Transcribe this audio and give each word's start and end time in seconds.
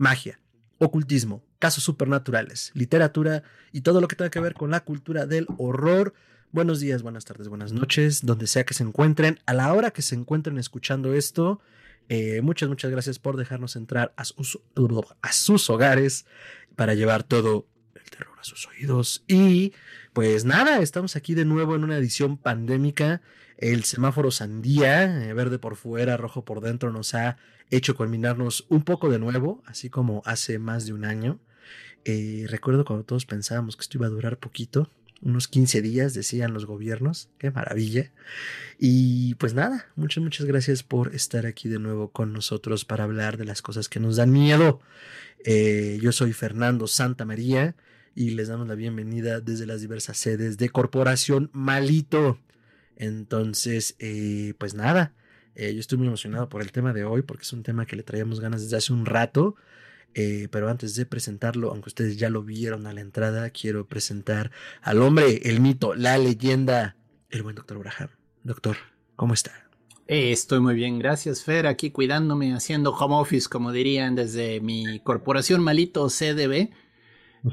magia, 0.00 0.40
ocultismo, 0.78 1.44
casos 1.58 1.84
supernaturales, 1.84 2.70
literatura 2.72 3.42
y 3.70 3.82
todo 3.82 4.00
lo 4.00 4.08
que 4.08 4.16
tenga 4.16 4.30
que 4.30 4.40
ver 4.40 4.54
con 4.54 4.70
la 4.70 4.80
cultura 4.80 5.26
del 5.26 5.46
horror. 5.58 6.14
Buenos 6.52 6.80
días, 6.80 7.02
buenas 7.02 7.26
tardes, 7.26 7.48
buenas 7.48 7.72
noches, 7.72 8.24
donde 8.24 8.46
sea 8.46 8.64
que 8.64 8.72
se 8.72 8.82
encuentren, 8.82 9.38
a 9.44 9.52
la 9.52 9.72
hora 9.74 9.90
que 9.90 10.00
se 10.00 10.14
encuentren 10.14 10.56
escuchando 10.56 11.12
esto. 11.12 11.60
Eh, 12.08 12.40
muchas, 12.40 12.70
muchas 12.70 12.90
gracias 12.90 13.18
por 13.18 13.36
dejarnos 13.36 13.76
entrar 13.76 14.14
a 14.16 14.24
sus, 14.24 15.68
hogares 15.68 16.24
para 16.76 16.94
llevar 16.94 17.22
todo 17.22 17.66
terror 18.10 18.36
a 18.38 18.44
sus 18.44 18.66
oídos. 18.68 19.24
Y 19.26 19.72
pues 20.12 20.44
nada, 20.44 20.80
estamos 20.80 21.16
aquí 21.16 21.34
de 21.34 21.44
nuevo 21.44 21.74
en 21.74 21.84
una 21.84 21.96
edición 21.96 22.36
pandémica. 22.36 23.22
El 23.56 23.84
semáforo 23.84 24.30
sandía, 24.30 25.24
eh, 25.24 25.32
verde 25.34 25.58
por 25.58 25.76
fuera, 25.76 26.16
rojo 26.16 26.44
por 26.44 26.60
dentro, 26.60 26.92
nos 26.92 27.14
ha 27.14 27.36
hecho 27.70 27.94
culminarnos 27.94 28.66
un 28.68 28.82
poco 28.82 29.10
de 29.10 29.18
nuevo, 29.18 29.62
así 29.66 29.90
como 29.90 30.22
hace 30.24 30.58
más 30.58 30.86
de 30.86 30.92
un 30.92 31.04
año. 31.04 31.38
Eh, 32.04 32.46
recuerdo 32.48 32.84
cuando 32.84 33.04
todos 33.04 33.26
pensábamos 33.26 33.76
que 33.76 33.82
esto 33.82 33.98
iba 33.98 34.06
a 34.06 34.10
durar 34.10 34.38
poquito, 34.38 34.90
unos 35.22 35.48
15 35.48 35.82
días, 35.82 36.14
decían 36.14 36.54
los 36.54 36.64
gobiernos. 36.64 37.28
Qué 37.38 37.50
maravilla. 37.50 38.10
Y 38.78 39.34
pues 39.34 39.54
nada, 39.54 39.86
muchas, 39.96 40.22
muchas 40.22 40.46
gracias 40.46 40.82
por 40.82 41.14
estar 41.14 41.46
aquí 41.46 41.68
de 41.68 41.78
nuevo 41.78 42.10
con 42.10 42.32
nosotros 42.32 42.84
para 42.84 43.04
hablar 43.04 43.36
de 43.36 43.44
las 43.44 43.62
cosas 43.62 43.88
que 43.88 44.00
nos 44.00 44.16
dan 44.16 44.30
miedo. 44.30 44.80
Eh, 45.44 45.98
yo 46.00 46.12
soy 46.12 46.32
Fernando 46.32 46.86
Santa 46.86 47.24
María 47.24 47.74
y 48.14 48.30
les 48.30 48.48
damos 48.48 48.66
la 48.66 48.74
bienvenida 48.74 49.40
desde 49.40 49.66
las 49.66 49.80
diversas 49.80 50.16
sedes 50.16 50.58
de 50.58 50.68
Corporación 50.68 51.50
Malito. 51.52 52.38
Entonces, 52.96 53.96
eh, 53.98 54.54
pues 54.58 54.74
nada, 54.74 55.14
eh, 55.54 55.72
yo 55.72 55.80
estoy 55.80 55.98
muy 55.98 56.06
emocionado 56.06 56.48
por 56.48 56.62
el 56.62 56.72
tema 56.72 56.92
de 56.92 57.04
hoy 57.04 57.22
porque 57.22 57.42
es 57.42 57.52
un 57.52 57.62
tema 57.62 57.86
que 57.86 57.96
le 57.96 58.02
traíamos 58.02 58.40
ganas 58.40 58.62
desde 58.62 58.76
hace 58.76 58.92
un 58.92 59.06
rato. 59.06 59.56
Eh, 60.14 60.48
pero 60.50 60.68
antes 60.68 60.96
de 60.96 61.06
presentarlo, 61.06 61.70
aunque 61.70 61.88
ustedes 61.88 62.16
ya 62.16 62.30
lo 62.30 62.42
vieron 62.42 62.88
a 62.88 62.92
la 62.92 63.00
entrada, 63.00 63.50
quiero 63.50 63.86
presentar 63.86 64.50
al 64.82 65.02
hombre, 65.02 65.40
el 65.44 65.60
mito, 65.60 65.94
la 65.94 66.18
leyenda, 66.18 66.96
el 67.30 67.44
buen 67.44 67.54
doctor 67.54 67.76
Abraham. 67.76 68.08
Doctor, 68.42 68.76
¿cómo 69.14 69.34
está? 69.34 69.52
Estoy 70.08 70.58
muy 70.58 70.74
bien, 70.74 70.98
gracias 70.98 71.44
Fer, 71.44 71.68
aquí 71.68 71.92
cuidándome, 71.92 72.52
haciendo 72.52 72.90
home 72.90 73.14
office, 73.14 73.48
como 73.48 73.70
dirían 73.70 74.16
desde 74.16 74.60
mi 74.60 74.98
corporación 74.98 75.62
malito 75.62 76.08
CDB. 76.08 76.70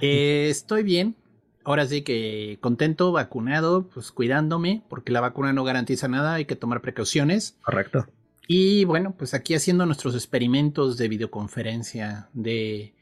Eh, 0.02 0.48
estoy 0.50 0.84
bien, 0.84 1.16
ahora 1.64 1.86
sí 1.86 2.02
que 2.02 2.58
contento, 2.62 3.12
vacunado, 3.12 3.88
pues 3.88 4.12
cuidándome, 4.12 4.84
porque 4.90 5.12
la 5.12 5.22
vacuna 5.22 5.54
no 5.54 5.64
garantiza 5.64 6.08
nada, 6.08 6.36
hay 6.36 6.46
que 6.46 6.56
tomar 6.56 6.82
precauciones. 6.82 7.58
Correcto. 7.62 8.08
Y 8.48 8.86
bueno, 8.86 9.14
pues 9.18 9.34
aquí 9.34 9.54
haciendo 9.54 9.86
nuestros 9.86 10.16
experimentos 10.16 10.98
de 10.98 11.10
videoconferencia, 11.10 12.30
de 12.32 12.94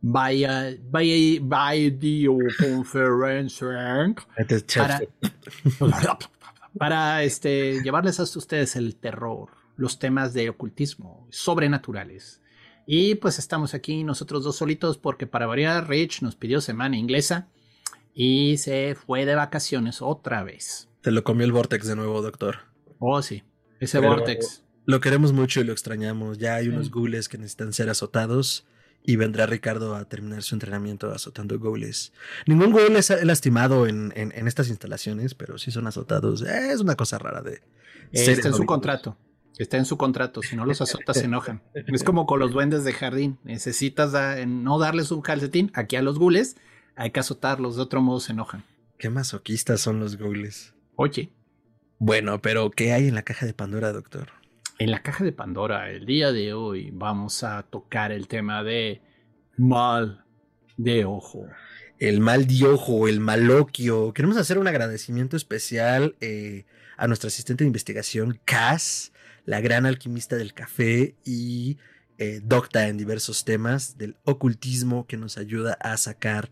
vaya, 0.00 0.74
vaya, 0.90 1.90
videoconferencia. 1.90 4.14
para, 5.78 5.78
para 6.78 7.22
este, 7.22 7.82
llevarles 7.82 8.20
a 8.20 8.22
ustedes 8.22 8.76
el 8.76 8.96
terror, 8.96 9.50
los 9.76 9.98
temas 9.98 10.32
de 10.32 10.48
ocultismo, 10.48 11.26
sobrenaturales. 11.30 12.40
Y 12.86 13.16
pues 13.16 13.38
estamos 13.40 13.74
aquí 13.74 14.04
nosotros 14.04 14.44
dos 14.44 14.56
solitos 14.56 14.96
porque 14.96 15.26
para 15.26 15.46
variar 15.46 15.88
Rich 15.88 16.22
nos 16.22 16.36
pidió 16.36 16.60
semana 16.60 16.96
inglesa 16.96 17.48
y 18.14 18.56
se 18.58 18.94
fue 18.94 19.26
de 19.26 19.34
vacaciones 19.34 20.00
otra 20.00 20.44
vez. 20.44 20.88
Te 21.02 21.10
lo 21.10 21.24
comió 21.24 21.44
el 21.44 21.52
Vortex 21.52 21.86
de 21.86 21.96
nuevo, 21.96 22.22
doctor. 22.22 22.58
Oh, 22.98 23.20
sí, 23.22 23.42
ese 23.80 23.98
Vortex. 23.98 24.62
Lo 24.86 25.00
queremos 25.00 25.32
mucho 25.32 25.60
y 25.60 25.64
lo 25.64 25.72
extrañamos. 25.72 26.38
Ya 26.38 26.54
hay 26.54 26.68
unos 26.68 26.90
ghouls 26.90 27.28
que 27.28 27.38
necesitan 27.38 27.72
ser 27.72 27.90
azotados 27.90 28.66
y 29.02 29.16
vendrá 29.16 29.46
Ricardo 29.46 29.96
a 29.96 30.04
terminar 30.04 30.44
su 30.44 30.54
entrenamiento 30.54 31.10
azotando 31.10 31.58
ghouls. 31.58 32.12
Ningún 32.46 32.70
ghoul 32.70 32.94
es 32.96 33.10
lastimado 33.24 33.88
en, 33.88 34.12
en, 34.16 34.46
estas 34.46 34.68
instalaciones, 34.68 35.34
pero 35.34 35.58
sí 35.58 35.72
son 35.72 35.88
azotados. 35.88 36.42
Es 36.42 36.80
una 36.80 36.94
cosa 36.94 37.18
rara 37.18 37.42
de... 37.42 37.62
Está 38.12 38.48
en 38.48 38.54
su 38.54 38.64
contrato. 38.64 39.16
Está 39.58 39.78
en 39.78 39.84
su 39.86 39.96
contrato. 39.96 40.42
Si 40.42 40.54
no 40.56 40.66
los 40.66 40.80
azotas, 40.80 41.18
se 41.18 41.24
enojan. 41.24 41.62
Es 41.74 42.04
como 42.04 42.26
con 42.26 42.40
los 42.40 42.52
duendes 42.52 42.84
de 42.84 42.92
jardín. 42.92 43.38
Necesitas 43.44 44.12
no 44.46 44.78
darles 44.78 45.10
un 45.10 45.22
calcetín. 45.22 45.70
Aquí 45.74 45.96
a 45.96 46.02
los 46.02 46.18
gules 46.18 46.56
hay 46.94 47.10
que 47.10 47.20
azotarlos. 47.20 47.76
De 47.76 47.82
otro 47.82 48.02
modo 48.02 48.20
se 48.20 48.32
enojan. 48.32 48.64
Qué 48.98 49.10
masoquistas 49.10 49.80
son 49.80 50.00
los 50.00 50.16
ghouls. 50.16 50.74
Oye. 50.94 51.32
Bueno, 51.98 52.42
pero 52.42 52.70
¿qué 52.70 52.92
hay 52.92 53.08
en 53.08 53.14
la 53.14 53.22
caja 53.22 53.46
de 53.46 53.54
Pandora, 53.54 53.92
doctor? 53.92 54.28
En 54.78 54.90
la 54.90 55.02
caja 55.02 55.24
de 55.24 55.32
Pandora, 55.32 55.90
el 55.90 56.04
día 56.04 56.32
de 56.32 56.52
hoy 56.52 56.90
vamos 56.92 57.42
a 57.42 57.62
tocar 57.62 58.12
el 58.12 58.28
tema 58.28 58.62
de 58.62 59.00
mal 59.56 60.26
de 60.76 61.06
ojo. 61.06 61.46
El 61.98 62.20
mal 62.20 62.46
de 62.46 62.66
ojo, 62.66 63.08
el 63.08 63.20
maloquio. 63.20 64.12
Queremos 64.12 64.36
hacer 64.36 64.58
un 64.58 64.68
agradecimiento 64.68 65.36
especial 65.36 66.14
eh, 66.20 66.64
a 66.98 67.06
nuestra 67.06 67.28
asistente 67.28 67.64
de 67.64 67.68
investigación, 67.68 68.38
Cass, 68.44 69.12
la 69.46 69.60
gran 69.60 69.86
alquimista 69.86 70.36
del 70.36 70.52
café 70.52 71.14
y 71.24 71.78
eh, 72.18 72.40
docta 72.42 72.88
en 72.88 72.98
diversos 72.98 73.44
temas 73.44 73.96
del 73.96 74.16
ocultismo 74.24 75.06
que 75.06 75.16
nos 75.16 75.38
ayuda 75.38 75.74
a 75.80 75.96
sacar, 75.96 76.50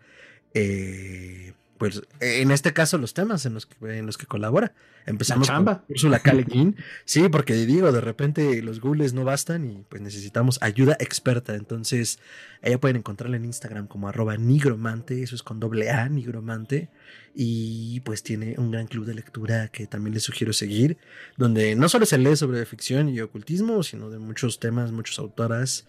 eh, 0.55 1.53
pues 1.79 2.03
en 2.21 2.51
este 2.51 2.73
caso, 2.73 2.99
los 2.99 3.15
temas 3.15 3.47
en 3.47 3.55
los 3.55 3.67
que, 3.67 3.99
en 3.99 4.07
los 4.07 4.17
que 4.17 4.27
colabora. 4.27 4.75
Empezamos 5.07 5.49
la 5.49 5.55
chamba. 5.55 5.85
con 6.01 6.11
la 6.11 6.21
Calequín. 6.21 6.77
Sí, 7.05 7.29
porque 7.29 7.55
digo, 7.55 7.93
de 7.93 8.01
repente 8.01 8.63
los 8.63 8.81
googles 8.81 9.13
no 9.13 9.25
bastan 9.25 9.71
y 9.71 9.85
pues 9.89 10.01
necesitamos 10.01 10.59
ayuda 10.63 10.97
experta. 10.99 11.55
Entonces, 11.55 12.21
ella 12.63 12.81
pueden 12.81 12.99
encontrarla 12.99 13.37
en 13.37 13.45
Instagram 13.45 13.87
como 13.87 14.09
arroba 14.09 14.37
nigromante, 14.37 15.23
eso 15.23 15.35
es 15.35 15.43
con 15.43 15.61
doble 15.61 15.91
A, 15.91 16.09
nigromante. 16.09 16.89
Y 17.35 18.01
pues 18.01 18.23
tiene 18.23 18.55
un 18.57 18.71
gran 18.71 18.87
club 18.87 19.05
de 19.05 19.15
lectura 19.15 19.69
que 19.69 19.87
también 19.87 20.15
les 20.15 20.23
sugiero 20.23 20.53
seguir, 20.53 20.97
donde 21.37 21.75
no 21.75 21.89
solo 21.89 22.07
se 22.07 22.17
lee 22.17 22.37
sobre 22.37 22.65
ficción 22.65 23.09
y 23.09 23.21
ocultismo, 23.21 23.83
sino 23.83 24.09
de 24.09 24.19
muchos 24.19 24.61
temas, 24.61 24.93
muchas 24.93 25.19
autoras. 25.19 25.87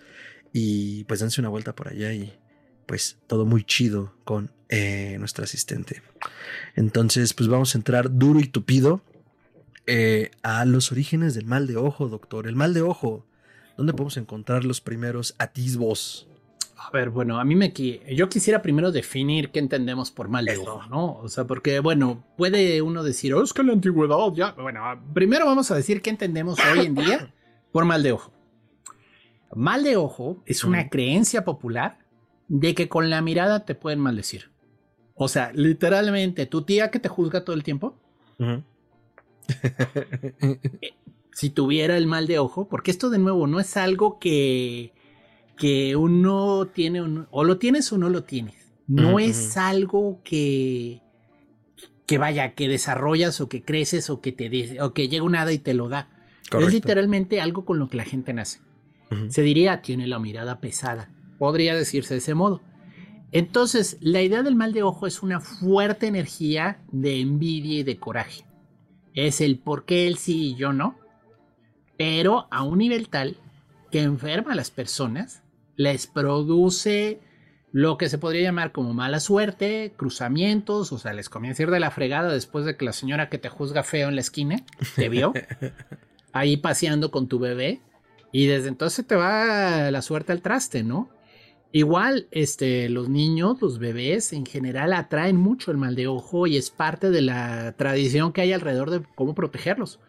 Y 0.51 1.03
pues 1.05 1.19
dense 1.19 1.41
una 1.41 1.49
vuelta 1.49 1.75
por 1.75 1.87
allá 1.87 2.11
y 2.11 2.33
pues 2.85 3.17
todo 3.27 3.45
muy 3.45 3.63
chido 3.63 4.15
con 4.23 4.51
eh, 4.77 5.15
nuestra 5.19 5.45
asistente. 5.45 6.01
Entonces, 6.75 7.33
pues 7.33 7.47
vamos 7.47 7.73
a 7.73 7.77
entrar 7.77 8.17
duro 8.17 8.41
y 8.41 8.47
tupido 8.47 8.99
eh, 9.87 10.31
a 10.43 10.65
los 10.65 10.91
orígenes 10.91 11.33
del 11.33 11.45
mal 11.45 11.65
de 11.65 11.77
ojo, 11.77 12.09
doctor. 12.09 12.45
El 12.45 12.57
mal 12.57 12.73
de 12.73 12.81
ojo, 12.81 13.25
¿dónde 13.77 13.93
podemos 13.93 14.17
encontrar 14.17 14.65
los 14.65 14.81
primeros 14.81 15.33
atisbos? 15.37 16.27
A 16.75 16.91
ver, 16.91 17.09
bueno, 17.09 17.39
a 17.39 17.45
mí 17.45 17.55
me 17.55 17.71
yo 17.71 18.27
quisiera 18.27 18.61
primero 18.61 18.91
definir 18.91 19.49
qué 19.51 19.59
entendemos 19.59 20.11
por 20.11 20.27
mal 20.27 20.43
de 20.43 20.57
ojo, 20.57 20.83
¿no? 20.89 21.19
O 21.19 21.29
sea, 21.29 21.47
porque 21.47 21.79
bueno, 21.79 22.25
puede 22.35 22.81
uno 22.81 23.01
decir, 23.01 23.33
oh, 23.33 23.43
es 23.43 23.53
que 23.53 23.63
la 23.63 23.71
antigüedad 23.71 24.17
ya. 24.35 24.51
Bueno, 24.51 24.81
primero 25.13 25.45
vamos 25.45 25.71
a 25.71 25.75
decir 25.75 26.01
qué 26.01 26.09
entendemos 26.09 26.59
hoy 26.69 26.85
en 26.85 26.95
día 26.95 27.33
por 27.71 27.85
mal 27.85 28.03
de 28.03 28.11
ojo. 28.11 28.33
Mal 29.53 29.85
de 29.85 29.95
ojo 29.95 30.43
es 30.45 30.65
una 30.65 30.89
creencia 30.89 31.45
popular 31.45 31.99
de 32.49 32.75
que 32.75 32.89
con 32.89 33.09
la 33.09 33.21
mirada 33.21 33.63
te 33.63 33.73
pueden 33.73 34.01
maldecir. 34.01 34.53
O 35.15 35.27
sea, 35.27 35.51
literalmente, 35.53 36.45
tu 36.45 36.63
tía 36.63 36.91
que 36.91 36.99
te 36.99 37.09
juzga 37.09 37.43
todo 37.43 37.55
el 37.55 37.63
tiempo. 37.63 37.95
Eh, 40.81 40.93
si 41.31 41.51
tuviera 41.51 41.97
el 41.97 42.07
mal 42.07 42.25
de 42.25 42.39
ojo, 42.39 42.67
porque 42.67 42.89
esto 42.89 43.11
de 43.11 43.19
nuevo 43.19 43.45
no 43.45 43.59
es 43.59 43.77
algo 43.77 44.17
que, 44.17 44.91
que 45.57 45.95
uno 45.95 46.67
tiene 46.73 47.27
o 47.29 47.43
lo 47.43 47.57
tienes 47.57 47.91
o 47.91 47.99
no 47.99 48.09
lo 48.09 48.23
tienes. 48.23 48.55
No 48.87 49.19
es 49.19 49.57
algo 49.57 50.21
que, 50.23 51.01
que 52.05 52.17
vaya, 52.17 52.53
que 52.53 52.67
desarrollas 52.67 53.41
o 53.41 53.49
que 53.49 53.63
creces 53.63 54.09
o 54.09 54.21
que 54.21 54.31
te 54.31 54.81
o 54.81 54.93
que 54.93 55.09
llega 55.09 55.23
un 55.23 55.35
hada 55.35 55.51
y 55.51 55.59
te 55.59 55.73
lo 55.73 55.89
da. 55.89 56.09
Es 56.59 56.73
literalmente 56.73 57.41
algo 57.41 57.65
con 57.65 57.79
lo 57.79 57.89
que 57.89 57.97
la 57.97 58.05
gente 58.05 58.33
nace. 58.33 58.59
Se 59.29 59.41
diría, 59.41 59.81
tiene 59.81 60.07
la 60.07 60.19
mirada 60.19 60.59
pesada. 60.59 61.09
Podría 61.37 61.75
decirse 61.75 62.13
de 62.13 62.19
ese 62.19 62.33
modo. 62.33 62.61
Entonces, 63.31 63.97
la 64.01 64.21
idea 64.21 64.43
del 64.43 64.55
mal 64.55 64.73
de 64.73 64.83
ojo 64.83 65.07
es 65.07 65.21
una 65.21 65.39
fuerte 65.39 66.07
energía 66.07 66.79
de 66.91 67.19
envidia 67.19 67.79
y 67.79 67.83
de 67.83 67.97
coraje. 67.97 68.45
Es 69.13 69.41
el 69.41 69.59
por 69.59 69.85
qué 69.85 70.07
él 70.07 70.17
sí 70.17 70.51
y 70.51 70.55
yo 70.55 70.73
no, 70.73 70.97
pero 71.97 72.47
a 72.51 72.63
un 72.63 72.79
nivel 72.79 73.09
tal 73.09 73.37
que 73.91 74.01
enferma 74.01 74.53
a 74.53 74.55
las 74.55 74.71
personas 74.71 75.43
les 75.75 76.07
produce 76.07 77.19
lo 77.71 77.97
que 77.97 78.07
se 78.07 78.17
podría 78.17 78.43
llamar 78.43 78.71
como 78.71 78.93
mala 78.93 79.19
suerte, 79.19 79.93
cruzamientos, 79.97 80.93
o 80.93 80.97
sea, 80.97 81.11
les 81.11 81.27
comienza 81.27 81.61
a 81.61 81.65
ir 81.65 81.71
de 81.71 81.81
la 81.81 81.91
fregada 81.91 82.31
después 82.31 82.63
de 82.63 82.77
que 82.77 82.85
la 82.85 82.93
señora 82.93 83.27
que 83.27 83.37
te 83.37 83.49
juzga 83.49 83.83
feo 83.83 84.07
en 84.07 84.15
la 84.15 84.21
esquina 84.21 84.63
te 84.95 85.09
vio 85.09 85.33
ahí 86.31 86.55
paseando 86.55 87.11
con 87.11 87.27
tu 87.27 87.37
bebé 87.37 87.81
y 88.31 88.45
desde 88.47 88.69
entonces 88.69 89.05
te 89.05 89.15
va 89.15 89.91
la 89.91 90.01
suerte 90.01 90.31
al 90.31 90.41
traste, 90.41 90.83
¿no? 90.83 91.09
Igual, 91.75 92.29
este, 92.31 92.87
los 92.87 93.09
niños, 93.09 93.61
los 93.61 93.79
bebés 93.79 94.31
en 94.31 94.45
general 94.45 94.93
atraen 94.93 95.35
mucho 95.35 95.71
el 95.71 95.77
mal 95.77 95.93
de 95.93 96.07
ojo 96.07 96.47
y 96.47 96.55
es 96.55 96.69
parte 96.69 97.09
de 97.09 97.19
la 97.19 97.73
tradición 97.73 98.31
que 98.31 98.39
hay 98.39 98.53
alrededor 98.53 98.91
de 98.91 99.01
cómo 99.13 99.35
protegerlos. 99.35 99.99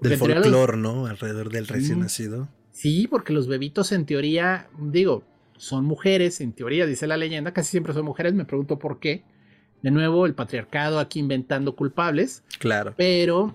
Del 0.00 0.16
folclore, 0.16 0.78
¿no? 0.78 1.04
Alrededor 1.04 1.50
del 1.50 1.66
recién 1.66 2.00
nacido. 2.00 2.48
Sí, 2.72 3.06
porque 3.06 3.34
los 3.34 3.48
bebitos 3.48 3.92
en 3.92 4.06
teoría, 4.06 4.70
digo, 4.78 5.22
son 5.58 5.84
mujeres, 5.84 6.40
en 6.40 6.54
teoría 6.54 6.86
dice 6.86 7.06
la 7.06 7.18
leyenda, 7.18 7.52
casi 7.52 7.72
siempre 7.72 7.92
son 7.92 8.06
mujeres, 8.06 8.32
me 8.32 8.46
pregunto 8.46 8.78
por 8.78 8.98
qué. 8.98 9.22
De 9.82 9.90
nuevo, 9.90 10.24
el 10.24 10.34
patriarcado 10.34 10.98
aquí 10.98 11.18
inventando 11.18 11.76
culpables. 11.76 12.44
Claro. 12.58 12.94
Pero 12.96 13.54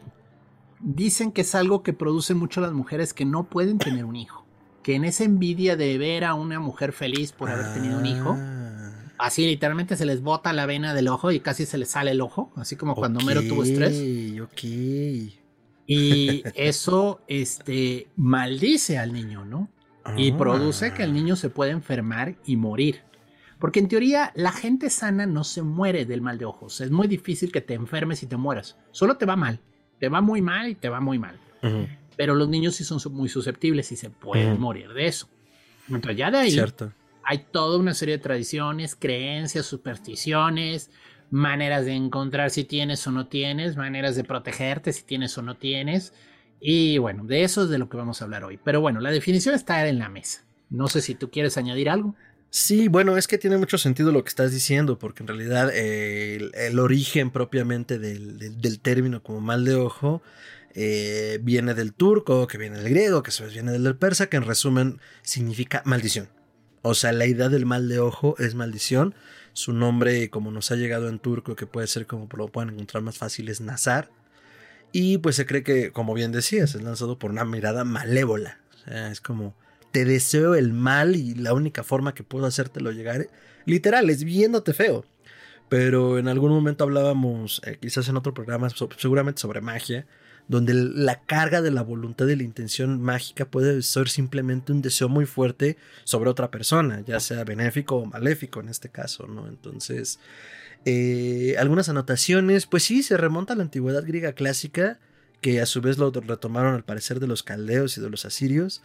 dicen 0.81 1.31
que 1.31 1.41
es 1.41 1.55
algo 1.55 1.81
que 1.81 1.93
producen 1.93 2.37
mucho 2.37 2.61
las 2.61 2.73
mujeres 2.73 3.11
que 3.11 3.25
no 3.25 3.49
pueden 3.49 3.79
tener 3.79 4.05
un 4.05 4.17
hijo. 4.17 4.44
Que 4.85 4.93
en 4.93 5.03
esa 5.03 5.23
envidia 5.23 5.75
de 5.75 5.97
ver 5.97 6.23
a 6.25 6.35
una 6.35 6.59
mujer 6.59 6.93
feliz 6.93 7.31
por 7.31 7.49
haber 7.49 7.73
tenido 7.73 7.97
un 7.97 8.05
hijo, 8.05 8.35
ah. 8.37 8.91
así 9.17 9.43
literalmente 9.47 9.97
se 9.97 10.05
les 10.05 10.21
bota 10.21 10.53
la 10.53 10.67
vena 10.67 10.93
del 10.93 11.07
ojo 11.07 11.31
y 11.31 11.39
casi 11.39 11.65
se 11.65 11.79
les 11.79 11.89
sale 11.89 12.11
el 12.11 12.21
ojo, 12.21 12.53
así 12.55 12.75
como 12.75 12.93
cuando 12.93 13.19
Mero 13.21 13.41
tuvo 13.41 13.63
estrés. 13.63 14.39
Ok. 14.39 14.63
Y 15.87 16.43
eso 16.53 17.23
este, 17.27 18.09
maldice 18.15 18.99
al 18.99 19.11
niño, 19.11 19.43
¿no? 19.43 19.69
Y 20.17 20.33
ah. 20.33 20.37
produce 20.37 20.93
que 20.93 21.01
el 21.01 21.13
niño 21.13 21.35
se 21.35 21.49
pueda 21.49 21.71
enfermar 21.71 22.35
y 22.45 22.55
morir. 22.55 23.01
Porque 23.57 23.79
en 23.79 23.87
teoría 23.87 24.33
la 24.35 24.51
gente 24.51 24.91
sana 24.91 25.25
no 25.25 25.43
se 25.45 25.63
muere 25.63 26.05
del 26.05 26.21
mal 26.21 26.37
de 26.37 26.45
ojos. 26.45 26.79
Es 26.79 26.91
muy 26.91 27.07
difícil 27.07 27.51
que 27.51 27.61
te 27.61 27.73
enfermes 27.73 28.21
y 28.21 28.27
te 28.27 28.37
mueras. 28.37 28.77
Solo 28.91 29.17
te 29.17 29.25
va 29.25 29.35
mal. 29.35 29.61
Te 29.99 30.09
va 30.09 30.21
muy 30.21 30.43
mal 30.43 30.69
y 30.69 30.75
te 30.75 30.89
va 30.89 30.99
muy 30.99 31.17
mal. 31.17 31.39
Pero 32.17 32.35
los 32.35 32.47
niños 32.47 32.75
sí 32.75 32.83
son 32.83 32.99
muy 33.13 33.29
susceptibles 33.29 33.91
y 33.91 33.95
se 33.95 34.09
pueden 34.09 34.59
morir 34.59 34.93
de 34.93 35.07
eso. 35.07 35.29
Entonces 35.87 36.17
ya 36.17 36.31
de 36.31 36.37
ahí 36.37 36.59
hay 37.23 37.45
toda 37.51 37.79
una 37.79 37.93
serie 37.93 38.17
de 38.17 38.23
tradiciones, 38.23 38.95
creencias, 38.95 39.65
supersticiones, 39.65 40.91
maneras 41.31 41.85
de 41.85 41.93
encontrar 41.93 42.51
si 42.51 42.63
tienes 42.63 43.05
o 43.07 43.11
no 43.11 43.27
tienes, 43.27 43.75
maneras 43.75 44.15
de 44.15 44.23
protegerte 44.23 44.93
si 44.93 45.03
tienes 45.03 45.37
o 45.37 45.41
no 45.41 45.55
tienes. 45.57 46.13
Y 46.59 46.97
bueno, 46.99 47.25
de 47.25 47.43
eso 47.43 47.63
es 47.63 47.69
de 47.69 47.77
lo 47.77 47.89
que 47.89 47.97
vamos 47.97 48.21
a 48.21 48.25
hablar 48.25 48.43
hoy. 48.43 48.59
Pero 48.63 48.79
bueno, 48.79 48.99
la 48.99 49.11
definición 49.11 49.55
está 49.55 49.87
en 49.87 49.99
la 49.99 50.09
mesa. 50.09 50.45
No 50.69 50.87
sé 50.87 51.01
si 51.01 51.15
tú 51.15 51.29
quieres 51.29 51.57
añadir 51.57 51.89
algo. 51.89 52.15
Sí, 52.49 52.87
bueno, 52.87 53.17
es 53.17 53.27
que 53.27 53.37
tiene 53.37 53.57
mucho 53.57 53.77
sentido 53.77 54.11
lo 54.11 54.23
que 54.23 54.29
estás 54.29 54.53
diciendo, 54.53 54.97
porque 54.97 55.23
en 55.23 55.27
realidad 55.27 55.71
eh, 55.73 56.51
el, 56.53 56.79
origen 56.79 57.29
propiamente 57.29 57.99
del, 57.99 58.79
término 58.81 59.21
como 59.21 59.41
mal 59.41 59.65
de 59.65 59.75
ojo 59.75 60.21
eh, 60.75 61.39
viene 61.41 61.73
del 61.73 61.93
turco, 61.93 62.47
que 62.47 62.57
viene 62.57 62.77
del 62.77 62.89
griego, 62.89 63.23
que 63.23 63.31
se 63.31 63.47
viene 63.47 63.71
del 63.71 63.95
persa, 63.95 64.27
que 64.27 64.37
en 64.37 64.43
resumen 64.43 64.99
significa 65.21 65.81
maldición. 65.85 66.29
O 66.81 66.93
sea, 66.93 67.13
la 67.13 67.25
idea 67.25 67.49
del 67.49 67.65
mal 67.65 67.87
de 67.87 67.99
ojo 67.99 68.35
es 68.37 68.53
maldición. 68.55 69.15
Su 69.53 69.73
nombre, 69.73 70.29
como 70.29 70.51
nos 70.51 70.71
ha 70.71 70.75
llegado 70.75 71.07
en 71.07 71.17
turco, 71.17 71.55
que 71.55 71.65
puede 71.65 71.87
ser 71.87 72.05
como 72.05 72.27
lo 72.37 72.49
pueden 72.49 72.71
encontrar 72.71 73.01
más 73.01 73.17
fácil, 73.17 73.49
es 73.49 73.61
Nazar. 73.61 74.11
Y 74.91 75.17
pues 75.17 75.37
se 75.37 75.45
cree 75.45 75.63
que, 75.63 75.91
como 75.91 76.13
bien 76.13 76.31
decías, 76.31 76.75
es 76.75 76.83
lanzado 76.83 77.17
por 77.17 77.31
una 77.31 77.45
mirada 77.45 77.85
malévola. 77.85 78.59
O 78.73 78.77
sea, 78.77 79.11
es 79.11 79.21
como 79.21 79.55
te 79.91 80.03
deseo 80.03 80.55
el 80.55 80.73
mal 80.73 81.15
y 81.15 81.35
la 81.35 81.53
única 81.53 81.81
forma 81.81 82.13
que 82.13 82.23
puedo 82.23 82.45
hacértelo 82.45 82.91
llegar, 82.91 83.29
literal, 83.65 84.09
es 84.09 84.25
viéndote 84.25 84.73
feo. 84.73 85.05
Pero 85.69 86.19
en 86.19 86.27
algún 86.27 86.51
momento 86.51 86.83
hablábamos, 86.83 87.61
eh, 87.65 87.77
quizás 87.81 88.09
en 88.09 88.17
otro 88.17 88.33
programa, 88.33 88.67
seguramente 88.97 89.41
sobre 89.41 89.61
magia, 89.61 90.05
donde 90.47 90.73
la 90.73 91.21
carga 91.21 91.61
de 91.61 91.71
la 91.71 91.81
voluntad 91.81 92.27
y 92.27 92.35
la 92.35 92.43
intención 92.43 93.01
mágica 93.01 93.45
puede 93.45 93.81
ser 93.81 94.09
simplemente 94.09 94.71
un 94.71 94.81
deseo 94.81 95.09
muy 95.09 95.25
fuerte 95.25 95.77
sobre 96.03 96.29
otra 96.29 96.51
persona, 96.51 97.01
ya 97.05 97.19
sea 97.19 97.43
benéfico 97.43 97.95
o 97.95 98.05
maléfico 98.05 98.59
en 98.59 98.69
este 98.69 98.89
caso, 98.89 99.27
¿no? 99.27 99.47
Entonces, 99.47 100.19
eh, 100.85 101.55
algunas 101.57 101.89
anotaciones, 101.89 102.67
pues 102.67 102.83
sí, 102.83 103.01
se 103.01 103.17
remonta 103.17 103.53
a 103.53 103.55
la 103.55 103.63
antigüedad 103.63 104.05
griega 104.05 104.33
clásica, 104.33 104.99
que 105.41 105.61
a 105.61 105.65
su 105.65 105.81
vez 105.81 105.97
lo 105.97 106.11
retomaron 106.11 106.75
al 106.75 106.83
parecer 106.83 107.19
de 107.19 107.27
los 107.27 107.43
caldeos 107.43 107.97
y 107.97 108.01
de 108.01 108.09
los 108.09 108.25
asirios, 108.25 108.83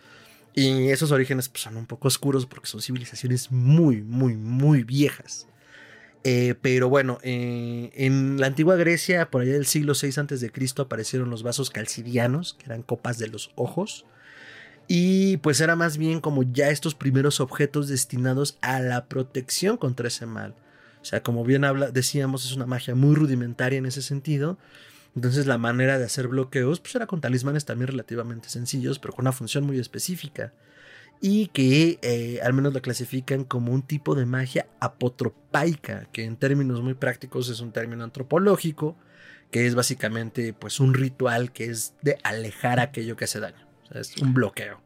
y 0.54 0.88
esos 0.88 1.10
orígenes 1.12 1.48
pues, 1.48 1.62
son 1.62 1.76
un 1.76 1.86
poco 1.86 2.08
oscuros 2.08 2.46
porque 2.46 2.68
son 2.68 2.80
civilizaciones 2.80 3.52
muy, 3.52 4.02
muy, 4.02 4.34
muy 4.34 4.82
viejas. 4.82 5.46
Eh, 6.22 6.54
pero 6.60 6.88
bueno, 6.88 7.18
eh, 7.22 7.90
en 7.94 8.38
la 8.38 8.46
antigua 8.46 8.76
Grecia, 8.76 9.30
por 9.30 9.42
allá 9.42 9.54
del 9.54 9.66
siglo 9.66 9.94
VI 10.00 10.08
a.C., 10.08 10.50
aparecieron 10.78 11.30
los 11.30 11.42
vasos 11.42 11.70
calcidianos, 11.70 12.54
que 12.54 12.66
eran 12.66 12.82
copas 12.82 13.18
de 13.18 13.28
los 13.28 13.50
ojos. 13.54 14.04
Y 14.86 15.36
pues 15.38 15.60
era 15.60 15.76
más 15.76 15.96
bien 15.96 16.20
como 16.20 16.42
ya 16.42 16.68
estos 16.68 16.94
primeros 16.94 17.40
objetos 17.40 17.88
destinados 17.88 18.58
a 18.60 18.80
la 18.80 19.06
protección 19.06 19.76
contra 19.76 20.08
ese 20.08 20.26
mal. 20.26 20.54
O 21.00 21.04
sea, 21.04 21.22
como 21.22 21.44
bien 21.44 21.64
habla, 21.64 21.90
decíamos, 21.90 22.44
es 22.44 22.52
una 22.52 22.66
magia 22.66 22.94
muy 22.94 23.14
rudimentaria 23.14 23.78
en 23.78 23.86
ese 23.86 24.02
sentido. 24.02 24.58
Entonces 25.14 25.46
la 25.46 25.58
manera 25.58 25.98
de 25.98 26.04
hacer 26.04 26.28
bloqueos 26.28 26.80
pues 26.80 26.94
era 26.94 27.06
con 27.06 27.20
talismanes 27.20 27.64
también 27.64 27.88
relativamente 27.88 28.48
sencillos, 28.48 28.98
pero 28.98 29.14
con 29.14 29.24
una 29.24 29.32
función 29.32 29.64
muy 29.64 29.78
específica. 29.78 30.52
Y 31.20 31.48
que 31.48 31.98
eh, 32.02 32.40
al 32.42 32.54
menos 32.54 32.72
la 32.72 32.80
clasifican 32.80 33.44
como 33.44 33.72
un 33.72 33.82
tipo 33.82 34.14
de 34.14 34.24
magia 34.24 34.66
apotropaica, 34.80 36.06
que 36.12 36.24
en 36.24 36.36
términos 36.36 36.80
muy 36.80 36.94
prácticos 36.94 37.48
es 37.50 37.60
un 37.60 37.72
término 37.72 38.04
antropológico, 38.04 38.96
que 39.50 39.66
es 39.66 39.74
básicamente 39.74 40.52
pues 40.54 40.80
un 40.80 40.94
ritual 40.94 41.52
que 41.52 41.64
es 41.64 41.94
de 42.02 42.18
alejar 42.22 42.80
aquello 42.80 43.16
que 43.16 43.24
hace 43.24 43.40
daño. 43.40 43.66
O 43.84 43.92
sea, 43.92 44.00
es 44.00 44.16
un 44.16 44.32
bloqueo. 44.32 44.80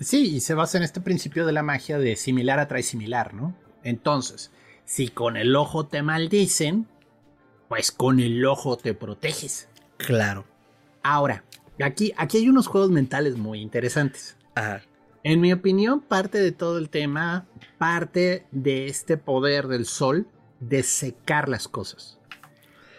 Sí, 0.00 0.36
y 0.36 0.40
se 0.40 0.54
basa 0.54 0.78
en 0.78 0.84
este 0.84 1.00
principio 1.00 1.46
de 1.46 1.52
la 1.52 1.62
magia 1.62 1.98
de 1.98 2.16
similar 2.16 2.58
atrae 2.58 2.82
similar, 2.82 3.34
¿no? 3.34 3.56
Entonces, 3.82 4.50
si 4.84 5.08
con 5.08 5.36
el 5.36 5.56
ojo 5.56 5.86
te 5.86 6.02
maldicen, 6.02 6.86
pues 7.68 7.92
con 7.92 8.20
el 8.20 8.44
ojo 8.46 8.76
te 8.76 8.94
proteges. 8.94 9.68
Claro. 9.96 10.46
Ahora, 11.02 11.44
aquí, 11.82 12.12
aquí 12.16 12.38
hay 12.38 12.48
unos 12.48 12.66
juegos 12.66 12.90
mentales 12.90 13.36
muy 13.36 13.60
interesantes. 13.60 14.36
Ajá. 14.54 14.82
En 15.24 15.40
mi 15.40 15.52
opinión, 15.52 16.00
parte 16.00 16.38
de 16.38 16.52
todo 16.52 16.78
el 16.78 16.90
tema, 16.90 17.46
parte 17.78 18.46
de 18.50 18.86
este 18.86 19.16
poder 19.16 19.68
del 19.68 19.86
sol 19.86 20.26
de 20.60 20.82
secar 20.82 21.48
las 21.48 21.68
cosas. 21.68 22.18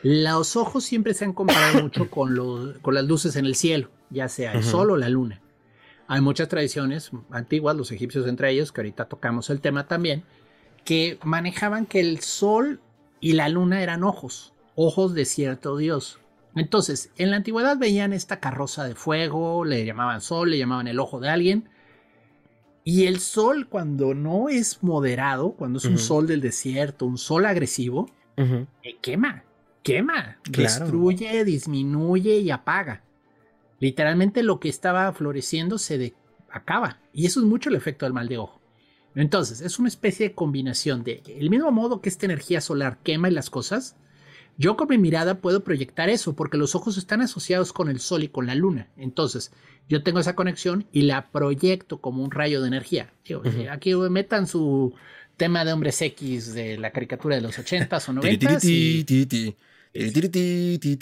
Los 0.03 0.55
ojos 0.55 0.83
siempre 0.83 1.13
se 1.13 1.25
han 1.25 1.33
comparado 1.33 1.81
mucho 1.83 2.09
con, 2.09 2.77
con 2.81 2.93
las 2.93 3.05
luces 3.05 3.35
en 3.35 3.45
el 3.45 3.55
cielo, 3.55 3.89
ya 4.09 4.27
sea 4.27 4.53
el 4.53 4.63
sol 4.63 4.91
o 4.91 4.97
la 4.97 5.09
luna. 5.09 5.41
Hay 6.07 6.21
muchas 6.21 6.47
tradiciones 6.47 7.11
antiguas, 7.29 7.75
los 7.75 7.91
egipcios 7.91 8.27
entre 8.27 8.51
ellos, 8.51 8.71
que 8.71 8.81
ahorita 8.81 9.05
tocamos 9.05 9.49
el 9.49 9.61
tema 9.61 9.87
también, 9.87 10.23
que 10.85 11.19
manejaban 11.23 11.85
que 11.85 11.99
el 11.99 12.21
sol 12.21 12.79
y 13.19 13.33
la 13.33 13.49
luna 13.49 13.83
eran 13.83 14.03
ojos 14.03 14.53
ojos 14.81 15.13
de 15.13 15.25
cierto 15.25 15.75
dios. 15.75 16.19
Entonces, 16.55 17.11
en 17.17 17.31
la 17.31 17.37
antigüedad 17.37 17.77
veían 17.77 18.13
esta 18.13 18.39
carroza 18.39 18.85
de 18.85 18.95
fuego, 18.95 19.65
le 19.65 19.85
llamaban 19.85 20.21
sol, 20.21 20.51
le 20.51 20.57
llamaban 20.57 20.87
el 20.87 20.99
ojo 20.99 21.19
de 21.19 21.27
alguien. 21.27 21.69
Y 22.91 23.05
el 23.05 23.19
sol, 23.19 23.67
cuando 23.69 24.15
no 24.15 24.49
es 24.49 24.81
moderado, 24.81 25.51
cuando 25.51 25.77
es 25.77 25.85
un 25.85 25.99
sol 25.99 26.25
del 26.25 26.41
desierto, 26.41 27.05
un 27.05 27.19
sol 27.19 27.45
agresivo, 27.45 28.09
eh, 28.35 28.65
quema, 28.99 29.43
quema, 29.83 30.39
destruye, 30.49 31.45
disminuye 31.45 32.39
y 32.39 32.49
apaga. 32.49 33.03
Literalmente 33.77 34.41
lo 34.41 34.59
que 34.59 34.69
estaba 34.69 35.13
floreciendo 35.13 35.77
se 35.77 36.15
acaba. 36.49 36.97
Y 37.13 37.27
eso 37.27 37.41
es 37.41 37.45
mucho 37.45 37.69
el 37.69 37.75
efecto 37.75 38.07
del 38.07 38.13
mal 38.13 38.27
de 38.27 38.39
ojo. 38.39 38.59
Entonces, 39.13 39.61
es 39.61 39.77
una 39.77 39.87
especie 39.87 40.29
de 40.29 40.33
combinación 40.33 41.03
de 41.03 41.21
el 41.27 41.51
mismo 41.51 41.71
modo 41.71 42.01
que 42.01 42.09
esta 42.09 42.25
energía 42.25 42.59
solar 42.59 42.97
quema 43.03 43.29
y 43.29 43.33
las 43.33 43.51
cosas, 43.51 43.97
yo 44.59 44.75
con 44.75 44.89
mi 44.89 44.97
mirada 44.97 45.39
puedo 45.39 45.63
proyectar 45.63 46.09
eso 46.09 46.35
porque 46.35 46.57
los 46.57 46.75
ojos 46.75 46.97
están 46.97 47.21
asociados 47.21 47.71
con 47.71 47.89
el 47.89 48.01
sol 48.01 48.23
y 48.23 48.27
con 48.27 48.45
la 48.45 48.55
luna. 48.55 48.89
Entonces, 48.97 49.53
yo 49.87 50.03
tengo 50.03 50.19
esa 50.19 50.35
conexión 50.35 50.85
y 50.91 51.03
la 51.03 51.31
proyecto 51.31 52.01
como 52.01 52.21
un 52.21 52.29
rayo 52.29 52.61
de 52.61 52.67
energía. 52.67 53.13
Aquí 53.71 53.95
metan 53.95 54.47
su 54.47 54.93
tema 55.37 55.63
de 55.63 55.71
hombres 55.71 56.01
X 56.01 56.53
de 56.53 56.77
la 56.77 56.91
caricatura 56.91 57.37
de 57.37 57.41
los 57.41 57.57
80s 57.57 58.09
o 58.09 58.13
90s. 58.21 59.55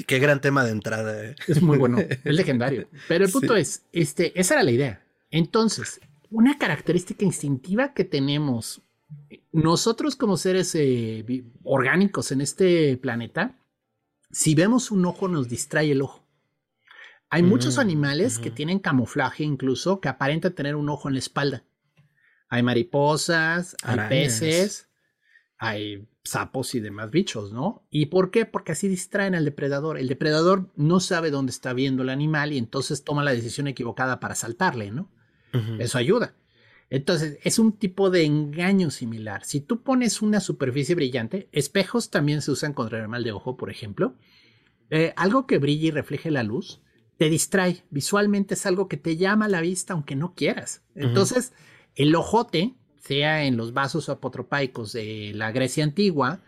Qué 0.06 0.20
gran 0.20 0.40
tema 0.40 0.64
de 0.64 0.72
entrada. 0.72 1.26
Eh. 1.26 1.36
Es 1.48 1.60
muy 1.60 1.80
bueno, 1.80 1.98
es 2.24 2.36
legendario. 2.36 2.88
Pero 3.08 3.26
el 3.26 3.32
punto 3.32 3.56
es, 3.56 3.86
este, 3.92 4.40
esa 4.40 4.54
era 4.54 4.64
la 4.64 4.72
idea. 4.72 5.02
Entonces, 5.32 6.00
una 6.30 6.60
característica 6.60 7.26
instintiva 7.26 7.96
que 7.96 8.04
tenemos 8.04 8.84
nosotros 9.52 10.16
como 10.16 10.38
seres 10.38 10.74
eh, 10.76 11.26
orgánicos 11.64 12.32
en 12.32 12.42
este 12.42 12.98
planeta, 12.98 13.58
si 14.32 14.56
vemos 14.56 14.92
un 14.92 15.06
ojo 15.06 15.28
nos 15.28 15.48
distrae 15.48 15.92
el 15.92 16.02
ojo. 16.02 16.26
Hay 17.30 17.44
muchos 17.44 17.78
mm, 17.78 17.80
animales 17.80 18.40
que 18.40 18.52
tienen 18.52 18.80
camuflaje 18.80 19.44
incluso 19.44 20.00
que 20.00 20.08
aparentan 20.08 20.54
tener 20.54 20.76
un 20.76 20.90
ojo 20.90 21.10
en 21.10 21.16
la 21.16 21.20
espalda. 21.20 21.66
Hay 22.50 22.64
mariposas, 22.64 23.76
hay 23.84 24.00
peces, 24.08 24.90
hay 25.58 26.08
sapos 26.24 26.76
y 26.76 26.80
demás 26.80 27.12
bichos, 27.12 27.52
¿no? 27.52 27.86
¿Y 27.90 28.08
por 28.08 28.32
qué? 28.32 28.46
Porque 28.46 28.72
así 28.72 28.88
distraen 28.88 29.36
al 29.36 29.44
depredador. 29.44 29.98
El 29.98 30.08
depredador 30.08 30.72
no 30.76 31.00
sabe 31.00 31.32
dónde 31.32 31.52
está 31.52 31.74
viendo 31.74 32.04
el 32.04 32.10
animal 32.10 32.54
y 32.54 32.58
entonces 32.58 33.04
toma 33.04 33.24
la 33.24 33.34
decisión 33.34 33.68
equivocada 33.68 34.20
para 34.20 34.36
saltarle, 34.36 34.92
¿no? 34.92 35.12
Eso 35.80 35.98
ayuda. 35.98 36.36
Entonces, 36.89 37.38
es 37.44 37.60
un 37.60 37.74
tipo 37.74 38.10
de 38.10 38.24
engaño 38.24 38.91
similar. 38.91 39.44
Si 39.44 39.60
tú 39.60 39.82
pones 39.82 40.22
una 40.22 40.39
superficie 40.39 40.96
brillante, 40.96 41.50
espejos 41.51 42.10
también 42.10 42.41
se 42.41 42.51
usan 42.51 42.74
contra 42.74 43.01
el 43.01 43.08
mal 43.08 43.24
de 43.24 43.34
ojo, 43.34 43.58
por 43.58 43.70
ejemplo. 43.70 44.15
Eh, 44.89 45.13
algo 45.17 45.48
que 45.48 45.58
brille 45.58 45.88
y 45.88 45.91
refleje 45.91 46.32
la 46.32 46.44
luz 46.44 46.82
te 47.17 47.29
distrae. 47.29 47.84
Visualmente 47.89 48.53
es 48.53 48.65
algo 48.65 48.88
que 48.88 48.98
te 48.98 49.17
llama 49.17 49.46
a 49.46 49.50
la 49.50 49.62
vista 49.62 49.94
aunque 49.94 50.15
no 50.15 50.34
quieras. 50.34 50.84
Entonces, 50.96 51.51
el 51.96 52.15
ojote, 52.15 52.75
sea 53.00 53.46
en 53.46 53.58
los 53.58 53.74
vasos 53.74 54.10
apotropaicos 54.10 54.94
de 54.94 55.32
la 55.34 55.51
Grecia 55.51 55.84
antigua 55.84 56.41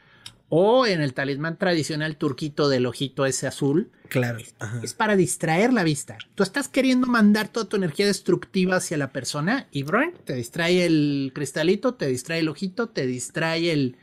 o 0.50 0.88
en 0.88 1.02
el 1.02 1.14
talismán 1.14 1.58
tradicional 1.58 2.18
turquito 2.18 2.70
del 2.70 2.88
ojito 2.88 3.26
ese 3.26 3.48
azul, 3.48 3.92
claro, 4.10 4.40
es, 4.84 4.94
para 4.94 5.16
distraer 5.16 5.72
la 5.72 5.84
vista. 5.84 6.18
Tú 6.36 6.44
estás 6.44 6.68
queriendo 6.68 7.08
mandar 7.08 7.50
toda 7.50 7.70
tu 7.70 7.78
energía 7.78 8.08
destructiva 8.08 8.78
hacia 8.78 8.98
la 8.98 9.12
persona 9.12 9.68
y 9.72 9.84
bro, 9.84 10.02
te 10.26 10.34
distrae 10.34 10.86
el 10.86 11.32
cristalito, 11.36 11.94
te 11.94 12.08
distrae 12.08 12.40
el 12.40 12.50
ojito, 12.50 12.90
te 12.90 13.06
distrae 13.06 13.72
el, 13.72 13.98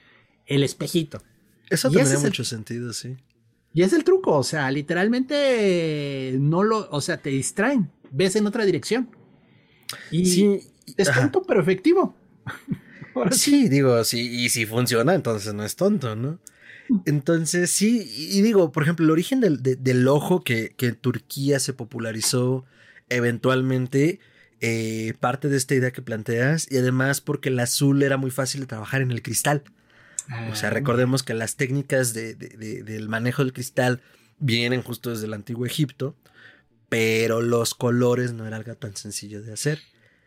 el 0.47 0.63
espejito. 0.63 1.21
Eso 1.69 1.91
tendría 1.91 2.19
mucho 2.21 2.45
sentido, 2.45 2.93
sí. 2.93 3.17
Y 3.75 3.83
es 3.83 3.93
el 3.93 4.05
truco, 4.05 4.39
o 4.39 4.45
sea, 4.45 4.71
literalmente 4.71 6.37
no 6.39 6.63
lo, 6.63 6.89
o 6.91 7.01
sea, 7.01 7.19
te 7.19 7.31
distraen, 7.31 7.91
ves 8.11 8.37
en 8.37 8.47
otra 8.47 8.65
dirección. 8.65 9.11
Y 10.11 10.27
sí, 10.27 10.61
es 10.97 11.13
tonto, 11.13 11.43
pero 11.43 11.61
efectivo. 11.61 12.17
sí, 13.31 13.69
digo, 13.69 14.03
sí, 14.05 14.45
y 14.45 14.49
si 14.49 14.67
funciona, 14.67 15.15
entonces 15.15 15.55
no 15.55 15.65
es 15.65 15.77
tonto, 15.77 16.17
¿no? 16.17 16.39
Entonces, 17.05 17.71
sí, 17.71 18.09
y 18.17 18.43
digo, 18.43 18.71
por 18.71 18.85
ejemplo, 18.85 19.05
el 19.05 19.11
origen 19.11 19.41
del, 19.41 19.61
del 19.63 20.09
ojo 20.09 20.43
que, 20.43 20.75
que, 20.77 20.87
en 20.87 20.95
Turquía 20.95 21.59
se 21.59 21.73
popularizó 21.73 22.65
eventualmente, 23.09 24.21
eh, 24.61 25.15
parte 25.19 25.49
de 25.49 25.57
esta 25.57 25.75
idea 25.75 25.91
que 25.91 26.03
planteas, 26.03 26.71
y 26.71 26.79
además 26.79 27.21
porque 27.21 27.49
el 27.49 27.59
azul 27.59 28.03
era 28.03 28.17
muy 28.17 28.31
fácil 28.31 28.61
de 28.61 28.67
trabajar 28.67 29.03
en 29.03 29.11
el 29.11 29.23
cristal. 29.23 29.65
O 30.51 30.57
sea, 30.57 30.71
ah. 30.71 30.73
recordemos 30.73 31.23
que 31.23 31.35
las 31.35 31.57
técnicas 31.57 32.13
de, 32.13 32.35
del 32.35 33.09
manejo 33.09 33.43
del 33.43 33.53
cristal 33.53 34.01
vienen 34.39 34.83
justo 34.83 35.11
desde 35.11 35.27
el 35.27 35.35
antiguo 35.35 35.67
Egipto, 35.67 36.17
pero 36.89 37.43
los 37.43 37.75
colores 37.75 38.33
no 38.33 38.47
era 38.47 38.57
algo 38.57 38.75
tan 38.75 38.97
sencillo 38.97 39.43
de 39.43 39.53
hacer. 39.53 39.81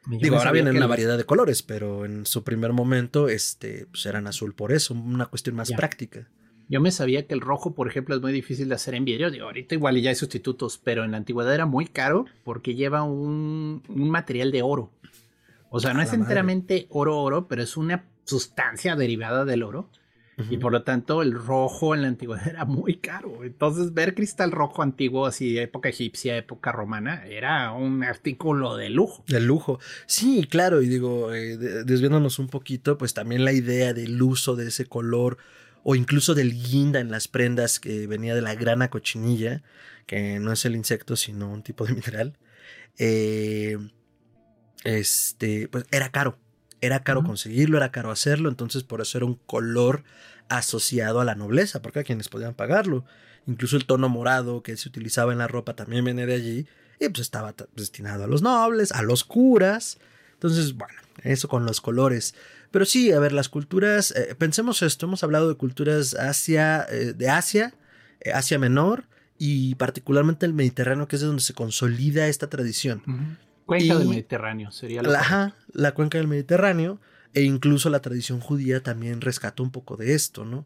Digo, 0.10 0.38
ahora 0.38 0.51
vienen 0.51 0.75
una 0.75 0.88
variedad 0.88 1.18
de 1.18 1.25
colores, 1.25 1.62
pero 1.62 2.06
en 2.06 2.25
su 2.25 2.44
primer 2.44 2.74
momento 2.74 3.30
este, 3.30 3.86
pues 3.92 4.06
eran 4.06 4.28
azul 4.28 4.54
por 4.56 4.72
eso, 4.72 4.94
una 4.94 5.28
cuestión 5.28 5.56
más 5.56 5.72
práctica. 5.72 6.28
Yo 6.68 6.82
me 6.82 6.92
sabía 6.92 7.25
que 7.25 7.34
el 7.34 7.42
rojo, 7.42 7.74
por 7.74 7.88
ejemplo, 7.88 8.16
es 8.16 8.22
muy 8.22 8.32
difícil 8.32 8.70
de 8.70 8.75
hacer 8.75 8.94
en 8.94 9.04
vidrio. 9.04 9.32
Digo, 9.32 9.46
ahorita 9.46 9.74
igual 9.74 10.00
ya 10.00 10.12
hay 10.12 10.16
sustitutos, 10.16 10.80
pero 10.84 11.04
en 11.04 11.12
la 11.12 11.18
antigüedad 11.18 11.54
era 11.54 11.66
muy 11.66 11.88
caro 11.88 12.25
porque 12.44 12.75
lleva 12.75 13.01
un, 13.01 13.82
un 13.88 14.10
material 14.10 14.51
de 14.51 14.62
oro. 14.62 14.92
O 15.72 15.80
sea, 15.80 15.94
no 15.94 16.01
es 16.01 16.13
enteramente 16.13 16.88
oro 16.89 17.18
oro, 17.20 17.48
pero 17.48 17.63
es 17.63 17.78
una 17.78 18.06
sustancia 18.24 18.96
derivada 18.96 19.46
del 19.46 19.63
oro. 19.63 19.89
Y 20.50 20.58
por 20.58 20.72
lo 20.72 20.84
tanto, 20.84 21.22
el 21.22 21.34
rojo 21.34 21.93
en 21.93 22.03
la 22.03 22.08
antigüedad 22.08 22.48
era 22.50 22.65
muy 22.65 22.98
caro. 22.98 23.43
Entonces, 23.43 23.93
ver 23.93 24.15
cristal 24.15 24.51
rojo 24.51 24.81
antiguo, 24.81 25.25
así 25.25 25.58
época 25.58 25.89
egipcia, 25.89 26.38
época 26.38 26.72
romana, 26.72 27.25
era 27.25 27.72
un 27.72 28.03
artículo 28.03 28.77
de 28.77 28.89
lujo. 28.89 29.24
De 29.27 29.39
lujo. 29.39 29.79
Sí, 30.05 30.48
claro. 30.50 30.81
Y 30.81 30.88
digo, 30.88 31.34
eh, 31.34 31.58
desviándonos 31.58 32.39
un 32.39 32.48
poquito, 32.48 32.98
pues 32.98 33.13
también 33.13 33.46
la 33.46 33.53
idea 33.53 33.93
del 33.93 34.22
uso 34.22 34.55
de 34.55 34.67
ese 34.67 34.86
color 34.86 35.38
o 35.84 35.96
incluso 35.96 36.36
del 36.36 36.53
guinda 36.53 37.00
en 37.00 37.12
las 37.12 37.27
prendas 37.27 37.79
que 37.79 38.08
venía 38.08 38.36
de 38.36 38.41
la 38.41 38.55
grana 38.55 38.89
cochinilla, 38.89 39.63
que 40.05 40.39
no 40.39 40.51
es 40.51 40.65
el 40.65 40.75
insecto, 40.75 41.15
sino 41.15 41.51
un 41.51 41.63
tipo 41.63 41.86
de 41.86 41.93
mineral. 41.93 42.38
Eh, 42.98 43.77
este, 44.84 45.67
pues 45.67 45.86
era 45.91 46.10
caro. 46.10 46.38
Era 46.82 47.04
caro 47.04 47.24
conseguirlo, 47.24 47.78
era 47.78 47.92
caro 47.92 48.12
hacerlo, 48.12 48.50
entonces 48.50 48.84
por 48.84 49.02
eso 49.02 49.18
era 49.18 49.26
un 49.26 49.36
color 49.46 50.04
asociado 50.48 51.20
a 51.20 51.26
la 51.26 51.36
nobleza, 51.36 51.82
porque 51.82 52.00
a 52.00 52.04
quienes 52.04 52.30
podían 52.30 52.54
pagarlo. 52.54 53.06
Incluso 53.48 53.78
el 53.78 53.86
tono 53.86 54.10
morado 54.10 54.64
que 54.64 54.78
se 54.78 54.90
utilizaba 54.90 55.32
en 55.32 55.40
la 55.40 55.48
ropa 55.48 55.76
también 55.76 56.06
venía 56.06 56.26
de 56.26 56.36
allí 56.36 56.68
y 57.00 57.10
pues 57.10 57.20
estaba 57.20 57.56
destinado 57.76 58.26
a 58.26 58.28
los 58.28 58.42
nobles, 58.42 58.92
a 58.92 59.02
los 59.02 59.24
curas. 59.24 59.98
Entonces, 60.34 60.74
bueno, 60.74 61.00
eso 61.24 61.48
con 61.48 61.66
los 61.66 61.82
colores. 61.82 62.36
Pero 62.72 62.86
sí, 62.86 63.12
a 63.12 63.20
ver, 63.20 63.32
las 63.32 63.50
culturas, 63.50 64.12
eh, 64.12 64.36
pensemos 64.38 64.82
esto, 64.82 65.06
hemos 65.06 65.24
hablado 65.24 65.50
de 65.50 65.56
culturas 65.56 66.14
Asia, 66.14 66.86
eh, 66.90 67.14
de 67.14 67.30
Asia, 67.30 67.74
eh, 68.22 68.32
Asia 68.32 68.60
Menor 68.60 69.06
y 69.38 69.76
particularmente 69.76 70.46
el 70.46 70.54
Mediterráneo, 70.54 71.08
que 71.08 71.16
es 71.16 71.22
de 71.22 71.28
donde 71.28 71.42
se 71.42 71.54
consolida 71.54 72.28
esta 72.28 72.50
tradición. 72.50 73.38
Cuenca 73.70 74.00
del 74.00 74.08
Mediterráneo 74.08 74.72
sería 74.72 75.04
la, 75.04 75.56
la 75.74 75.92
cuenca 75.94 76.18
del 76.18 76.28
Mediterráneo 76.28 77.00
e 77.36 77.44
incluso 77.44 77.92
la 77.92 78.02
tradición 78.02 78.40
judía 78.40 78.82
también 78.82 79.22
rescató 79.22 79.62
un 79.62 79.72
poco 79.72 79.96
de 79.96 80.16
esto, 80.16 80.44
¿no? 80.44 80.66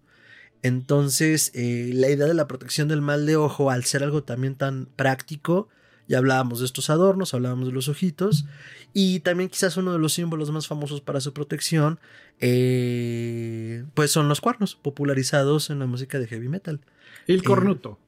Entonces, 0.62 1.52
eh, 1.54 1.92
la 1.94 2.10
idea 2.10 2.26
de 2.26 2.34
la 2.34 2.48
protección 2.48 2.88
del 2.88 3.02
mal 3.02 3.26
de 3.26 3.36
ojo, 3.36 3.70
al 3.70 3.84
ser 3.84 4.02
algo 4.02 4.24
también 4.24 4.56
tan 4.56 4.86
práctico, 4.96 5.68
ya 6.08 6.20
hablábamos 6.20 6.60
de 6.60 6.66
estos 6.66 6.90
adornos, 6.90 7.34
hablábamos 7.34 7.68
de 7.68 7.74
los 7.74 7.90
ojitos, 7.90 8.46
y 8.94 9.20
también 9.20 9.50
quizás 9.50 9.76
uno 9.76 9.92
de 9.92 10.00
los 10.00 10.14
símbolos 10.14 10.52
más 10.52 10.68
famosos 10.68 11.02
para 11.02 11.20
su 11.20 11.34
protección, 11.34 12.00
eh, 12.40 13.84
pues 13.94 14.12
son 14.12 14.30
los 14.30 14.40
cuernos, 14.40 14.76
popularizados 14.76 15.70
en 15.70 15.80
la 15.80 15.86
música 15.86 16.18
de 16.18 16.28
heavy 16.28 16.48
metal. 16.48 16.80
El 17.28 17.44
cornuto. 17.44 18.00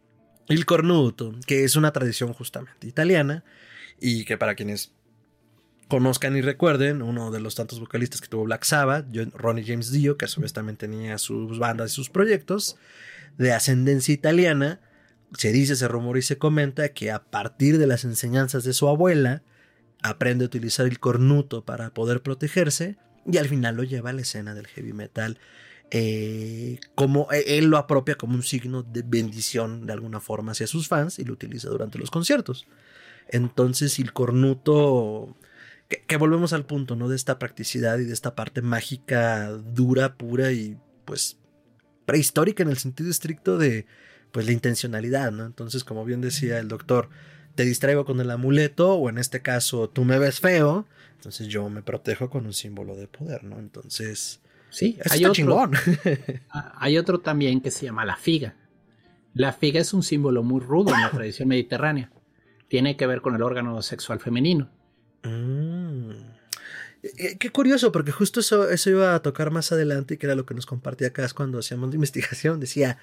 el 0.48 0.66
cornuto, 0.66 1.36
que 1.46 1.66
es 1.66 1.75
una 1.75 1.92
tradición 1.92 2.32
justamente 2.32 2.88
italiana, 2.88 3.44
y 4.00 4.25
que 4.25 4.38
para 4.38 4.56
quienes 4.56 4.92
conozcan 5.88 6.36
y 6.36 6.42
recuerden, 6.42 7.02
uno 7.02 7.32
de 7.32 7.40
los 7.40 7.56
tantos 7.56 7.80
vocalistas 7.80 8.22
que 8.22 8.28
tuvo 8.28 8.44
Black 8.44 8.64
Sabbath, 8.64 9.06
Ronnie 9.34 9.66
James 9.66 9.92
Dio, 9.92 10.18
que 10.18 10.25
a 10.25 10.28
su 10.28 10.42
vez 10.42 10.54
también 10.54 10.78
tenía 10.78 11.18
sus 11.18 11.60
bandas 11.60 11.92
y 11.92 11.96
sus 11.96 12.10
proyectos, 12.10 12.78
de 13.38 13.54
ascendencia 13.54 14.14
italiana, 14.14 14.80
se 15.38 15.52
dice, 15.52 15.75
se 15.75 15.88
rumora 15.88 16.20
y 16.20 16.22
se 16.22 16.38
comenta 16.38 16.90
que 16.90 17.12
a 17.12 17.24
partir 17.24 17.78
de 17.78 17.88
las 17.88 18.04
enseñanzas 18.04 18.64
de 18.64 18.74
su 18.74 18.88
abuela, 18.88 19.44
aprende 20.02 20.46
a 20.46 20.48
utilizar 20.48 20.86
el 20.86 21.00
cornuto 21.00 21.66
para 21.66 21.94
poder 21.94 22.22
protegerse 22.22 22.98
y 23.25 23.38
al 23.38 23.48
final 23.48 23.75
lo 23.75 23.84
lleva 23.84 24.12
a 24.12 24.14
la 24.14 24.22
escena 24.22 24.54
del 24.54 24.68
heavy 24.68 24.94
metal. 24.94 25.40
Eh, 25.92 26.80
como 26.96 27.32
e, 27.32 27.58
él 27.58 27.66
lo 27.66 27.78
apropia 27.78 28.16
como 28.16 28.36
un 28.36 28.44
signo 28.44 28.84
de 28.84 29.04
bendición 29.04 29.86
de 29.86 29.94
alguna 29.94 30.20
forma 30.20 30.52
hacia 30.52 30.68
sus 30.68 30.88
fans 30.88 31.20
y 31.20 31.25
lo 31.25 31.34
utiliza 31.34 31.70
durante 31.70 31.98
los 31.98 32.12
conciertos. 32.12 32.68
Entonces 33.36 34.00
el 34.00 34.13
cornuto, 34.13 35.36
que, 35.89 36.15
volvemos 36.15 36.54
al 36.54 36.65
punto, 36.65 36.96
¿no? 36.96 37.10
De 37.10 37.18
esta 37.18 37.38
practicidad 37.38 38.00
y 38.00 38.06
de 38.06 38.13
esta 38.13 38.34
parte 38.34 38.62
mágica, 38.62 39.50
dura, 39.50 40.15
pura 40.15 40.54
y 40.54 40.77
pues 41.04 41.38
prehistórica 42.06 42.63
en 42.63 42.70
el 42.70 42.77
sentido 42.77 43.10
estricto 43.10 43.58
de 43.58 43.88
pues 44.32 44.46
la 44.46 44.54
intencionalidad, 44.54 45.34
¿no? 45.34 45.46
Entonces, 45.46 45.84
como 45.84 46.06
bien 46.06 46.22
decía 46.22 46.60
el 46.60 46.70
doctor, 46.70 47.10
te 47.56 47.65
distraigo 47.65 48.06
con 48.06 48.22
el 48.22 48.32
amuleto 48.32 48.94
o 48.94 49.10
en 49.10 49.18
este 49.18 49.42
caso 49.42 49.89
tú 49.89 50.06
me 50.06 50.18
ves 50.18 50.39
feo, 50.39 50.86
entonces 51.15 51.48
yo 51.48 51.70
me 51.70 51.82
protejo 51.82 52.30
con 52.30 52.46
un 52.46 52.54
símbolo 52.54 52.96
de 52.96 53.08
poder, 53.08 53.44
¿no? 53.44 53.60
Entonces, 53.60 54.39
sí, 54.70 54.98
hay 55.10 55.25
otro, 55.25 55.34
chingón. 55.34 55.72
Ah, 56.51 56.74
hay 56.77 56.98
otro 56.98 57.20
también 57.20 57.60
que 57.60 57.72
se 57.72 57.86
llama 57.86 58.06
la 58.06 58.15
figa. 58.15 58.56
La 59.34 59.51
figa 59.51 59.82
es 59.82 59.94
un 59.94 60.04
símbolo 60.04 60.42
muy 60.42 60.62
rudo 60.62 60.96
en 60.96 61.01
la 61.01 61.12
tradición 61.12 61.50
mediterránea 61.50 62.12
tiene 62.75 62.98
que 62.98 63.08
ver 63.08 63.22
con 63.22 63.34
el 63.36 63.41
órgano 63.41 63.82
sexual 63.82 64.20
femenino. 64.20 64.70
Mm. 65.24 66.10
Eh, 67.03 67.12
eh, 67.20 67.38
qué 67.39 67.50
curioso, 67.50 67.94
porque 67.94 68.12
justo 68.12 68.41
eso, 68.41 68.70
eso 68.70 68.89
iba 68.89 69.15
a 69.15 69.22
tocar 69.22 69.50
más 69.50 69.72
adelante, 69.72 70.15
y 70.15 70.17
que 70.17 70.25
era 70.25 70.36
lo 70.36 70.46
que 70.46 70.53
nos 70.53 70.65
compartía 70.65 71.08
acá 71.08 71.25
cuando 71.34 71.60
hacíamos 71.60 71.88
la 71.91 71.96
investigación. 72.01 72.60
Decía, 72.60 72.98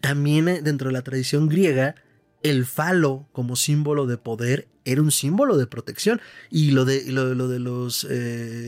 también 0.00 0.48
eh, 0.48 0.60
dentro 0.60 0.88
de 0.88 0.92
la 0.92 1.02
tradición 1.02 1.48
griega, 1.48 1.94
el 2.42 2.66
falo 2.66 3.28
como 3.30 3.54
símbolo 3.54 4.06
de 4.06 4.18
poder 4.18 4.66
era 4.84 5.00
un 5.00 5.12
símbolo 5.12 5.56
de 5.56 5.68
protección 5.68 6.20
y 6.50 6.72
lo 6.72 6.84
de, 6.84 7.04
lo, 7.12 7.46
de 7.46 7.60
los 7.60 8.08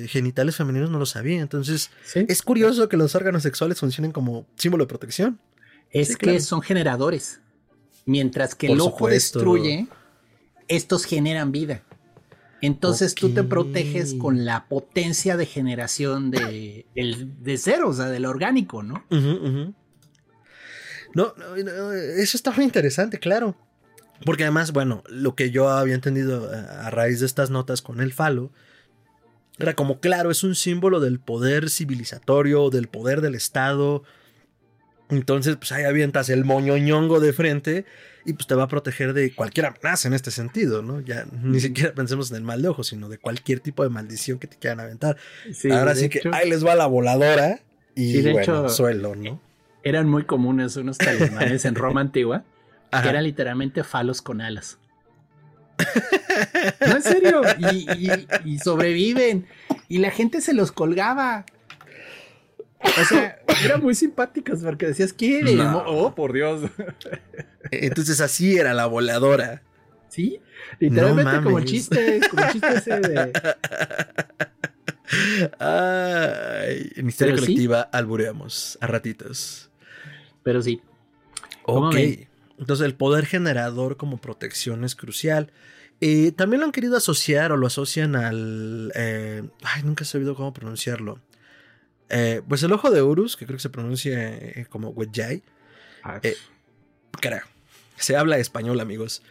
genitales 0.07 0.54
femeninos 0.54 0.88
no 0.90 1.00
lo 1.00 1.07
sabía. 1.07 1.40
Entonces, 1.40 1.90
es 2.14 2.42
curioso 2.42 2.88
que 2.88 2.97
los 2.97 3.16
órganos 3.16 3.42
sexuales 3.42 3.80
funcionen 3.80 4.12
como 4.12 4.47
símbolo 4.54 4.85
de 4.85 4.88
protección. 4.88 5.40
Es 5.90 6.16
que 6.16 6.38
son 6.38 6.62
generadores. 6.62 7.40
Mientras 8.04 8.54
que 8.54 8.68
el 8.68 8.80
ojo 8.80 9.09
destruye, 9.09 9.87
estos 10.69 11.05
generan 11.05 11.53
vida. 11.53 11.83
Entonces 12.61 13.15
tú 13.15 13.31
te 13.31 13.45
proteges 13.45 14.15
con 14.15 14.45
la 14.45 14.67
potencia 14.67 15.37
de 15.37 15.47
generación 15.47 16.31
de, 16.31 16.87
el, 16.95 17.43
de 17.43 17.57
cero, 17.57 17.89
o 17.89 17.93
sea, 17.93 18.07
del 18.07 18.27
orgánico, 18.27 18.83
¿no? 18.83 19.05
No, 21.15 21.35
eso 22.17 22.37
está 22.37 22.51
muy 22.51 22.65
interesante, 22.65 23.19
claro. 23.19 23.57
Porque 24.25 24.43
además, 24.43 24.73
bueno, 24.73 25.05
lo 25.09 25.37
que 25.37 25.51
yo 25.51 25.69
había 25.69 25.95
entendido 25.95 26.51
a, 26.53 26.91
raíz 26.91 27.21
de 27.21 27.27
estas 27.27 27.51
notas 27.51 27.83
con 27.83 28.01
el 28.01 28.13
falo 28.13 28.51
Era 29.59 29.75
como, 29.75 30.01
claro, 30.01 30.31
es 30.31 30.43
un 30.43 30.57
símbolo 30.57 30.99
del 30.99 31.21
poder 31.21 31.71
civilizatorio, 31.71 32.71
del 32.71 32.89
poder 32.89 33.21
del 33.21 33.37
Estado. 33.37 34.03
Entonces, 35.11 35.57
pues 35.57 35.73
ahí 35.73 35.85
avientas 35.85 36.29
el 36.29 36.45
moñoñongo 36.45 37.21
de 37.21 37.33
frente 37.33 37.87
y 38.25 38.35
pues 38.35 38.47
te 38.47 38.55
va 38.55 38.65
a 38.65 38.69
proteger 38.69 39.15
de 39.15 39.35
cualquier 39.35 39.67
amenaza 39.67 40.09
en 40.09 40.15
este 40.15 40.31
sentido, 40.31 40.83
¿no? 40.83 41.00
Ya 41.00 41.27
ni 41.43 41.61
siquiera 41.61 41.95
pensemos 41.95 42.31
en 42.31 42.37
el 42.37 42.43
mal 42.43 42.61
de 42.61 42.69
ojo, 42.69 42.85
sino 42.85 43.09
de 43.09 43.19
cualquier 43.19 43.61
tipo 43.61 43.83
de 43.83 43.88
maldición 43.88 44.38
que 44.38 44.47
te 44.47 44.57
quieran 44.57 44.81
aventar. 44.81 45.17
Ahora 45.71 45.95
sí 45.95 46.09
que 46.09 46.21
ahí 46.33 46.50
les 46.50 46.65
va 46.65 46.75
la 46.75 46.87
voladora 46.87 47.61
y 47.95 48.21
de 48.21 48.33
bueno, 48.33 48.69
suelo, 48.69 49.17
¿no? 49.17 49.41
Eran 49.83 50.09
muy 50.09 50.25
comunes 50.25 50.77
unos 50.77 50.99
talismanes 50.99 51.65
en 51.65 51.75
Roma 51.75 52.00
antigua 52.00 52.45
que 53.03 53.09
eran 53.09 53.25
literalmente 53.25 53.85
falos 53.85 54.21
con 54.21 54.41
alas. 54.41 54.79
no, 56.87 56.97
en 56.97 57.03
serio. 57.03 57.43
Y, 58.45 58.59
sobreviven. 58.59 59.47
Y 59.88 59.99
la 59.99 60.11
gente 60.11 60.41
se 60.41 60.53
los 60.53 60.73
colgaba. 60.73 61.47
O 62.80 63.04
sea, 63.04 63.38
eran 63.64 63.82
muy 63.82 63.94
simpáticos 63.94 64.61
porque 64.62 64.87
decías, 64.87 65.12
¿quién? 65.12 65.61
Oh, 65.61 66.14
por 66.14 66.32
Dios. 66.32 66.70
Entonces 67.70 68.20
así 68.20 68.56
era 68.56 68.75
la 68.75 68.87
voladora. 68.87 69.62
Sí, 70.08 70.40
literalmente 70.78 71.42
como 71.42 71.58
el 71.58 71.64
chiste, 71.64 72.20
como 72.30 72.42
el 72.42 72.52
chiste 72.52 72.75
ese 72.76 73.00
de. 73.00 73.32
Ay, 75.58 76.92
en 76.97 77.08
historia 77.08 77.35
colectiva 77.35 77.82
albureamos 77.82 78.78
a 78.80 78.87
ratitos. 78.87 79.70
Pero 80.42 80.62
sí. 80.62 80.80
Ok. 81.64 81.97
Entonces 82.58 82.85
el 82.85 82.94
poder 82.94 83.26
generador 83.26 83.97
como 83.97 84.18
protección 84.18 84.85
es 84.85 84.97
crucial. 84.97 85.52
Eh, 86.00 86.32
también 86.32 86.61
lo 86.61 86.66
han 86.66 86.73
querido 86.73 86.97
asociar 86.97 87.52
o 87.52 87.56
lo 87.56 87.66
asocian 87.66 88.16
al... 88.16 88.92
Eh, 88.94 89.42
ay, 89.62 89.82
nunca 89.82 90.04
he 90.04 90.06
sabido 90.06 90.35
cómo 90.35 90.52
pronunciarlo. 90.52 91.20
Eh, 92.11 92.43
pues 92.49 92.62
el 92.62 92.73
ojo 92.73 92.91
de 92.91 93.00
Horus, 93.00 93.37
que 93.37 93.47
creo 93.47 93.57
que 93.57 93.62
se 93.62 93.71
pronuncia 93.71 94.41
como 94.71 94.91
Wedjay. 94.91 95.43
Ah, 96.03 96.21
creo. 97.21 97.43
Se 97.97 98.17
habla 98.17 98.38
español, 98.38 98.81
amigos. 98.81 99.23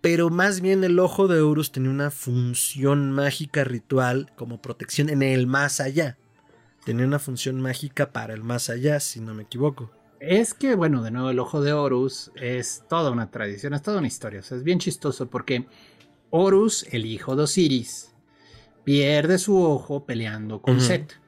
Pero 0.00 0.30
más 0.30 0.60
bien 0.60 0.82
el 0.84 0.98
ojo 0.98 1.28
de 1.28 1.40
Horus 1.40 1.72
tenía 1.72 1.90
una 1.90 2.10
función 2.10 3.12
mágica 3.12 3.64
ritual 3.64 4.32
como 4.36 4.62
protección 4.62 5.10
en 5.10 5.22
el 5.22 5.46
más 5.46 5.80
allá. 5.80 6.16
Tenía 6.84 7.04
una 7.04 7.18
función 7.18 7.60
mágica 7.60 8.10
para 8.12 8.32
el 8.32 8.42
más 8.42 8.70
allá, 8.70 9.00
si 9.00 9.20
no 9.20 9.34
me 9.34 9.42
equivoco. 9.42 9.90
Es 10.18 10.54
que, 10.54 10.74
bueno, 10.74 11.02
de 11.02 11.10
nuevo, 11.10 11.30
el 11.30 11.38
ojo 11.38 11.60
de 11.60 11.72
Horus 11.72 12.30
es 12.34 12.84
toda 12.88 13.10
una 13.10 13.30
tradición, 13.30 13.74
es 13.74 13.82
toda 13.82 13.98
una 13.98 14.06
historia. 14.06 14.40
O 14.40 14.42
sea, 14.42 14.56
es 14.56 14.64
bien 14.64 14.78
chistoso 14.78 15.28
porque 15.28 15.66
Horus, 16.30 16.86
el 16.90 17.04
hijo 17.04 17.36
de 17.36 17.42
Osiris, 17.42 18.12
pierde 18.84 19.38
su 19.38 19.62
ojo 19.62 20.06
peleando 20.06 20.62
con 20.62 20.80
Set. 20.80 21.19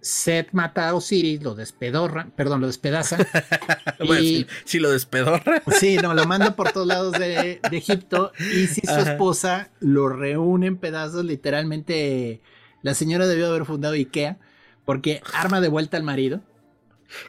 Set 0.00 0.48
mata 0.52 0.88
a 0.88 0.94
Osiris, 0.94 1.42
lo 1.42 1.54
despedorra, 1.54 2.28
perdón, 2.36 2.60
lo 2.60 2.66
despedaza. 2.66 3.18
y, 4.00 4.46
si, 4.64 4.78
lo 4.78 4.90
despedorra. 4.90 5.62
sí, 5.78 5.96
no, 5.96 6.14
lo 6.14 6.24
manda 6.26 6.56
por 6.56 6.72
todos 6.72 6.86
lados 6.86 7.12
de, 7.12 7.60
Egipto. 7.70 8.32
Y 8.38 8.66
si 8.66 8.86
su 8.86 8.98
esposa 8.98 9.70
lo 9.80 10.08
reúne 10.08 10.66
en 10.66 10.76
pedazos, 10.76 11.24
literalmente 11.24 12.40
la 12.82 12.94
señora 12.94 13.26
debió 13.26 13.48
haber 13.48 13.64
fundado 13.64 13.94
Ikea 13.94 14.38
porque 14.84 15.22
arma 15.34 15.60
de 15.60 15.68
vuelta 15.68 15.96
al 15.96 16.02
marido 16.02 16.42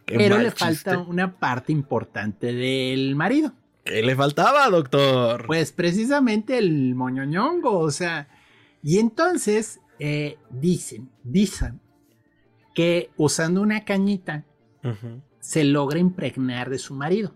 pero 0.05 0.37
le 0.37 0.51
falta 0.51 0.99
una 0.99 1.37
parte 1.37 1.71
importante 1.71 2.53
del 2.53 3.15
marido. 3.15 3.53
¿Qué 3.83 4.01
le 4.01 4.15
faltaba, 4.15 4.69
doctor? 4.69 5.45
Pues 5.45 5.71
precisamente 5.71 6.57
el 6.57 6.95
moñoñongo, 6.95 7.79
o 7.79 7.91
sea. 7.91 8.27
Y 8.81 8.99
entonces 8.99 9.79
eh, 9.99 10.37
dicen, 10.49 11.09
dicen 11.23 11.79
que 12.73 13.11
usando 13.17 13.61
una 13.61 13.85
cañita 13.85 14.45
se 15.39 15.63
logra 15.63 15.99
impregnar 15.99 16.69
de 16.69 16.77
su 16.77 16.93
marido. 16.93 17.33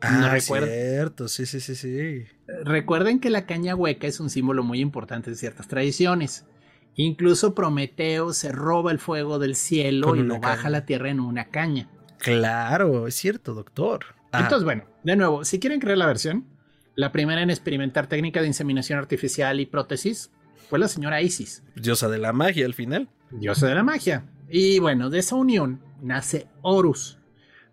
Ah, 0.00 0.30
¿No 0.32 0.40
cierto, 0.40 1.28
sí, 1.28 1.46
sí, 1.46 1.60
sí, 1.60 1.74
sí. 1.74 2.24
Recuerden 2.64 3.18
que 3.18 3.30
la 3.30 3.46
caña 3.46 3.74
hueca 3.74 4.06
es 4.06 4.20
un 4.20 4.30
símbolo 4.30 4.62
muy 4.62 4.80
importante 4.80 5.30
de 5.30 5.36
ciertas 5.36 5.66
tradiciones. 5.66 6.46
Incluso 6.94 7.54
Prometeo 7.54 8.32
se 8.32 8.52
roba 8.52 8.92
el 8.92 8.98
fuego 8.98 9.38
del 9.38 9.54
cielo 9.54 10.14
y 10.16 10.22
lo 10.22 10.38
baja 10.40 10.68
a 10.68 10.70
la 10.70 10.84
tierra 10.84 11.10
en 11.10 11.20
una 11.20 11.46
caña. 11.46 11.88
Claro, 12.18 13.06
es 13.06 13.14
cierto, 13.14 13.54
doctor. 13.54 14.04
Ah. 14.32 14.40
Entonces, 14.40 14.64
bueno, 14.64 14.84
de 15.04 15.16
nuevo, 15.16 15.44
si 15.44 15.58
quieren 15.58 15.80
crear 15.80 15.98
la 15.98 16.06
versión, 16.06 16.46
la 16.94 17.12
primera 17.12 17.42
en 17.42 17.50
experimentar 17.50 18.08
técnica 18.08 18.40
de 18.40 18.48
inseminación 18.48 18.98
artificial 18.98 19.60
y 19.60 19.66
prótesis 19.66 20.30
fue 20.68 20.78
la 20.78 20.88
señora 20.88 21.22
Isis. 21.22 21.62
Diosa 21.76 22.08
de 22.08 22.18
la 22.18 22.32
magia 22.32 22.66
al 22.66 22.74
final. 22.74 23.08
Diosa 23.30 23.66
de 23.66 23.74
la 23.74 23.82
magia. 23.82 24.24
Y 24.48 24.78
bueno, 24.78 25.10
de 25.10 25.18
esa 25.18 25.36
unión 25.36 25.80
nace 26.00 26.48
Horus. 26.62 27.18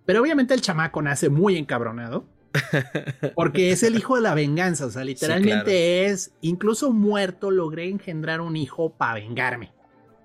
Pero 0.05 0.21
obviamente 0.21 0.53
el 0.53 0.61
chamaco 0.61 1.01
nace 1.01 1.29
muy 1.29 1.57
encabronado 1.57 2.25
porque 3.35 3.71
es 3.71 3.83
el 3.83 3.95
hijo 3.95 4.15
de 4.15 4.21
la 4.21 4.33
venganza, 4.33 4.85
o 4.85 4.89
sea, 4.89 5.03
literalmente 5.03 6.05
es, 6.05 6.31
incluso 6.41 6.91
muerto 6.91 7.51
logré 7.51 7.89
engendrar 7.89 8.41
un 8.41 8.55
hijo 8.55 8.91
para 8.91 9.15
vengarme. 9.15 9.73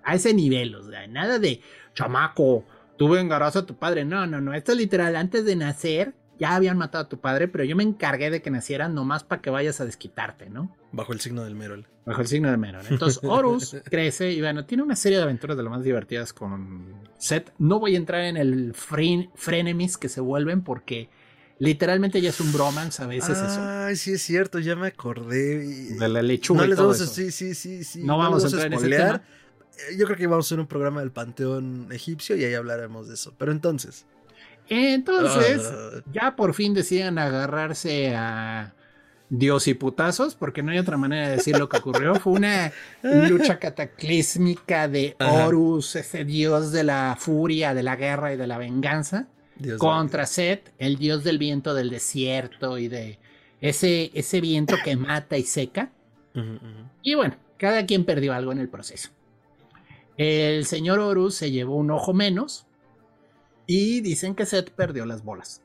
A 0.03 0.15
ese 0.15 0.33
nivel, 0.33 0.75
o 0.75 0.83
sea, 0.83 1.07
nada 1.07 1.39
de 1.39 1.61
chamaco, 1.95 2.65
tú 2.97 3.09
vengarás 3.09 3.57
a 3.57 3.67
tu 3.67 3.77
padre. 3.77 4.05
No, 4.05 4.27
no, 4.27 4.41
no, 4.41 4.55
esto 4.55 4.73
es 4.73 4.79
literal, 4.79 5.17
antes 5.17 5.45
de 5.45 5.57
nacer 5.57 6.15
ya 6.41 6.57
habían 6.57 6.79
matado 6.79 7.05
a 7.05 7.09
tu 7.09 7.21
padre, 7.21 7.47
pero 7.47 7.63
yo 7.65 7.77
me 7.77 7.83
encargué 7.83 8.31
de 8.31 8.43
que 8.43 8.51
naciera 8.51 8.89
nomás 8.89 9.23
para 9.23 9.43
que 9.43 9.51
vayas 9.51 9.81
a 9.81 9.85
desquitarte, 9.85 10.49
¿no? 10.49 10.75
Bajo 10.91 11.13
el 11.13 11.21
signo 11.21 11.45
del 11.45 11.55
Merol. 11.55 11.87
Bajo 12.07 12.23
el 12.23 12.27
signo 12.27 12.49
del 12.49 12.59
Merol. 12.59 12.83
Entonces, 12.89 13.23
Horus 13.23 13.77
crece 13.85 14.33
y 14.33 14.41
bueno, 14.41 14.65
tiene 14.65 14.83
una 14.83 14.97
serie 14.97 15.19
de 15.19 15.25
aventuras 15.25 15.57
de 15.57 15.63
lo 15.63 15.71
más 15.71 15.85
divertidas 15.85 16.33
con 16.33 16.95
Seth. 17.19 17.53
No 17.59 17.79
voy 17.79 17.95
a 17.95 17.99
entrar 17.99 18.23
en 18.25 18.39
el 18.39 18.75
frenemies 18.75 19.99
que 19.99 20.09
se 20.09 20.21
vuelven 20.21 20.63
porque 20.63 21.11
Literalmente 21.61 22.23
ya 22.23 22.31
es 22.31 22.41
un 22.41 22.55
bromance 22.55 23.03
a 23.03 23.07
veces 23.07 23.37
eso. 23.37 23.61
Ay, 23.61 23.95
sí 23.95 24.13
es 24.13 24.23
cierto, 24.23 24.59
ya 24.61 24.77
me 24.77 24.87
acordé. 24.87 25.59
De 25.59 26.09
la 26.09 26.23
lechuga 26.23 26.67
no 26.67 26.73
y 26.73 26.75
todo 26.75 26.93
eso. 26.93 27.05
Sí, 27.05 27.31
sí, 27.31 27.55
sí, 27.55 27.85
sí. 27.85 28.03
No, 28.03 28.17
vamos, 28.17 28.43
a 28.45 28.47
entrar 28.47 28.67
en 28.69 28.73
ese 28.73 28.89
tema. 28.89 29.23
Eh, 29.91 29.97
yo 29.99 30.07
creo 30.07 30.17
que 30.17 30.27
vamos 30.27 30.47
a 30.47 30.49
hacer 30.49 30.59
un 30.59 30.67
programa 30.67 31.01
del 31.01 31.11
panteón 31.11 31.89
egipcio 31.93 32.35
y 32.35 32.45
ahí 32.45 32.55
hablaremos 32.55 33.09
de 33.09 33.15
eso. 33.15 33.35
Pero 33.37 33.53
entonces. 33.53 34.07
Entonces, 34.71 35.69
ah. 35.71 36.01
ya 36.13 36.37
por 36.37 36.55
fin 36.55 36.73
decían 36.73 37.19
agarrarse 37.19 38.15
a 38.15 38.73
Dios 39.29 39.67
y 39.67 39.75
putazos, 39.75 40.37
porque 40.37 40.63
no 40.63 40.71
hay 40.71 40.79
otra 40.79 40.97
manera 40.97 41.29
de 41.29 41.37
decir 41.37 41.59
lo 41.59 41.69
que 41.69 41.79
ocurrió. 41.79 42.15
Fue 42.15 42.35
una 42.35 42.73
lucha 43.03 43.59
cataclísmica 43.59 44.87
de 44.87 45.17
Horus, 45.19 45.97
ese 45.97 46.25
dios 46.25 46.71
de 46.71 46.85
la 46.85 47.17
furia, 47.19 47.75
de 47.75 47.83
la 47.83 47.97
guerra 47.97 48.33
y 48.33 48.37
de 48.37 48.47
la 48.47 48.59
venganza 48.59 49.27
contra 49.79 50.25
Set, 50.25 50.73
el 50.79 50.97
dios 50.97 51.25
del 51.25 51.39
viento 51.39 51.75
del 51.75 51.91
desierto 51.91 52.79
y 52.79 52.89
de 52.89 53.19
ese, 53.61 54.11
ese 54.15 54.41
viento 54.41 54.77
que 54.85 54.97
mata 54.97 55.37
y 55.37 55.43
seca. 55.43 55.91
Y 57.03 57.15
bueno, 57.17 57.35
cada 57.57 57.85
quien 57.87 58.05
perdió 58.05 58.33
algo 58.35 58.53
en 58.53 58.59
el 58.59 58.69
proceso. 58.69 59.11
El 60.17 60.65
señor 60.65 61.01
Horus 61.01 61.35
se 61.35 61.51
llevó 61.51 61.77
un 61.77 61.91
ojo 61.91 62.15
menos 62.15 62.67
y 63.73 64.01
dicen 64.01 64.35
que 64.35 64.47
Set 64.47 64.73
perdió 64.73 65.07
las 65.07 65.23
bolas. 65.23 65.63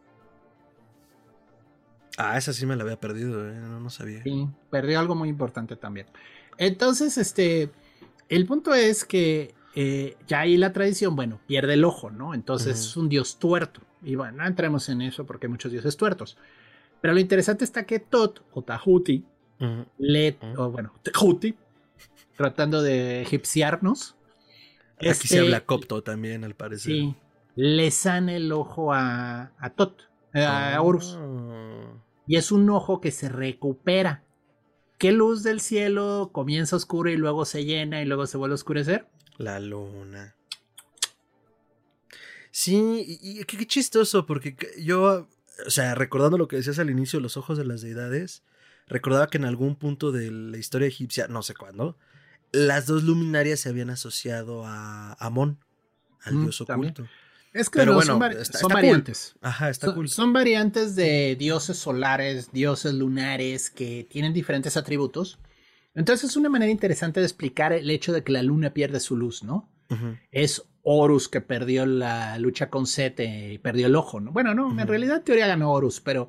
Ah, 2.20 2.38
esa 2.38 2.54
sí 2.54 2.68
me 2.68 2.76
la 2.76 2.84
había 2.84 3.00
perdido, 3.00 3.50
¿eh? 3.50 3.56
no, 3.56 3.80
no 3.80 3.90
sabía. 3.90 4.22
Sí, 4.22 4.48
perdió 4.70 5.00
algo 5.00 5.16
muy 5.16 5.28
importante 5.28 5.76
también. 5.76 6.06
Entonces, 6.60 7.18
este, 7.18 7.72
el 8.30 8.46
punto 8.46 8.76
es 8.76 9.06
que 9.06 9.56
eh, 9.74 10.18
ya 10.28 10.42
ahí 10.42 10.56
la 10.56 10.72
tradición, 10.72 11.16
bueno, 11.16 11.42
pierde 11.48 11.74
el 11.74 11.84
ojo, 11.84 12.12
¿no? 12.12 12.36
Entonces 12.36 12.80
es 12.80 12.96
un 12.96 13.10
dios 13.10 13.40
tuerto. 13.40 13.82
Y 14.04 14.14
bueno, 14.14 14.38
no 14.38 14.46
entremos 14.46 14.88
en 14.90 15.02
eso 15.02 15.26
porque 15.26 15.48
hay 15.48 15.52
muchos 15.52 15.72
dioses 15.72 15.98
tuertos. 15.98 16.38
Pero 17.02 17.16
lo 17.16 17.20
interesante 17.20 17.66
está 17.66 17.88
que 17.88 17.98
Tot 17.98 18.44
o 18.54 18.62
Tahuti, 18.62 19.26
le, 19.98 20.38
o 20.58 20.70
bueno, 20.70 20.94
Tahuti, 21.02 21.56
tratando 22.38 22.84
de 22.84 23.24
egipciarnos. 23.24 24.16
Aquí 24.98 25.08
se 25.08 25.12
este, 25.12 25.40
habla 25.40 25.66
copto 25.66 26.04
también, 26.04 26.44
al 26.44 26.54
parecer. 26.54 26.94
Sí, 26.94 27.16
le 27.56 27.92
sana 27.92 28.36
el 28.36 28.52
ojo 28.52 28.94
a, 28.94 29.54
a 29.58 29.70
Tot, 29.72 30.10
a 30.34 30.80
Horus. 30.82 31.18
Ah. 31.20 31.94
Y 32.28 32.38
es 32.38 32.52
un 32.52 32.70
ojo 32.70 33.02
que 33.02 33.12
se 33.12 33.30
recupera. 33.30 34.24
¿Qué 34.98 35.12
luz 35.12 35.44
del 35.44 35.60
cielo 35.60 36.30
comienza 36.32 36.76
oscura 36.76 37.12
y 37.12 37.18
luego 37.18 37.46
se 37.46 37.66
llena 37.66 38.02
y 38.02 38.06
luego 38.06 38.28
se 38.28 38.38
vuelve 38.38 38.54
a 38.54 38.56
oscurecer? 38.56 39.08
La 39.38 39.60
luna. 39.60 40.36
Sí, 42.52 43.04
y, 43.22 43.44
qué, 43.44 43.68
chistoso, 43.68 44.26
porque 44.26 44.56
yo, 44.80 45.28
o 45.66 45.70
sea, 45.70 45.94
recordando 45.94 46.38
lo 46.38 46.48
que 46.48 46.56
decías 46.56 46.80
al 46.80 46.90
inicio, 46.90 47.20
los 47.20 47.36
ojos 47.36 47.58
de 47.58 47.66
las 47.66 47.82
deidades, 47.82 48.44
recordaba 48.88 49.28
que 49.28 49.38
en 49.38 49.44
algún 49.44 49.76
punto 49.76 50.14
de 50.14 50.32
la 50.32 50.58
historia 50.58 50.88
egipcia, 50.88 51.28
no 51.28 51.44
sé 51.44 51.54
cuándo, 51.54 51.98
las 52.54 52.86
dos 52.86 53.04
luminarias 53.04 53.60
se 53.60 53.68
habían 53.68 53.90
asociado 53.90 54.64
a 54.66 55.14
Amón, 55.20 55.60
al 56.22 56.42
dios 56.42 56.62
oculto. 56.62 57.06
Es 57.56 57.70
que 57.70 57.86
bueno, 57.86 58.02
son, 58.02 58.20
variantes. 58.20 59.34
Ajá, 59.42 59.70
está 59.70 59.94
cool. 59.94 60.10
Son 60.10 60.34
variantes 60.34 60.94
de 60.98 61.38
dioses 61.40 61.78
solares, 61.78 62.52
dioses 62.52 62.94
lunares 62.94 63.70
que 63.70 64.06
tienen 64.10 64.34
diferentes 64.34 64.76
atributos. 64.76 65.40
Entonces 65.94 66.32
es 66.32 66.36
una 66.36 66.50
manera 66.50 66.70
interesante 66.70 67.22
de 67.22 67.26
explicar 67.26 67.72
el 67.72 67.90
hecho 67.90 68.12
de 68.12 68.26
que 68.26 68.34
la 68.34 68.44
luna 68.44 68.72
pierde 68.74 69.00
su 69.00 69.16
luz, 69.16 69.42
¿no? 69.42 69.70
Es 70.34 70.64
Horus 70.84 71.30
que 71.30 71.40
perdió 71.40 71.86
la 71.86 72.38
lucha 72.40 72.70
con 72.70 72.88
Sete 72.88 73.54
y 73.54 73.58
perdió 73.58 73.88
el 73.88 73.96
ojo, 73.96 74.20
¿no? 74.20 74.34
Bueno, 74.34 74.54
no, 74.54 74.78
en 74.78 74.86
realidad 74.86 75.18
en 75.18 75.24
teoría 75.24 75.48
ganó 75.48 75.72
Horus, 75.72 76.02
pero 76.02 76.28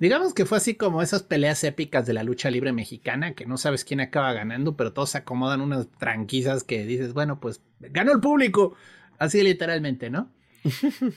digamos 0.00 0.34
que 0.34 0.44
fue 0.44 0.58
así 0.58 0.74
como 0.74 1.02
esas 1.02 1.22
peleas 1.22 1.62
épicas 1.62 2.04
de 2.04 2.14
la 2.14 2.24
lucha 2.24 2.50
libre 2.50 2.72
mexicana, 2.72 3.34
que 3.34 3.46
no 3.46 3.58
sabes 3.58 3.84
quién 3.84 4.00
acaba 4.00 4.32
ganando, 4.32 4.76
pero 4.76 4.92
todos 4.92 5.10
se 5.10 5.18
acomodan 5.18 5.60
unas 5.60 5.86
tranquisas 5.86 6.64
que 6.64 6.84
dices, 6.84 7.12
bueno, 7.12 7.38
pues 7.38 7.60
ganó 7.78 8.10
el 8.10 8.18
público, 8.18 8.74
así 9.20 9.40
literalmente, 9.40 10.10
¿no? 10.10 10.32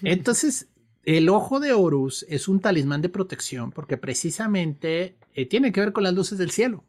Entonces, 0.03 0.67
el 1.03 1.29
ojo 1.29 1.59
de 1.59 1.73
Horus 1.73 2.25
es 2.29 2.47
un 2.47 2.59
talismán 2.59 3.01
de 3.01 3.09
protección 3.09 3.71
porque 3.71 3.97
precisamente 3.97 5.15
eh, 5.33 5.45
tiene 5.45 5.71
que 5.71 5.79
ver 5.79 5.93
con 5.93 6.03
las 6.03 6.13
luces 6.13 6.37
del 6.37 6.51
cielo. 6.51 6.83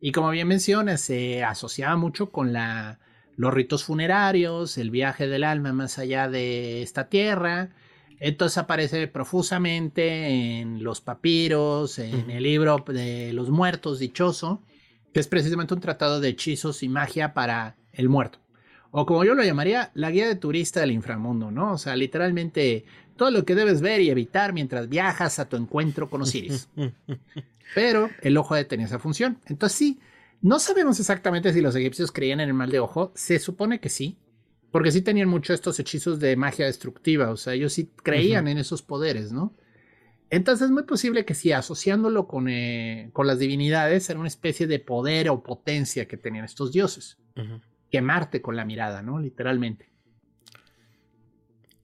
Y 0.00 0.12
como 0.12 0.30
bien 0.30 0.46
mencionas, 0.46 1.00
se 1.00 1.42
asociaba 1.42 1.96
mucho 1.96 2.30
con 2.30 2.52
la, 2.52 3.00
los 3.36 3.52
ritos 3.52 3.84
funerarios, 3.84 4.78
el 4.78 4.90
viaje 4.90 5.26
del 5.26 5.44
alma 5.44 5.72
más 5.72 5.98
allá 5.98 6.28
de 6.28 6.82
esta 6.82 7.08
tierra. 7.08 7.70
Entonces 8.18 8.58
aparece 8.58 9.08
profusamente 9.08 10.60
en 10.60 10.82
los 10.82 11.00
papiros, 11.00 11.98
en 11.98 12.30
el 12.30 12.42
libro 12.42 12.84
de 12.86 13.32
los 13.32 13.50
muertos 13.50 13.98
dichoso, 13.98 14.62
que 15.12 15.20
es 15.20 15.28
precisamente 15.28 15.74
un 15.74 15.80
tratado 15.80 16.20
de 16.20 16.28
hechizos 16.30 16.82
y 16.82 16.88
magia 16.88 17.34
para 17.34 17.76
el 17.92 18.08
muerto. 18.08 18.38
O 18.98 19.04
como 19.04 19.24
yo 19.24 19.34
lo 19.34 19.44
llamaría, 19.44 19.90
la 19.92 20.10
guía 20.10 20.26
de 20.26 20.36
turista 20.36 20.80
del 20.80 20.90
inframundo, 20.90 21.50
¿no? 21.50 21.74
O 21.74 21.76
sea, 21.76 21.94
literalmente 21.94 22.86
todo 23.14 23.30
lo 23.30 23.44
que 23.44 23.54
debes 23.54 23.82
ver 23.82 24.00
y 24.00 24.08
evitar 24.08 24.54
mientras 24.54 24.88
viajas 24.88 25.38
a 25.38 25.50
tu 25.50 25.56
encuentro 25.56 26.08
con 26.08 26.22
Osiris. 26.22 26.70
Pero 27.74 28.08
el 28.22 28.38
ojo 28.38 28.54
tenía 28.64 28.86
esa 28.86 28.98
función. 28.98 29.38
Entonces 29.48 29.76
sí, 29.76 30.00
no 30.40 30.58
sabemos 30.58 30.98
exactamente 30.98 31.52
si 31.52 31.60
los 31.60 31.76
egipcios 31.76 32.10
creían 32.10 32.40
en 32.40 32.48
el 32.48 32.54
mal 32.54 32.70
de 32.70 32.78
ojo. 32.78 33.12
Se 33.14 33.38
supone 33.38 33.80
que 33.80 33.90
sí, 33.90 34.16
porque 34.70 34.90
sí 34.90 35.02
tenían 35.02 35.28
mucho 35.28 35.52
estos 35.52 35.78
hechizos 35.78 36.18
de 36.18 36.34
magia 36.34 36.64
destructiva. 36.64 37.28
O 37.28 37.36
sea, 37.36 37.52
ellos 37.52 37.74
sí 37.74 37.90
creían 38.02 38.48
en 38.48 38.56
esos 38.56 38.80
poderes, 38.80 39.30
¿no? 39.30 39.54
Entonces 40.30 40.64
es 40.64 40.70
muy 40.70 40.84
posible 40.84 41.26
que 41.26 41.34
sí, 41.34 41.52
asociándolo 41.52 42.26
con, 42.26 42.48
eh, 42.48 43.10
con 43.12 43.26
las 43.26 43.38
divinidades, 43.38 44.08
era 44.08 44.18
una 44.18 44.28
especie 44.28 44.66
de 44.66 44.78
poder 44.78 45.28
o 45.28 45.42
potencia 45.42 46.08
que 46.08 46.16
tenían 46.16 46.46
estos 46.46 46.72
dioses. 46.72 47.18
Quemarte 47.90 48.42
con 48.42 48.56
la 48.56 48.64
mirada, 48.64 49.02
¿no? 49.02 49.18
Literalmente. 49.18 49.90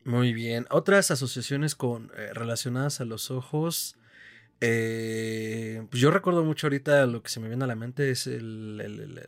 Muy 0.04 0.32
bien. 0.32 0.66
Otras 0.70 1.10
asociaciones 1.10 1.74
con 1.74 2.10
eh, 2.16 2.30
relacionadas 2.32 3.00
a 3.00 3.04
los 3.04 3.30
ojos. 3.30 3.96
Eh, 4.60 5.84
pues 5.90 6.00
yo 6.00 6.10
recuerdo 6.10 6.44
mucho 6.44 6.66
ahorita 6.66 7.06
lo 7.06 7.22
que 7.22 7.30
se 7.30 7.40
me 7.40 7.48
viene 7.48 7.64
a 7.64 7.66
la 7.66 7.74
mente 7.74 8.10
es 8.10 8.26
el, 8.26 9.20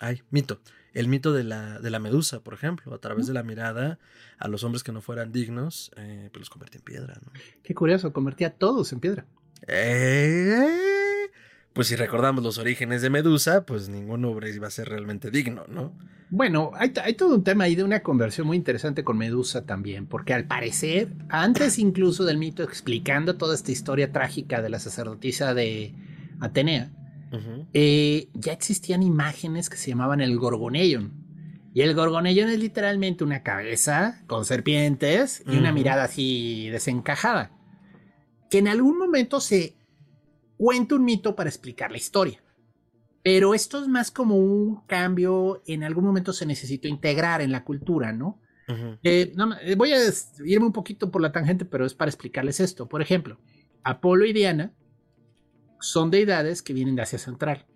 ay, 0.00 0.22
mito. 0.30 0.60
El 0.92 1.08
mito 1.08 1.32
de 1.34 1.44
la, 1.44 1.78
de 1.78 1.90
la 1.90 1.98
medusa, 1.98 2.40
por 2.40 2.54
ejemplo, 2.54 2.94
a 2.94 2.98
través 2.98 3.26
de 3.26 3.34
la 3.34 3.42
mirada 3.42 3.98
a 4.38 4.48
los 4.48 4.64
hombres 4.64 4.82
que 4.82 4.92
no 4.92 5.02
fueran 5.02 5.30
dignos, 5.30 5.90
eh, 5.96 6.30
pues 6.32 6.40
los 6.40 6.50
convertía 6.50 6.78
en 6.78 6.84
piedra, 6.84 7.20
¿no? 7.22 7.32
Qué 7.62 7.74
curioso, 7.74 8.14
convertía 8.14 8.48
a 8.48 8.50
todos 8.50 8.92
en 8.94 9.00
piedra. 9.00 9.26
Eh, 9.66 10.95
pues 11.76 11.88
si 11.88 11.94
recordamos 11.94 12.42
los 12.42 12.56
orígenes 12.56 13.02
de 13.02 13.10
Medusa, 13.10 13.66
pues 13.66 13.90
ningún 13.90 14.24
hombre 14.24 14.50
iba 14.50 14.66
a 14.66 14.70
ser 14.70 14.88
realmente 14.88 15.30
digno, 15.30 15.66
¿no? 15.68 15.92
Bueno, 16.30 16.70
hay, 16.74 17.12
todo 17.12 17.34
un 17.34 17.44
tema 17.44 17.64
ahí 17.64 17.74
de 17.74 17.84
una 17.84 18.00
conversión 18.00 18.46
muy 18.46 18.56
interesante 18.56 19.04
con 19.04 19.18
Medusa 19.18 19.66
también, 19.66 20.06
porque 20.06 20.32
al 20.32 20.46
parecer, 20.46 21.12
antes 21.28 21.78
incluso 21.78 22.24
del 22.24 22.38
mito 22.38 22.62
explicando 22.62 23.36
toda 23.36 23.54
esta 23.54 23.72
historia 23.72 24.10
trágica 24.10 24.62
de 24.62 24.70
la 24.70 24.78
sacerdotisa 24.78 25.52
de 25.52 25.94
Atenea, 26.40 26.92
eh, 27.74 28.30
ya 28.32 28.54
existían 28.54 29.02
imágenes 29.02 29.68
que 29.68 29.76
se 29.76 29.90
llamaban 29.90 30.22
el 30.22 30.38
Gorgoneion. 30.38 31.12
Y 31.74 31.82
el 31.82 31.94
Gorgoneion 31.94 32.48
es 32.48 32.58
literalmente 32.58 33.22
una 33.22 33.42
cabeza 33.42 34.22
con 34.26 34.46
serpientes 34.46 35.44
y 35.46 35.58
una 35.58 35.72
mirada 35.72 36.04
así 36.04 36.70
desencajada, 36.70 37.50
que 38.48 38.56
en 38.60 38.68
algún 38.68 38.96
momento 38.96 39.40
se 39.42 39.75
cuenta 40.56 40.94
un 40.94 41.04
mito 41.04 41.34
para 41.36 41.50
explicar 41.50 41.90
la 41.90 41.98
historia. 41.98 42.42
Pero 43.22 43.54
esto 43.54 43.82
es 43.82 43.88
más 43.88 44.10
como 44.10 44.36
un 44.36 44.86
cambio, 44.86 45.62
en 45.66 45.82
algún 45.82 46.04
momento 46.04 46.32
se 46.32 46.46
necesitó 46.46 46.86
integrar 46.86 47.40
en 47.40 47.50
la 47.50 47.64
cultura, 47.64 48.12
¿no? 48.12 48.40
Eh, 49.02 49.32
eh, 49.62 49.74
voy 49.76 49.92
a 49.92 49.98
irme 50.44 50.66
un 50.66 50.72
poquito 50.72 51.10
por 51.10 51.22
la 51.22 51.32
tangente, 51.32 51.64
pero 51.64 51.86
es 51.86 51.94
para 51.94 52.08
explicarles 52.08 52.60
esto. 52.60 52.88
Por 52.88 53.02
ejemplo, 53.02 53.38
Apolo 53.82 54.26
y 54.26 54.32
Diana 54.32 54.72
son 55.80 56.10
deidades 56.10 56.62
que 56.62 56.72
vienen 56.72 56.96
de 56.96 57.02
Asia 57.02 57.18
Central. 57.18 57.66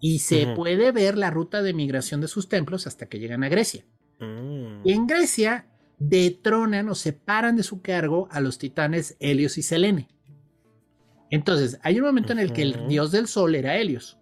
Y 0.00 0.20
se 0.20 0.54
puede 0.54 0.92
ver 0.92 1.18
la 1.18 1.30
ruta 1.30 1.62
de 1.62 1.74
migración 1.74 2.20
de 2.20 2.28
sus 2.28 2.48
templos 2.48 2.86
hasta 2.86 3.06
que 3.06 3.18
llegan 3.18 3.42
a 3.42 3.48
Grecia. 3.48 3.84
Y 4.20 4.92
en 4.92 5.06
Grecia 5.06 5.66
detronan 5.98 6.88
o 6.88 6.94
separan 6.94 7.56
de 7.56 7.62
su 7.64 7.82
cargo 7.82 8.28
a 8.30 8.40
los 8.40 8.58
titanes 8.58 9.16
Helios 9.18 9.58
y 9.58 9.62
Selene. 9.62 10.08
Entonces, 11.30 11.78
hay 11.82 11.98
un 11.98 12.06
momento 12.06 12.32
en 12.32 12.38
el 12.38 12.52
que 12.52 12.62
el 12.62 12.88
dios 12.88 13.12
del 13.12 13.26
sol 13.26 13.54
era 13.54 13.76
Helios 13.76 14.18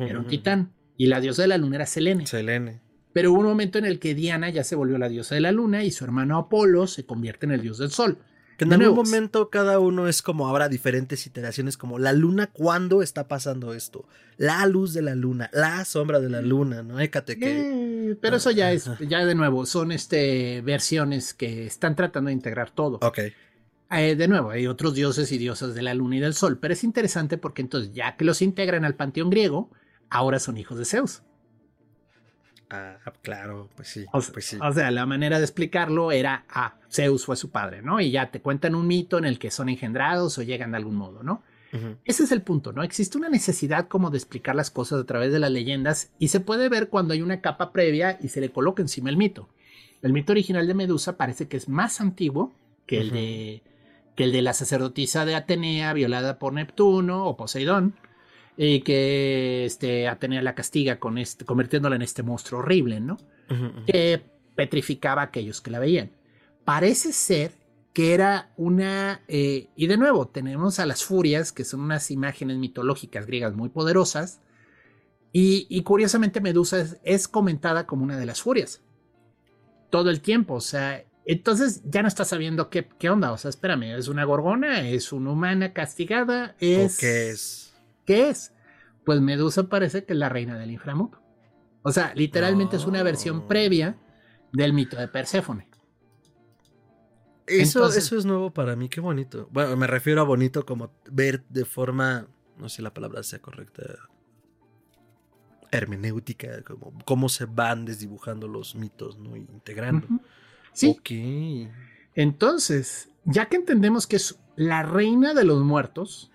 era 0.00 0.18
un 0.18 0.26
titán. 0.26 0.72
Y 0.96 1.06
la 1.06 1.20
diosa 1.20 1.42
de 1.42 1.48
la 1.48 1.58
luna 1.58 1.76
era 1.76 1.86
Selene. 1.86 2.26
Selene. 2.26 2.80
Pero 3.12 3.32
hubo 3.32 3.40
un 3.40 3.46
momento 3.46 3.78
en 3.78 3.84
el 3.84 3.98
que 3.98 4.14
Diana 4.14 4.50
ya 4.50 4.64
se 4.64 4.76
volvió 4.76 4.98
la 4.98 5.08
diosa 5.08 5.34
de 5.34 5.40
la 5.40 5.52
luna 5.52 5.84
y 5.84 5.90
su 5.90 6.04
hermano 6.04 6.38
Apolo 6.38 6.86
se 6.86 7.04
convierte 7.04 7.46
en 7.46 7.52
el 7.52 7.62
dios 7.62 7.78
del 7.78 7.90
sol. 7.90 8.18
Que 8.56 8.64
en 8.64 8.72
algún 8.72 8.96
momento 8.96 9.50
cada 9.50 9.78
uno 9.78 10.08
es 10.08 10.22
como 10.22 10.48
ahora 10.48 10.70
diferentes 10.70 11.26
iteraciones, 11.26 11.76
como 11.76 11.98
la 11.98 12.14
luna, 12.14 12.46
¿cuándo 12.46 13.02
está 13.02 13.28
pasando 13.28 13.74
esto? 13.74 14.08
La 14.38 14.64
luz 14.64 14.94
de 14.94 15.02
la 15.02 15.14
luna, 15.14 15.50
la 15.52 15.84
sombra 15.84 16.20
de 16.20 16.30
la 16.30 16.40
luna, 16.40 16.82
¿no? 16.82 16.98
Écate 16.98 17.38
que. 17.38 18.10
Eh, 18.12 18.16
pero 18.18 18.36
eso 18.36 18.50
ya 18.50 18.72
es, 18.72 18.88
ya 19.06 19.26
de 19.26 19.34
nuevo, 19.34 19.66
son 19.66 19.92
este, 19.92 20.62
versiones 20.62 21.34
que 21.34 21.66
están 21.66 21.96
tratando 21.96 22.28
de 22.28 22.32
integrar 22.32 22.70
todo. 22.70 22.98
Ok. 23.02 23.18
Eh, 23.90 24.16
de 24.16 24.28
nuevo, 24.28 24.50
hay 24.50 24.66
otros 24.66 24.94
dioses 24.94 25.30
y 25.30 25.38
diosas 25.38 25.74
de 25.74 25.82
la 25.82 25.94
luna 25.94 26.16
y 26.16 26.20
del 26.20 26.34
sol, 26.34 26.58
pero 26.58 26.74
es 26.74 26.82
interesante 26.82 27.38
porque 27.38 27.62
entonces, 27.62 27.92
ya 27.92 28.16
que 28.16 28.24
los 28.24 28.42
integran 28.42 28.84
al 28.84 28.96
panteón 28.96 29.30
griego, 29.30 29.70
ahora 30.10 30.40
son 30.40 30.56
hijos 30.56 30.78
de 30.78 30.84
Zeus. 30.84 31.22
Ah, 32.68 32.98
claro, 33.22 33.68
pues 33.76 33.88
sí, 33.88 34.04
o, 34.12 34.20
pues 34.20 34.44
sí. 34.44 34.58
O 34.60 34.72
sea, 34.72 34.90
la 34.90 35.06
manera 35.06 35.38
de 35.38 35.44
explicarlo 35.44 36.10
era, 36.10 36.44
ah, 36.48 36.74
Zeus 36.90 37.24
fue 37.24 37.36
su 37.36 37.50
padre, 37.50 37.80
¿no? 37.80 38.00
Y 38.00 38.10
ya 38.10 38.32
te 38.32 38.40
cuentan 38.40 38.74
un 38.74 38.88
mito 38.88 39.18
en 39.18 39.24
el 39.24 39.38
que 39.38 39.52
son 39.52 39.68
engendrados 39.68 40.36
o 40.38 40.42
llegan 40.42 40.72
de 40.72 40.78
algún 40.78 40.96
modo, 40.96 41.22
¿no? 41.22 41.42
Ese 42.06 42.24
es 42.24 42.32
el 42.32 42.40
punto, 42.40 42.72
¿no? 42.72 42.82
Existe 42.82 43.18
una 43.18 43.28
necesidad 43.28 43.86
como 43.86 44.08
de 44.08 44.16
explicar 44.16 44.54
las 44.54 44.70
cosas 44.70 45.02
a 45.02 45.04
través 45.04 45.30
de 45.30 45.38
las 45.38 45.50
leyendas 45.50 46.10
y 46.18 46.28
se 46.28 46.40
puede 46.40 46.70
ver 46.70 46.88
cuando 46.88 47.12
hay 47.12 47.20
una 47.20 47.42
capa 47.42 47.70
previa 47.70 48.18
y 48.22 48.28
se 48.28 48.40
le 48.40 48.50
coloca 48.50 48.80
encima 48.80 49.10
el 49.10 49.18
mito. 49.18 49.50
El 50.00 50.14
mito 50.14 50.32
original 50.32 50.66
de 50.66 50.72
Medusa 50.72 51.18
parece 51.18 51.48
que 51.48 51.58
es 51.58 51.68
más 51.68 52.00
antiguo 52.00 52.54
que 52.86 53.00
el 53.00 53.10
de 53.10 53.62
que 54.16 54.24
el 54.24 54.32
de 54.32 54.42
la 54.42 54.54
sacerdotisa 54.54 55.24
de 55.24 55.36
Atenea 55.36 55.92
violada 55.92 56.38
por 56.38 56.54
Neptuno 56.54 57.26
o 57.26 57.36
Poseidón, 57.36 57.94
y 58.56 58.80
que 58.80 59.66
este, 59.66 60.08
Atenea 60.08 60.42
la 60.42 60.54
castiga 60.54 60.98
con 60.98 61.18
este, 61.18 61.44
convirtiéndola 61.44 61.96
en 61.96 62.02
este 62.02 62.22
monstruo 62.22 62.60
horrible, 62.60 63.00
¿no? 63.00 63.18
Que 63.86 64.22
petrificaba 64.56 65.20
a 65.20 65.26
aquellos 65.26 65.60
que 65.60 65.70
la 65.70 65.78
veían. 65.78 66.10
Parece 66.64 67.12
ser 67.12 67.52
que 67.92 68.14
era 68.14 68.50
una... 68.56 69.20
Eh, 69.28 69.68
y 69.76 69.86
de 69.86 69.98
nuevo, 69.98 70.26
tenemos 70.26 70.80
a 70.80 70.86
las 70.86 71.04
furias, 71.04 71.52
que 71.52 71.64
son 71.64 71.80
unas 71.80 72.10
imágenes 72.10 72.56
mitológicas 72.56 73.26
griegas 73.26 73.54
muy 73.54 73.68
poderosas, 73.68 74.40
y, 75.38 75.82
curiosamente 75.82 76.40
Medusa 76.40 76.80
es, 76.80 76.98
es, 77.04 77.28
comentada 77.28 77.86
como 77.86 78.04
una 78.04 78.16
de 78.16 78.24
las 78.24 78.40
furias. 78.40 78.80
Todo 79.90 80.08
el 80.08 80.22
tiempo, 80.22 80.54
o 80.54 80.60
sea, 80.62 81.04
entonces 81.26 81.82
ya 81.84 82.02
no 82.02 82.08
estás 82.08 82.28
sabiendo 82.28 82.70
qué, 82.70 82.88
qué 82.98 83.10
onda. 83.10 83.32
O 83.32 83.36
sea, 83.36 83.48
espérame, 83.48 83.96
¿es 83.96 84.08
una 84.08 84.24
gorgona? 84.24 84.88
¿Es 84.88 85.12
una 85.12 85.32
humana 85.32 85.72
castigada? 85.72 86.54
¿Es... 86.60 86.98
qué 86.98 87.30
es? 87.30 87.74
¿Qué 88.04 88.28
es? 88.30 88.52
Pues 89.04 89.20
Medusa 89.20 89.68
parece 89.68 90.04
que 90.04 90.12
es 90.12 90.18
la 90.18 90.28
reina 90.28 90.56
del 90.56 90.70
inframundo. 90.70 91.20
O 91.82 91.92
sea, 91.92 92.12
literalmente 92.14 92.76
es 92.76 92.86
una 92.86 93.02
versión 93.02 93.38
oh. 93.38 93.48
previa 93.48 93.98
del 94.52 94.72
mito 94.72 94.96
de 94.96 95.08
Perséfone. 95.08 95.68
Eso, 97.46 97.86
eso 97.88 98.18
es 98.18 98.24
nuevo 98.24 98.52
para 98.52 98.74
mí, 98.74 98.88
qué 98.88 99.00
bonito. 99.00 99.48
Bueno, 99.52 99.76
me 99.76 99.86
refiero 99.86 100.20
a 100.20 100.24
bonito 100.24 100.66
como 100.66 100.90
ver 101.10 101.44
de 101.48 101.64
forma, 101.64 102.26
no 102.58 102.68
sé 102.68 102.76
si 102.76 102.82
la 102.82 102.92
palabra 102.92 103.22
sea 103.22 103.38
correcta, 103.38 103.82
hermenéutica, 105.70 106.62
como 106.62 106.92
cómo 107.04 107.28
se 107.28 107.44
van 107.44 107.84
desdibujando 107.84 108.48
los 108.48 108.74
mitos, 108.74 109.18
¿no? 109.18 109.36
integrando. 109.36 110.08
Sí. 110.76 111.68
Entonces, 112.14 113.10
ya 113.24 113.46
que 113.46 113.56
entendemos 113.56 114.06
que 114.06 114.16
es 114.16 114.38
la 114.56 114.82
reina 114.82 115.34
de 115.34 115.44
los 115.44 115.62
muertos, 115.62 116.30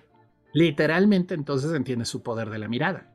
literalmente 0.53 1.33
entonces 1.33 1.71
entiende 1.73 2.05
su 2.05 2.21
poder 2.21 2.49
de 2.49 2.59
la 2.59 2.67
mirada. 2.67 3.13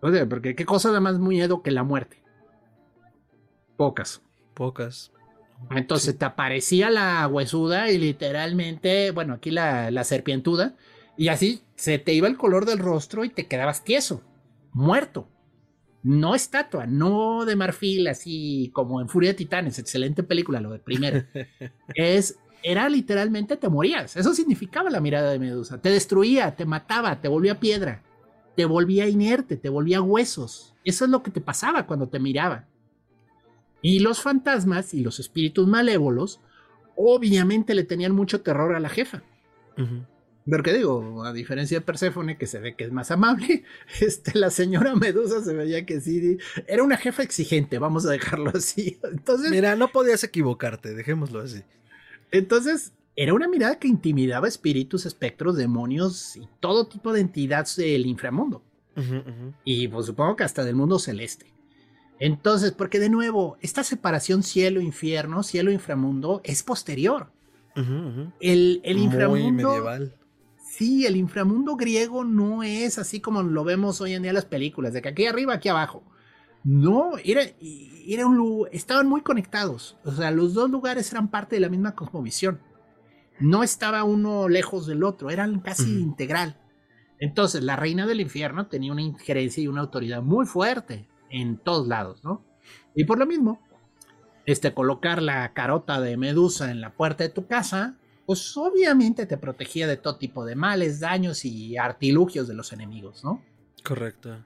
O 0.00 0.10
sea, 0.10 0.28
porque 0.28 0.54
qué 0.54 0.64
cosa 0.64 0.92
da 0.92 1.00
más 1.00 1.18
miedo 1.18 1.62
que 1.62 1.70
la 1.70 1.82
muerte. 1.82 2.22
Pocas. 3.76 4.22
Pocas. 4.54 5.12
Entonces 5.70 6.18
te 6.18 6.24
aparecía 6.24 6.90
la 6.90 7.26
huesuda 7.26 7.90
y 7.90 7.98
literalmente, 7.98 9.10
bueno, 9.12 9.34
aquí 9.34 9.50
la, 9.50 9.90
la 9.90 10.04
serpientuda, 10.04 10.74
y 11.16 11.28
así 11.28 11.62
se 11.74 11.98
te 11.98 12.12
iba 12.12 12.28
el 12.28 12.36
color 12.36 12.66
del 12.66 12.78
rostro 12.80 13.24
y 13.24 13.30
te 13.30 13.46
quedabas 13.46 13.82
tieso. 13.84 14.22
muerto. 14.72 15.28
No 16.04 16.34
estatua, 16.34 16.86
no 16.86 17.46
de 17.46 17.56
marfil, 17.56 18.06
así 18.08 18.70
como 18.74 19.00
en 19.00 19.08
Furia 19.08 19.30
de 19.30 19.34
Titanes, 19.34 19.78
excelente 19.78 20.22
película, 20.22 20.60
lo 20.60 20.70
de 20.70 20.78
primero. 20.78 21.24
es, 21.94 22.38
era 22.62 22.90
literalmente 22.90 23.56
te 23.56 23.70
morías. 23.70 24.14
Eso 24.14 24.34
significaba 24.34 24.90
la 24.90 25.00
mirada 25.00 25.30
de 25.30 25.38
Medusa. 25.38 25.80
Te 25.80 25.88
destruía, 25.88 26.54
te 26.54 26.66
mataba, 26.66 27.22
te 27.22 27.28
volvía 27.28 27.58
piedra, 27.58 28.02
te 28.54 28.66
volvía 28.66 29.08
inerte, 29.08 29.56
te 29.56 29.70
volvía 29.70 30.02
huesos. 30.02 30.74
Eso 30.84 31.06
es 31.06 31.10
lo 31.10 31.22
que 31.22 31.30
te 31.30 31.40
pasaba 31.40 31.86
cuando 31.86 32.06
te 32.06 32.20
miraba. 32.20 32.66
Y 33.80 34.00
los 34.00 34.20
fantasmas 34.20 34.92
y 34.92 35.02
los 35.02 35.20
espíritus 35.20 35.66
malévolos, 35.66 36.40
obviamente 36.96 37.74
le 37.74 37.84
tenían 37.84 38.12
mucho 38.12 38.42
terror 38.42 38.74
a 38.74 38.80
la 38.80 38.90
jefa. 38.90 39.22
Que 40.62 40.72
digo, 40.74 41.24
a 41.24 41.32
diferencia 41.32 41.78
de 41.78 41.84
Perséfone, 41.84 42.36
que 42.36 42.46
se 42.46 42.60
ve 42.60 42.74
que 42.74 42.84
es 42.84 42.92
más 42.92 43.10
amable, 43.10 43.64
este, 44.00 44.38
la 44.38 44.50
señora 44.50 44.94
Medusa 44.94 45.42
se 45.42 45.54
veía 45.54 45.86
que 45.86 46.00
sí, 46.00 46.38
era 46.66 46.82
una 46.82 46.96
jefa 46.96 47.22
exigente, 47.22 47.78
vamos 47.78 48.06
a 48.06 48.10
dejarlo 48.10 48.50
así. 48.54 48.98
Entonces, 49.12 49.50
Mira, 49.50 49.76
no 49.76 49.88
podías 49.88 50.22
equivocarte, 50.24 50.94
dejémoslo 50.94 51.40
así. 51.40 51.62
Entonces, 52.30 52.92
era 53.16 53.32
una 53.32 53.48
mirada 53.48 53.78
que 53.78 53.88
intimidaba 53.88 54.48
espíritus, 54.48 55.06
espectros, 55.06 55.56
demonios 55.56 56.36
y 56.36 56.48
todo 56.60 56.88
tipo 56.88 57.12
de 57.12 57.20
entidades 57.20 57.76
del 57.76 58.06
inframundo. 58.06 58.62
Y 59.64 59.88
pues 59.88 60.06
supongo 60.06 60.36
que 60.36 60.44
hasta 60.44 60.64
del 60.64 60.76
mundo 60.76 61.00
celeste. 61.00 61.52
Entonces, 62.20 62.70
porque 62.70 63.00
de 63.00 63.08
nuevo, 63.08 63.56
esta 63.60 63.82
separación 63.82 64.42
cielo-infierno, 64.42 65.42
cielo-inframundo, 65.42 66.40
es 66.44 66.62
posterior. 66.62 67.30
El, 67.74 68.80
el 68.84 68.98
inframundo. 68.98 69.68
Muy 69.68 69.78
medieval. 69.78 70.14
Sí, 70.76 71.06
el 71.06 71.14
inframundo 71.14 71.76
griego 71.76 72.24
no 72.24 72.64
es 72.64 72.98
así 72.98 73.20
como 73.20 73.44
lo 73.44 73.62
vemos 73.62 74.00
hoy 74.00 74.14
en 74.14 74.22
día 74.22 74.32
en 74.32 74.34
las 74.34 74.44
películas, 74.44 74.92
de 74.92 75.02
que 75.02 75.10
aquí 75.10 75.24
arriba, 75.24 75.54
aquí 75.54 75.68
abajo. 75.68 76.02
No, 76.64 77.12
era, 77.24 77.42
era 78.08 78.26
un 78.26 78.66
estaban 78.72 79.06
muy 79.06 79.20
conectados. 79.20 79.96
O 80.04 80.10
sea, 80.10 80.32
los 80.32 80.52
dos 80.52 80.68
lugares 80.68 81.12
eran 81.12 81.28
parte 81.28 81.54
de 81.54 81.60
la 81.60 81.68
misma 81.68 81.94
cosmovisión. 81.94 82.58
No 83.38 83.62
estaba 83.62 84.02
uno 84.02 84.48
lejos 84.48 84.86
del 84.86 85.04
otro, 85.04 85.30
eran 85.30 85.60
casi 85.60 86.00
integral. 86.00 86.58
Entonces, 87.20 87.62
la 87.62 87.76
reina 87.76 88.04
del 88.04 88.20
infierno 88.20 88.66
tenía 88.66 88.90
una 88.90 89.02
injerencia 89.02 89.62
y 89.62 89.68
una 89.68 89.82
autoridad 89.82 90.22
muy 90.22 90.44
fuerte 90.44 91.06
en 91.30 91.56
todos 91.56 91.86
lados, 91.86 92.24
¿no? 92.24 92.44
Y 92.96 93.04
por 93.04 93.20
lo 93.20 93.26
mismo, 93.26 93.60
este, 94.44 94.74
colocar 94.74 95.22
la 95.22 95.52
carota 95.52 96.00
de 96.00 96.16
Medusa 96.16 96.72
en 96.72 96.80
la 96.80 96.94
puerta 96.94 97.22
de 97.22 97.30
tu 97.30 97.46
casa 97.46 97.96
pues 98.26 98.56
obviamente 98.56 99.26
te 99.26 99.36
protegía 99.36 99.86
de 99.86 99.96
todo 99.96 100.16
tipo 100.16 100.44
de 100.44 100.56
males, 100.56 101.00
daños 101.00 101.44
y 101.44 101.76
artilugios 101.76 102.48
de 102.48 102.54
los 102.54 102.72
enemigos, 102.72 103.22
¿no? 103.24 103.42
Correcto. 103.82 104.44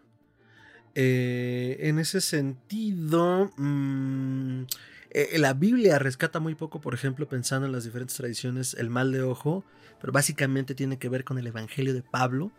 Eh, 0.94 1.76
en 1.80 1.98
ese 1.98 2.20
sentido, 2.20 3.52
mm, 3.56 4.62
eh, 5.10 5.38
la 5.38 5.54
Biblia 5.54 5.98
rescata 5.98 6.40
muy 6.40 6.54
poco, 6.54 6.80
por 6.80 6.94
ejemplo, 6.94 7.28
pensando 7.28 7.66
en 7.66 7.72
las 7.72 7.84
diferentes 7.84 8.16
tradiciones, 8.16 8.74
el 8.74 8.90
mal 8.90 9.12
de 9.12 9.22
ojo, 9.22 9.64
pero 10.00 10.12
básicamente 10.12 10.74
tiene 10.74 10.98
que 10.98 11.08
ver 11.08 11.24
con 11.24 11.38
el 11.38 11.46
Evangelio 11.46 11.94
de 11.94 12.02
Pablo. 12.02 12.50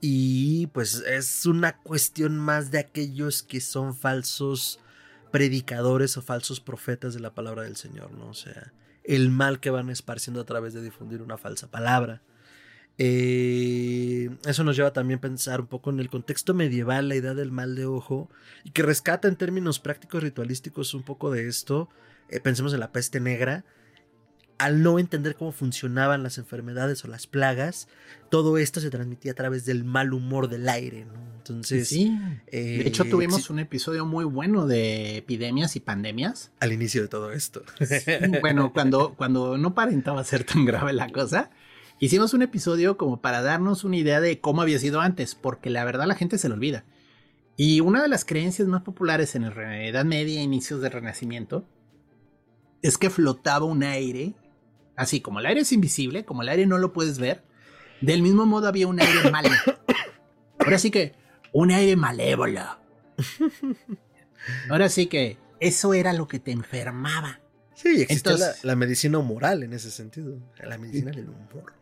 Y 0.00 0.68
pues 0.68 1.02
es 1.06 1.46
una 1.46 1.78
cuestión 1.78 2.38
más 2.38 2.70
de 2.70 2.78
aquellos 2.78 3.42
que 3.42 3.60
son 3.60 3.94
falsos 3.94 4.80
predicadores 5.30 6.16
o 6.16 6.22
falsos 6.22 6.60
profetas 6.60 7.14
de 7.14 7.20
la 7.20 7.34
palabra 7.34 7.62
del 7.62 7.76
Señor, 7.76 8.12
¿no? 8.12 8.28
O 8.28 8.34
sea, 8.34 8.72
el 9.06 9.30
mal 9.30 9.60
que 9.60 9.70
van 9.70 9.90
esparciendo 9.90 10.40
a 10.40 10.46
través 10.46 10.74
de 10.74 10.82
difundir 10.82 11.22
una 11.22 11.38
falsa 11.38 11.70
palabra. 11.70 12.22
Eh, 12.98 14.30
eso 14.46 14.64
nos 14.64 14.76
lleva 14.76 14.92
también 14.92 15.18
a 15.18 15.20
pensar 15.20 15.60
un 15.60 15.66
poco 15.66 15.90
en 15.90 16.00
el 16.00 16.08
contexto 16.08 16.54
medieval, 16.54 17.08
la 17.08 17.16
idea 17.16 17.34
del 17.34 17.52
mal 17.52 17.74
de 17.74 17.86
ojo, 17.86 18.30
y 18.64 18.70
que 18.70 18.82
rescata 18.82 19.28
en 19.28 19.36
términos 19.36 19.78
prácticos 19.78 20.22
ritualísticos 20.22 20.94
un 20.94 21.02
poco 21.02 21.30
de 21.30 21.46
esto. 21.46 21.88
Eh, 22.28 22.40
pensemos 22.40 22.72
en 22.72 22.80
la 22.80 22.92
peste 22.92 23.20
negra, 23.20 23.64
al 24.58 24.82
no 24.82 24.98
entender 24.98 25.36
cómo 25.36 25.52
funcionaban 25.52 26.22
las 26.22 26.38
enfermedades 26.38 27.04
o 27.04 27.08
las 27.08 27.26
plagas, 27.26 27.88
todo 28.30 28.58
esto 28.58 28.80
se 28.80 28.90
transmitía 28.90 29.32
a 29.32 29.34
través 29.34 29.64
del 29.64 29.84
mal 29.84 30.12
humor 30.12 30.48
del 30.48 30.68
aire, 30.68 31.06
Entonces. 31.38 31.88
Sí. 31.88 32.16
de 32.50 32.86
hecho, 32.86 33.04
eh, 33.04 33.10
tuvimos 33.10 33.50
un 33.50 33.58
episodio 33.58 34.06
muy 34.06 34.24
bueno 34.24 34.66
de 34.66 35.18
epidemias 35.18 35.76
y 35.76 35.80
pandemias. 35.80 36.50
Al 36.60 36.72
inicio 36.72 37.02
de 37.02 37.08
todo 37.08 37.32
esto. 37.32 37.62
bueno, 38.40 38.72
cuando, 38.72 39.14
cuando 39.14 39.58
no 39.58 39.74
parentaba 39.74 40.24
ser 40.24 40.44
tan 40.44 40.64
grave 40.64 40.92
la 40.92 41.10
cosa, 41.10 41.50
hicimos 42.00 42.34
un 42.34 42.42
episodio 42.42 42.96
como 42.96 43.20
para 43.20 43.42
darnos 43.42 43.84
una 43.84 43.96
idea 43.96 44.20
de 44.20 44.40
cómo 44.40 44.62
había 44.62 44.78
sido 44.78 45.00
antes, 45.00 45.34
porque 45.34 45.70
la 45.70 45.84
verdad 45.84 46.06
la 46.06 46.14
gente 46.14 46.38
se 46.38 46.48
lo 46.48 46.54
olvida. 46.54 46.84
Y 47.58 47.80
una 47.80 48.02
de 48.02 48.08
las 48.08 48.24
creencias 48.24 48.68
más 48.68 48.82
populares 48.82 49.34
en 49.34 49.42
la 49.42 49.82
Edad 49.82 50.04
Media 50.04 50.40
e 50.40 50.42
inicios 50.42 50.80
del 50.82 50.92
Renacimiento 50.92 51.66
es 52.82 52.98
que 52.98 53.08
flotaba 53.08 53.64
un 53.64 53.82
aire 53.82 54.34
Así 54.96 55.20
como 55.20 55.40
el 55.40 55.46
aire 55.46 55.60
es 55.60 55.72
invisible, 55.72 56.24
como 56.24 56.42
el 56.42 56.48
aire 56.48 56.66
no 56.66 56.78
lo 56.78 56.92
puedes 56.92 57.18
ver, 57.18 57.44
del 58.00 58.22
mismo 58.22 58.46
modo 58.46 58.68
había 58.68 58.88
un 58.88 59.00
aire 59.00 59.30
malo. 59.30 59.50
Ahora 60.58 60.78
sí 60.78 60.90
que, 60.90 61.14
un 61.52 61.70
aire 61.70 61.96
malévolo. 61.96 62.60
Ahora 64.70 64.88
sí 64.88 65.06
que, 65.06 65.38
eso 65.60 65.94
era 65.94 66.12
lo 66.12 66.28
que 66.28 66.38
te 66.38 66.52
enfermaba. 66.52 67.40
Sí, 67.74 68.00
existe 68.00 68.32
la, 68.62 68.76
medicina 68.76 69.18
moral 69.18 69.62
en 69.62 69.74
ese 69.74 69.90
sentido, 69.90 70.38
la 70.62 70.78
medicina 70.78 71.10
del 71.10 71.28
humor. 71.28 71.74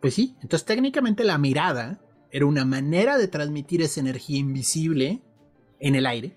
Pues 0.00 0.14
sí, 0.14 0.36
entonces 0.42 0.66
técnicamente 0.66 1.24
la 1.24 1.38
mirada 1.38 1.98
era 2.30 2.46
una 2.46 2.64
manera 2.64 3.18
de 3.18 3.28
transmitir 3.28 3.82
esa 3.82 4.00
energía 4.00 4.38
invisible 4.38 5.22
en 5.78 5.94
el 5.94 6.06
aire 6.06 6.36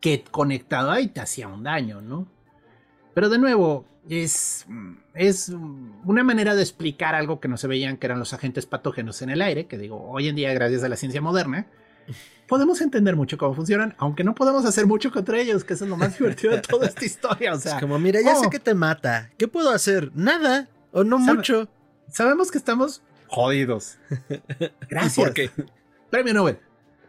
que 0.00 0.22
conectado 0.24 0.90
ahí 0.90 1.08
te 1.08 1.20
hacía 1.20 1.48
un 1.48 1.62
daño, 1.62 2.00
¿no? 2.00 2.28
Pero 3.16 3.30
de 3.30 3.38
nuevo, 3.38 3.86
es, 4.10 4.66
es 5.14 5.48
una 6.04 6.22
manera 6.22 6.54
de 6.54 6.60
explicar 6.60 7.14
algo 7.14 7.40
que 7.40 7.48
no 7.48 7.56
se 7.56 7.66
veían, 7.66 7.96
que 7.96 8.04
eran 8.04 8.18
los 8.18 8.34
agentes 8.34 8.66
patógenos 8.66 9.22
en 9.22 9.30
el 9.30 9.40
aire, 9.40 9.64
que 9.64 9.78
digo, 9.78 10.06
hoy 10.10 10.28
en 10.28 10.36
día, 10.36 10.52
gracias 10.52 10.84
a 10.84 10.90
la 10.90 10.96
ciencia 10.96 11.22
moderna, 11.22 11.66
podemos 12.46 12.82
entender 12.82 13.16
mucho 13.16 13.38
cómo 13.38 13.54
funcionan, 13.54 13.94
aunque 13.96 14.22
no 14.22 14.34
podemos 14.34 14.66
hacer 14.66 14.86
mucho 14.86 15.10
contra 15.10 15.40
ellos, 15.40 15.64
que 15.64 15.72
eso 15.72 15.84
es 15.84 15.90
lo 15.90 15.96
más 15.96 16.18
divertido 16.18 16.52
de 16.52 16.60
toda 16.60 16.88
esta 16.88 17.04
historia. 17.06 17.54
O 17.54 17.58
sea, 17.58 17.76
es 17.76 17.80
como, 17.80 17.98
mira, 17.98 18.20
ya 18.20 18.34
sé 18.34 18.48
oh. 18.48 18.50
que 18.50 18.58
te 18.58 18.74
mata. 18.74 19.30
¿Qué 19.38 19.48
puedo 19.48 19.70
hacer? 19.70 20.10
Nada, 20.14 20.68
o 20.92 21.02
no 21.02 21.18
mucho. 21.18 21.70
Sabemos 22.12 22.50
que 22.50 22.58
estamos 22.58 23.00
jodidos. 23.28 23.96
Gracias. 24.90 25.26
¿Por 25.26 25.32
qué? 25.32 25.50
Premio 26.10 26.34
Nobel. 26.34 26.58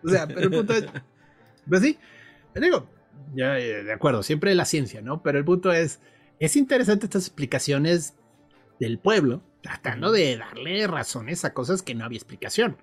O 0.06 0.08
sea, 0.08 0.26
pero 0.26 0.39
el 0.39 0.52
punto 0.52 0.72
es. 0.72 0.86
Pues 1.67 1.82
sí, 1.82 2.00
digo, 2.56 2.88
ya, 3.36 3.58
eh, 3.60 3.84
de 3.84 3.93
acuerdo, 3.93 4.23
siempre 4.23 4.56
la 4.56 4.65
ciencia, 4.65 5.01
¿no? 5.01 5.21
Pero 5.21 5.38
el 5.38 5.45
punto 5.45 5.71
es 5.71 5.99
es 6.39 6.56
interesante 6.56 7.06
estas 7.06 7.25
explicaciones 7.25 8.15
del 8.80 8.99
pueblo, 8.99 9.41
tratando 9.62 10.12
de 10.12 10.38
darle 10.38 10.86
razones 10.86 11.45
a 11.45 11.53
cosas 11.53 11.82
que 11.82 11.95
no 11.95 12.06
había 12.06 12.17
explicación. 12.17 12.77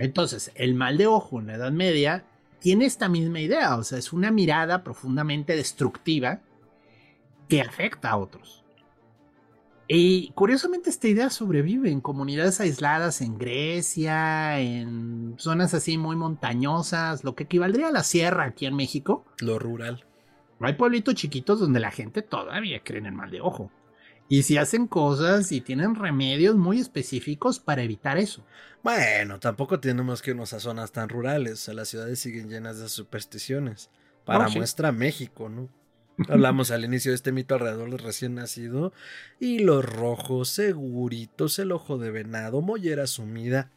Entonces, 0.00 0.50
el 0.54 0.74
mal 0.74 0.96
de 0.96 1.06
ojo 1.06 1.38
en 1.38 1.46
la 1.46 1.54
Edad 1.54 1.70
Media 1.70 2.24
tiene 2.58 2.84
esta 2.84 3.08
misma 3.08 3.40
idea, 3.40 3.76
o 3.76 3.84
sea, 3.84 3.98
es 3.98 4.12
una 4.12 4.30
mirada 4.30 4.82
profundamente 4.82 5.56
destructiva 5.56 6.40
que 7.48 7.60
afecta 7.60 8.10
a 8.10 8.16
otros. 8.16 8.61
Y 9.94 10.30
curiosamente 10.30 10.88
esta 10.88 11.06
idea 11.06 11.28
sobrevive 11.28 11.90
en 11.90 12.00
comunidades 12.00 12.60
aisladas 12.60 13.20
en 13.20 13.36
Grecia, 13.36 14.58
en 14.58 15.34
zonas 15.36 15.74
así 15.74 15.98
muy 15.98 16.16
montañosas, 16.16 17.24
lo 17.24 17.34
que 17.34 17.44
equivaldría 17.44 17.88
a 17.88 17.92
la 17.92 18.02
sierra 18.02 18.44
aquí 18.44 18.64
en 18.64 18.74
México. 18.74 19.26
Lo 19.40 19.58
rural. 19.58 20.06
Hay 20.60 20.72
pueblitos 20.74 21.14
chiquitos 21.14 21.60
donde 21.60 21.78
la 21.78 21.90
gente 21.90 22.22
todavía 22.22 22.80
cree 22.82 23.00
en 23.00 23.06
el 23.06 23.12
mal 23.12 23.30
de 23.30 23.42
ojo. 23.42 23.70
Y 24.30 24.44
si 24.44 24.56
hacen 24.56 24.86
cosas 24.86 25.52
y 25.52 25.60
tienen 25.60 25.94
remedios 25.94 26.56
muy 26.56 26.80
específicos 26.80 27.58
para 27.58 27.82
evitar 27.82 28.16
eso. 28.16 28.46
Bueno, 28.82 29.40
tampoco 29.40 29.78
tenemos 29.78 30.22
que 30.22 30.30
irnos 30.30 30.54
a 30.54 30.60
zonas 30.60 30.92
tan 30.92 31.10
rurales. 31.10 31.68
las 31.68 31.88
ciudades 31.90 32.18
siguen 32.18 32.48
llenas 32.48 32.78
de 32.78 32.88
supersticiones. 32.88 33.90
Para 34.24 34.48
muestra 34.48 34.90
México, 34.90 35.50
¿no? 35.50 35.68
Hablamos 36.28 36.70
al 36.70 36.84
inicio 36.84 37.10
de 37.10 37.16
este 37.16 37.32
mito 37.32 37.54
alrededor 37.54 37.90
del 37.90 37.98
recién 37.98 38.34
nacido. 38.34 38.92
Y 39.40 39.60
los 39.60 39.84
rojos, 39.84 40.48
seguritos, 40.48 41.58
el 41.58 41.72
ojo 41.72 41.98
de 41.98 42.10
venado, 42.10 42.60
mollera 42.60 43.06
sumida 43.06 43.70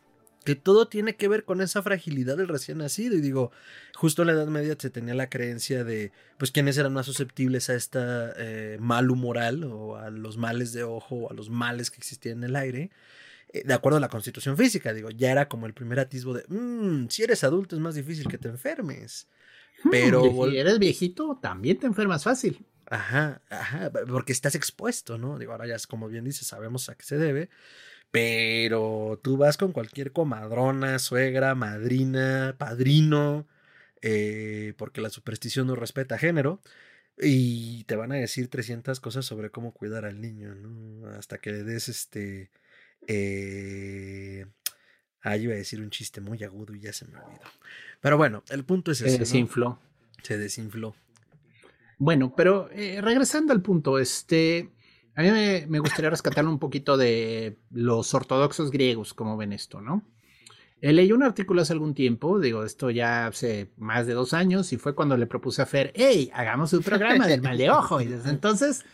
que 0.45 0.55
todo 0.55 0.87
tiene 0.87 1.15
que 1.15 1.27
ver 1.27 1.43
con 1.43 1.59
esa 1.59 1.81
fragilidad 1.81 2.37
del 2.37 2.47
recién 2.47 2.77
nacido. 2.77 3.15
Y 3.15 3.21
digo, 3.21 3.51
justo 3.95 4.21
en 4.21 4.27
la 4.27 4.33
Edad 4.33 4.47
Media 4.47 4.75
se 4.77 4.91
tenía 4.91 5.15
la 5.15 5.27
creencia 5.27 5.83
de, 5.83 6.11
pues, 6.37 6.51
quiénes 6.51 6.77
eran 6.77 6.93
más 6.93 7.07
susceptibles 7.07 7.69
a 7.69 7.73
esta 7.73 8.31
eh, 8.37 8.77
mal 8.79 9.09
humoral 9.09 9.63
o 9.63 9.97
a 9.97 10.11
los 10.11 10.37
males 10.37 10.71
de 10.71 10.83
ojo 10.83 11.15
o 11.15 11.31
a 11.31 11.33
los 11.33 11.49
males 11.49 11.89
que 11.89 11.97
existían 11.97 12.37
en 12.37 12.43
el 12.45 12.55
aire. 12.55 12.91
Eh, 13.49 13.63
de 13.65 13.73
acuerdo 13.73 13.97
a 13.97 14.01
la 14.01 14.09
constitución 14.09 14.55
física, 14.55 14.93
digo, 14.93 15.09
ya 15.09 15.31
era 15.31 15.49
como 15.49 15.65
el 15.65 15.73
primer 15.73 15.99
atisbo 15.99 16.35
de, 16.35 16.45
mmm, 16.47 17.07
si 17.09 17.23
eres 17.23 17.43
adulto 17.43 17.75
es 17.75 17.81
más 17.81 17.95
difícil 17.95 18.27
que 18.27 18.37
te 18.37 18.47
enfermes. 18.47 19.27
Hmm, 19.85 19.89
Pero 19.91 20.23
si 20.49 20.57
eres 20.57 20.79
viejito, 20.79 21.39
también 21.41 21.79
te 21.79 21.87
enfermas 21.87 22.23
fácil. 22.23 22.65
Ajá, 22.87 23.41
ajá, 23.49 23.91
porque 24.07 24.31
estás 24.31 24.55
expuesto, 24.55 25.17
¿no? 25.17 25.39
Digo, 25.39 25.51
ahora 25.53 25.67
ya 25.67 25.75
es 25.75 25.87
como 25.87 26.07
bien 26.07 26.23
dice, 26.25 26.45
sabemos 26.45 26.87
a 26.89 26.95
qué 26.95 27.03
se 27.03 27.17
debe 27.17 27.49
Pero 28.11 29.19
tú 29.23 29.37
vas 29.37 29.57
con 29.57 29.73
cualquier 29.73 30.13
comadrona, 30.13 30.99
suegra, 30.99 31.55
madrina, 31.55 32.55
padrino, 32.59 33.47
eh, 34.01 34.73
porque 34.77 35.01
la 35.01 35.09
superstición 35.11 35.67
no 35.67 35.75
respeta 35.75 36.17
género, 36.19 36.61
y 37.17 37.85
te 37.85 37.95
van 37.97 38.11
a 38.13 38.15
decir 38.15 38.49
300 38.49 38.99
cosas 39.01 39.25
sobre 39.25 39.51
cómo 39.51 39.73
cuidar 39.73 40.05
al 40.05 40.21
niño, 40.21 40.55
¿no? 40.55 41.09
Hasta 41.11 41.39
que 41.39 41.51
le 41.51 41.63
des 41.63 41.89
este... 41.89 42.51
Eh, 43.07 44.45
ah, 45.21 45.37
iba 45.37 45.53
a 45.53 45.57
decir 45.57 45.81
un 45.81 45.89
chiste 45.91 46.21
muy 46.21 46.43
agudo 46.43 46.75
y 46.75 46.81
ya 46.81 46.93
se 46.93 47.05
me 47.07 47.17
olvidó. 47.17 47.45
Pero 48.05 48.17
bueno, 48.17 48.43
el 48.49 48.63
punto 48.63 48.91
es 48.91 49.01
ese. 49.01 49.13
Se 49.13 49.17
desinfló. 49.17 49.79
Se 50.21 50.37
desinfló. 50.37 50.93
Bueno, 51.97 52.35
pero 52.37 52.69
eh, 52.71 53.01
regresando 53.01 53.51
al 53.51 53.63
punto, 53.63 53.97
este, 53.97 54.69
a 55.15 55.23
mí 55.23 55.31
me, 55.31 55.79
gustaría 55.79 56.11
rescatar 56.11 56.45
un 56.45 56.59
poquito 56.59 56.97
de 56.97 57.57
los 57.71 58.13
ortodoxos 58.13 58.69
griegos, 58.69 59.15
cómo 59.15 59.37
ven 59.37 59.53
esto, 59.53 59.81
¿no? 59.81 60.03
Eh, 60.81 60.93
leí 60.93 61.11
un 61.13 61.23
artículo 61.23 61.63
hace 61.63 61.73
algún 61.73 61.95
tiempo, 61.95 62.39
digo, 62.39 62.63
esto 62.63 62.91
ya 62.91 63.25
hace 63.25 63.71
más 63.77 64.05
de 64.05 64.13
dos 64.13 64.35
años, 64.35 64.71
y 64.71 64.77
fue 64.77 64.93
cuando 64.93 65.17
le 65.17 65.25
propuse 65.25 65.63
a 65.63 65.65
Fer, 65.65 65.91
hey, 65.95 66.29
hagamos 66.35 66.73
un 66.73 66.83
programa 66.83 67.25
del 67.25 67.41
mal 67.41 67.57
de 67.57 67.71
ojo. 67.71 68.01
Y 68.01 68.05
desde 68.05 68.29
entonces 68.29 68.85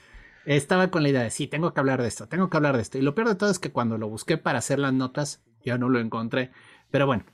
estaba 0.46 0.90
con 0.90 1.04
la 1.04 1.10
idea 1.10 1.24
de, 1.24 1.32
sí, 1.32 1.48
tengo 1.48 1.74
que 1.74 1.82
hablar 1.82 2.02
de 2.02 2.08
esto, 2.08 2.30
tengo 2.30 2.50
que 2.50 2.56
hablar 2.56 2.78
de 2.78 2.84
esto. 2.84 2.98
Y 2.98 3.02
lo 3.02 3.14
peor 3.14 3.28
de 3.28 3.36
todo 3.36 3.52
es 3.52 3.60
que 3.60 3.74
cuando 3.74 3.98
lo 3.98 4.08
busqué 4.08 4.38
para 4.38 4.60
hacer 4.60 4.80
las 4.80 4.94
notas, 4.94 5.42
ya 5.66 5.78
no 5.78 5.90
lo 5.90 6.00
encontré. 6.00 6.52
Pero 6.92 7.08
bueno, 7.08 7.26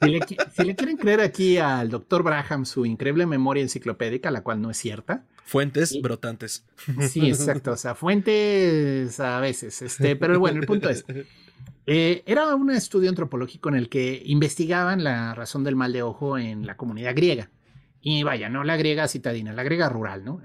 si 0.00 0.64
le, 0.64 0.74
quieren 0.74 0.96
creer 0.96 1.20
aquí 1.20 1.58
al 1.58 1.90
doctor 1.90 2.22
Braham 2.22 2.64
su 2.64 2.86
increíble 2.86 3.26
memoria 3.26 3.62
enciclopédica, 3.62 4.30
la 4.30 4.42
cual 4.42 4.62
no 4.62 4.70
es 4.70 4.78
cierta. 4.78 5.24
Fuentes 5.44 6.00
brotantes. 6.00 6.64
Sí, 7.10 7.28
exacto. 7.28 7.72
O 7.72 7.76
sea, 7.76 7.94
fuentes 7.94 9.20
a 9.20 9.40
veces. 9.40 9.82
Este, 9.82 10.16
pero 10.16 10.38
bueno, 10.38 10.60
el 10.60 10.66
punto 10.66 10.88
es. 10.88 11.04
Eh, 11.86 12.22
era 12.24 12.54
un 12.54 12.70
estudio 12.70 13.08
antropológico 13.08 13.68
en 13.68 13.74
el 13.74 13.88
que 13.88 14.22
investigaban 14.24 15.02
la 15.02 15.34
razón 15.34 15.64
del 15.64 15.76
mal 15.76 15.92
de 15.92 16.02
ojo 16.02 16.38
en 16.38 16.66
la 16.66 16.76
comunidad 16.76 17.14
griega. 17.14 17.50
Y 18.00 18.22
vaya, 18.22 18.48
no 18.48 18.64
la 18.64 18.76
griega 18.76 19.08
citadina, 19.08 19.52
la 19.52 19.62
griega 19.62 19.88
rural, 19.88 20.24
¿no? 20.24 20.40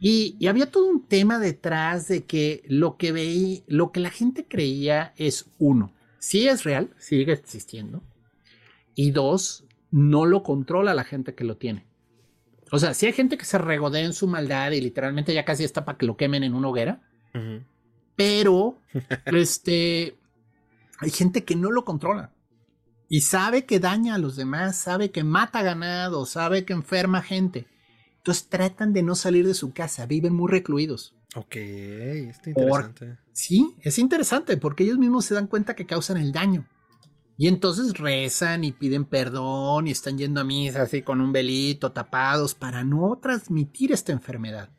y, 0.00 0.36
y, 0.40 0.46
había 0.48 0.72
todo 0.72 0.86
un 0.86 1.06
tema 1.06 1.38
detrás 1.38 2.08
de 2.08 2.24
que 2.24 2.64
lo 2.66 2.96
que 2.96 3.12
veía, 3.12 3.60
lo 3.68 3.92
que 3.92 4.00
la 4.00 4.10
gente 4.10 4.44
creía 4.48 5.12
es 5.16 5.46
uno, 5.60 5.92
sí 6.18 6.48
es 6.48 6.64
real, 6.64 6.90
sigue 6.98 7.32
existiendo, 7.32 8.02
y 8.96 9.12
dos, 9.12 9.64
no 9.92 10.26
lo 10.26 10.42
controla 10.42 10.94
la 10.94 11.04
gente 11.04 11.36
que 11.36 11.44
lo 11.44 11.56
tiene. 11.56 11.86
O 12.72 12.80
sea, 12.80 12.94
si 12.94 13.06
hay 13.06 13.12
gente 13.12 13.38
que 13.38 13.44
se 13.44 13.58
regodea 13.58 14.04
en 14.04 14.12
su 14.12 14.26
maldad 14.26 14.72
y 14.72 14.80
literalmente 14.80 15.32
ya 15.32 15.44
casi 15.44 15.62
está 15.62 15.84
para 15.84 15.98
que 15.98 16.06
lo 16.06 16.16
quemen 16.16 16.42
en 16.42 16.54
una 16.54 16.68
hoguera. 16.68 17.02
Pero, 18.16 18.80
este, 19.26 20.16
hay 20.98 21.10
gente 21.10 21.44
que 21.44 21.54
no 21.54 21.70
lo 21.70 21.84
controla. 21.84 22.32
Y 23.08 23.20
sabe 23.20 23.66
que 23.66 23.78
daña 23.78 24.16
a 24.16 24.18
los 24.18 24.34
demás, 24.34 24.76
sabe 24.76 25.12
que 25.12 25.22
mata 25.22 25.62
ganado, 25.62 26.26
sabe 26.26 26.64
que 26.64 26.72
enferma 26.72 27.22
gente. 27.22 27.68
Entonces 28.16 28.48
tratan 28.48 28.92
de 28.92 29.04
no 29.04 29.14
salir 29.14 29.46
de 29.46 29.54
su 29.54 29.72
casa, 29.72 30.06
viven 30.06 30.34
muy 30.34 30.50
recluidos. 30.50 31.14
Ok, 31.36 31.54
está 31.56 32.50
interesante. 32.50 33.18
sí, 33.32 33.76
es 33.82 33.98
interesante 33.98 34.56
porque 34.56 34.84
ellos 34.84 34.98
mismos 34.98 35.26
se 35.26 35.34
dan 35.34 35.46
cuenta 35.46 35.76
que 35.76 35.86
causan 35.86 36.16
el 36.16 36.32
daño. 36.32 36.66
Y 37.38 37.48
entonces 37.48 37.98
rezan 37.98 38.64
y 38.64 38.72
piden 38.72 39.04
perdón 39.04 39.88
y 39.88 39.90
están 39.90 40.16
yendo 40.16 40.40
a 40.40 40.44
misa 40.44 40.82
así 40.82 41.02
con 41.02 41.20
un 41.20 41.32
velito 41.32 41.92
tapados 41.92 42.54
para 42.54 42.82
no 42.82 43.18
transmitir 43.20 43.92
esta 43.92 44.12
enfermedad. 44.12 44.70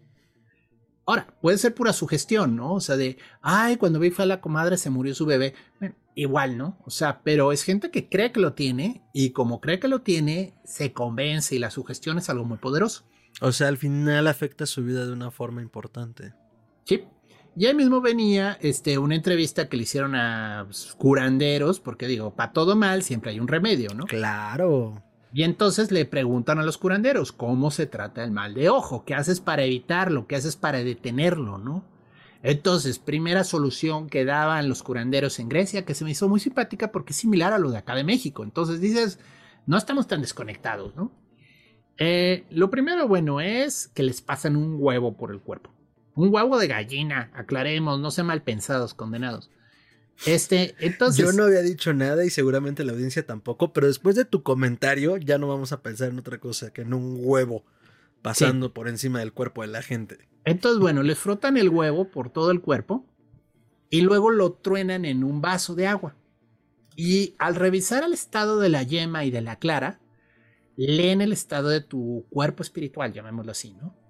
Ahora, 1.05 1.27
puede 1.41 1.57
ser 1.57 1.73
pura 1.73 1.93
sugestión, 1.93 2.55
¿no? 2.55 2.73
O 2.73 2.81
sea, 2.81 2.97
de, 2.97 3.17
ay, 3.41 3.77
cuando 3.77 3.99
vi 3.99 4.09
fue 4.09 4.23
a 4.23 4.27
la 4.27 4.41
comadre 4.41 4.77
se 4.77 4.89
murió 4.89 5.15
su 5.15 5.25
bebé. 5.25 5.53
igual, 6.15 6.57
¿no? 6.57 6.79
O 6.83 6.89
sea, 6.89 7.21
pero 7.23 7.51
es 7.51 7.63
gente 7.63 7.91
que 7.91 8.09
cree 8.09 8.31
que 8.31 8.39
lo 8.39 8.53
tiene 8.53 9.03
y 9.13 9.29
como 9.29 9.61
cree 9.61 9.79
que 9.79 9.87
lo 9.87 10.01
tiene, 10.01 10.55
se 10.65 10.91
convence 10.91 11.55
y 11.55 11.59
la 11.59 11.71
sugestión 11.71 12.17
es 12.17 12.29
algo 12.29 12.43
muy 12.43 12.57
poderoso. 12.57 13.05
O 13.39 13.51
sea, 13.51 13.67
al 13.67 13.77
final 13.77 14.27
afecta 14.27 14.65
su 14.65 14.83
vida 14.83 15.05
de 15.05 15.13
una 15.13 15.31
forma 15.31 15.61
importante. 15.61 16.33
Sí, 16.85 17.03
y 17.57 17.65
ahí 17.65 17.73
mismo 17.73 18.01
venía 18.01 18.57
este, 18.61 18.99
una 18.99 19.15
entrevista 19.15 19.67
que 19.67 19.77
le 19.77 19.83
hicieron 19.83 20.13
a 20.13 20.65
pues, 20.65 20.93
curanderos, 20.95 21.79
porque 21.79 22.05
digo, 22.05 22.35
para 22.35 22.53
todo 22.53 22.75
mal 22.75 23.01
siempre 23.01 23.31
hay 23.31 23.39
un 23.39 23.47
remedio, 23.47 23.89
¿no? 23.95 24.05
Claro. 24.05 25.01
Y 25.33 25.41
entonces 25.41 25.91
le 25.91 26.05
preguntan 26.05 26.59
a 26.59 26.63
los 26.63 26.77
curanderos 26.77 27.31
cómo 27.31 27.71
se 27.71 27.87
trata 27.87 28.23
el 28.23 28.31
mal 28.31 28.53
de 28.53 28.69
ojo, 28.69 29.05
qué 29.05 29.15
haces 29.15 29.39
para 29.39 29.63
evitarlo, 29.63 30.27
qué 30.27 30.35
haces 30.35 30.55
para 30.55 30.83
detenerlo, 30.83 31.57
¿no? 31.57 31.83
Entonces, 32.43 32.99
primera 32.99 33.43
solución 33.43 34.07
que 34.07 34.23
daban 34.23 34.69
los 34.69 34.83
curanderos 34.83 35.39
en 35.39 35.49
Grecia, 35.49 35.83
que 35.83 35.95
se 35.95 36.05
me 36.05 36.11
hizo 36.11 36.29
muy 36.29 36.39
simpática 36.39 36.91
porque 36.91 37.13
es 37.13 37.17
similar 37.17 37.53
a 37.53 37.59
lo 37.59 37.71
de 37.71 37.79
acá 37.79 37.95
de 37.95 38.03
México. 38.03 38.43
Entonces 38.43 38.79
dices, 38.79 39.19
no 39.65 39.77
estamos 39.77 40.07
tan 40.07 40.21
desconectados, 40.21 40.95
¿no? 40.95 41.11
Eh, 41.97 42.45
lo 42.51 42.69
primero, 42.69 43.07
bueno, 43.07 43.41
es 43.41 43.87
que 43.87 44.03
les 44.03 44.21
pasan 44.21 44.55
un 44.55 44.75
huevo 44.77 45.17
por 45.17 45.31
el 45.31 45.41
cuerpo. 45.41 45.71
Un 46.17 46.33
huevo 46.33 46.57
de 46.57 46.67
gallina, 46.67 47.29
aclaremos, 47.35 47.99
no 47.99 48.09
sean 48.09 48.25
mal 48.25 48.41
pensados, 48.41 48.95
condenados. 48.95 49.51
Este, 50.25 50.73
entonces. 50.79 51.23
Yo 51.23 51.31
no 51.31 51.43
había 51.43 51.61
dicho 51.61 51.93
nada 51.93 52.25
y 52.25 52.31
seguramente 52.31 52.83
la 52.83 52.93
audiencia 52.93 53.23
tampoco, 53.23 53.71
pero 53.71 53.85
después 53.85 54.15
de 54.15 54.25
tu 54.25 54.41
comentario 54.41 55.17
ya 55.17 55.37
no 55.37 55.47
vamos 55.47 55.73
a 55.73 55.83
pensar 55.83 56.09
en 56.09 56.17
otra 56.17 56.39
cosa 56.39 56.73
que 56.73 56.81
en 56.81 56.95
un 56.95 57.19
huevo 57.21 57.63
pasando 58.23 58.73
por 58.73 58.87
encima 58.87 59.19
del 59.19 59.31
cuerpo 59.31 59.61
de 59.61 59.67
la 59.67 59.83
gente. 59.83 60.17
Entonces, 60.43 60.79
bueno, 60.79 61.03
le 61.03 61.13
frotan 61.13 61.55
el 61.55 61.69
huevo 61.69 62.09
por 62.09 62.31
todo 62.31 62.49
el 62.49 62.61
cuerpo 62.61 63.05
y 63.91 64.01
luego 64.01 64.31
lo 64.31 64.53
truenan 64.53 65.05
en 65.05 65.23
un 65.23 65.39
vaso 65.39 65.75
de 65.75 65.85
agua. 65.85 66.15
Y 66.95 67.35
al 67.37 67.53
revisar 67.53 68.03
el 68.03 68.13
estado 68.13 68.59
de 68.59 68.69
la 68.69 68.81
yema 68.81 69.23
y 69.23 69.29
de 69.29 69.41
la 69.41 69.57
clara, 69.57 69.99
leen 70.77 71.21
el 71.21 71.31
estado 71.31 71.69
de 71.69 71.81
tu 71.81 72.25
cuerpo 72.31 72.63
espiritual, 72.63 73.13
llamémoslo 73.13 73.51
así, 73.51 73.75
¿no? 73.75 74.06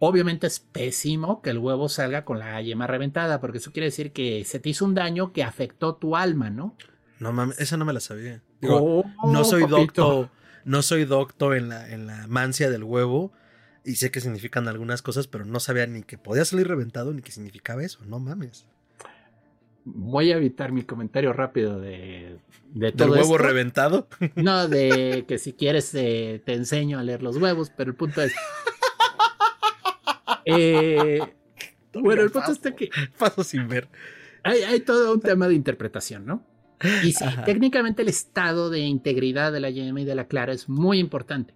Obviamente 0.00 0.46
es 0.46 0.60
pésimo 0.60 1.42
que 1.42 1.50
el 1.50 1.58
huevo 1.58 1.88
salga 1.88 2.24
con 2.24 2.38
la 2.38 2.60
yema 2.62 2.86
reventada, 2.86 3.40
porque 3.40 3.58
eso 3.58 3.72
quiere 3.72 3.86
decir 3.86 4.12
que 4.12 4.44
se 4.44 4.60
te 4.60 4.68
hizo 4.68 4.84
un 4.84 4.94
daño 4.94 5.32
que 5.32 5.42
afectó 5.42 5.96
tu 5.96 6.16
alma, 6.16 6.50
¿no? 6.50 6.76
No 7.18 7.32
mames, 7.32 7.58
esa 7.58 7.76
no 7.76 7.84
me 7.84 7.92
la 7.92 8.00
sabía. 8.00 8.42
Oh, 8.68 9.04
no 9.24 9.44
soy 9.44 9.66
doctor, 9.66 10.30
no 10.64 10.82
soy 10.82 11.04
doctor 11.04 11.56
en 11.56 11.68
la, 11.68 11.90
en 11.90 12.06
la 12.06 12.28
mancia 12.28 12.70
del 12.70 12.84
huevo 12.84 13.32
y 13.84 13.96
sé 13.96 14.10
que 14.10 14.20
significan 14.20 14.68
algunas 14.68 15.02
cosas, 15.02 15.26
pero 15.26 15.44
no 15.44 15.58
sabía 15.58 15.86
ni 15.86 16.02
que 16.02 16.18
podía 16.18 16.44
salir 16.44 16.68
reventado 16.68 17.12
ni 17.12 17.22
que 17.22 17.32
significaba 17.32 17.82
eso, 17.82 18.04
no 18.04 18.20
mames. 18.20 18.66
Voy 19.84 20.30
a 20.30 20.36
evitar 20.36 20.70
mi 20.70 20.82
comentario 20.82 21.32
rápido 21.32 21.80
de, 21.80 22.38
de 22.74 22.92
todo 22.92 23.14
¿Del 23.14 23.22
huevo 23.22 23.38
reventado? 23.38 24.06
No, 24.36 24.68
de 24.68 25.24
que 25.28 25.38
si 25.38 25.54
quieres 25.54 25.92
eh, 25.94 26.42
te 26.44 26.52
enseño 26.52 26.98
a 26.98 27.02
leer 27.02 27.22
los 27.22 27.38
huevos, 27.38 27.72
pero 27.74 27.90
el 27.90 27.96
punto 27.96 28.22
es 28.22 28.32
eh, 30.48 31.20
bueno, 31.94 32.22
el 32.22 32.30
punto 32.30 32.52
está 32.52 32.74
que. 32.74 32.90
Paso 33.18 33.44
sin 33.44 33.68
ver. 33.68 33.88
Hay, 34.42 34.80
todo 34.80 35.12
un 35.12 35.20
tema 35.20 35.48
de 35.48 35.54
interpretación, 35.54 36.24
¿no? 36.24 36.46
Y 37.04 37.12
sí, 37.12 37.24
técnicamente 37.44 38.02
el 38.02 38.08
estado 38.08 38.70
de 38.70 38.80
integridad 38.80 39.52
de 39.52 39.60
la 39.60 39.68
yema 39.68 40.00
y 40.00 40.04
de 40.04 40.14
la 40.14 40.28
clara 40.28 40.52
es 40.52 40.68
muy 40.68 40.98
importante. 40.98 41.54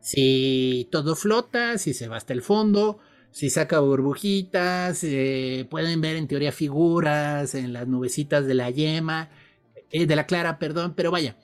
Si 0.00 0.88
todo 0.92 1.16
flota, 1.16 1.78
si 1.78 1.94
se 1.94 2.08
va 2.08 2.16
hasta 2.16 2.32
el 2.32 2.42
fondo, 2.42 2.98
si 3.30 3.48
saca 3.48 3.80
burbujitas, 3.80 5.02
eh, 5.04 5.66
pueden 5.70 6.00
ver 6.00 6.16
en 6.16 6.28
teoría 6.28 6.52
figuras 6.52 7.54
en 7.54 7.72
las 7.72 7.88
nubecitas 7.88 8.46
de 8.46 8.54
la 8.54 8.70
yema, 8.70 9.30
eh, 9.90 10.06
de 10.06 10.16
la 10.16 10.26
clara, 10.26 10.58
perdón, 10.58 10.94
pero 10.94 11.10
vaya. 11.10 11.36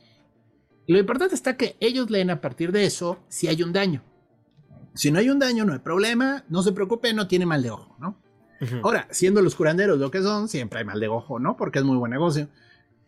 Lo 0.86 0.98
importante 0.98 1.34
está 1.34 1.56
que 1.56 1.76
ellos 1.80 2.10
leen 2.10 2.30
a 2.30 2.40
partir 2.40 2.72
de 2.72 2.84
eso 2.84 3.24
si 3.28 3.48
hay 3.48 3.62
un 3.62 3.72
daño. 3.72 4.04
Si 4.94 5.10
no 5.10 5.18
hay 5.18 5.30
un 5.30 5.38
daño, 5.38 5.64
no 5.64 5.72
hay 5.72 5.78
problema, 5.78 6.44
no 6.48 6.62
se 6.62 6.72
preocupe, 6.72 7.12
no 7.12 7.28
tiene 7.28 7.46
mal 7.46 7.62
de 7.62 7.70
ojo, 7.70 7.96
¿no? 7.98 8.16
Ahora, 8.82 9.06
siendo 9.10 9.40
los 9.40 9.54
curanderos 9.54 9.98
lo 9.98 10.10
que 10.10 10.20
son, 10.20 10.48
siempre 10.48 10.80
hay 10.80 10.84
mal 10.84 10.98
de 10.98 11.06
ojo, 11.06 11.38
¿no? 11.38 11.56
Porque 11.56 11.78
es 11.78 11.84
muy 11.84 11.96
buen 11.96 12.10
negocio. 12.10 12.48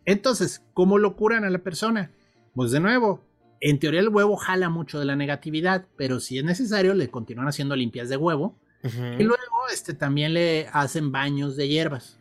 Entonces, 0.05 0.63
¿cómo 0.73 0.97
lo 0.97 1.15
curan 1.15 1.43
a 1.43 1.49
la 1.49 1.59
persona? 1.59 2.11
Pues 2.55 2.71
de 2.71 2.79
nuevo, 2.79 3.21
en 3.59 3.79
teoría 3.79 3.99
el 3.99 4.09
huevo 4.09 4.37
jala 4.37 4.69
mucho 4.69 4.99
de 4.99 5.05
la 5.05 5.15
negatividad, 5.15 5.85
pero 5.97 6.19
si 6.19 6.37
es 6.37 6.43
necesario 6.43 6.93
le 6.93 7.09
continúan 7.09 7.47
haciendo 7.47 7.75
limpias 7.75 8.09
de 8.09 8.17
huevo. 8.17 8.57
Y 8.83 9.23
luego 9.23 9.67
este, 9.71 9.93
también 9.93 10.33
le 10.33 10.67
hacen 10.73 11.11
baños 11.11 11.55
de 11.55 11.67
hierbas. 11.67 12.17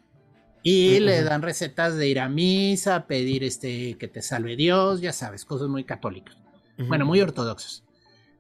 Y 0.63 1.01
le 1.01 1.23
dan 1.23 1.41
recetas 1.41 1.97
de 1.97 2.07
ir 2.07 2.21
a 2.21 2.29
misa, 2.29 3.07
pedir 3.07 3.45
este, 3.45 3.97
que 3.97 4.09
te 4.09 4.21
salve 4.21 4.57
Dios, 4.57 5.01
ya 5.01 5.15
sabes, 5.15 5.47
cosas 5.47 5.69
muy 5.69 5.85
católicas. 5.85 6.37
Bueno, 6.77 7.07
muy 7.07 7.21
ortodoxas. 7.21 7.83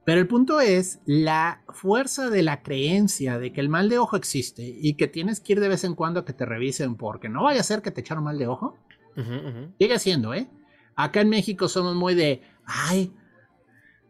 Pero 0.04 0.20
el 0.20 0.26
punto 0.26 0.60
es 0.60 1.00
la 1.04 1.62
fuerza 1.68 2.30
de 2.30 2.42
la 2.42 2.62
creencia 2.62 3.38
de 3.38 3.52
que 3.52 3.60
el 3.60 3.68
mal 3.68 3.88
de 3.88 3.98
ojo 3.98 4.16
existe 4.16 4.62
y 4.64 4.94
que 4.94 5.08
tienes 5.08 5.40
que 5.40 5.52
ir 5.52 5.60
de 5.60 5.68
vez 5.68 5.84
en 5.84 5.94
cuando 5.94 6.20
a 6.20 6.24
que 6.24 6.32
te 6.32 6.46
revisen 6.46 6.96
porque 6.96 7.28
no 7.28 7.44
vaya 7.44 7.60
a 7.60 7.64
ser 7.64 7.82
que 7.82 7.90
te 7.90 8.00
echaron 8.00 8.24
mal 8.24 8.38
de 8.38 8.46
ojo. 8.46 8.78
Sigue 9.78 9.98
siendo, 9.98 10.32
¿eh? 10.32 10.48
Acá 10.96 11.20
en 11.20 11.28
México 11.28 11.68
somos 11.68 11.94
muy 11.94 12.14
de, 12.14 12.42
ay, 12.64 13.12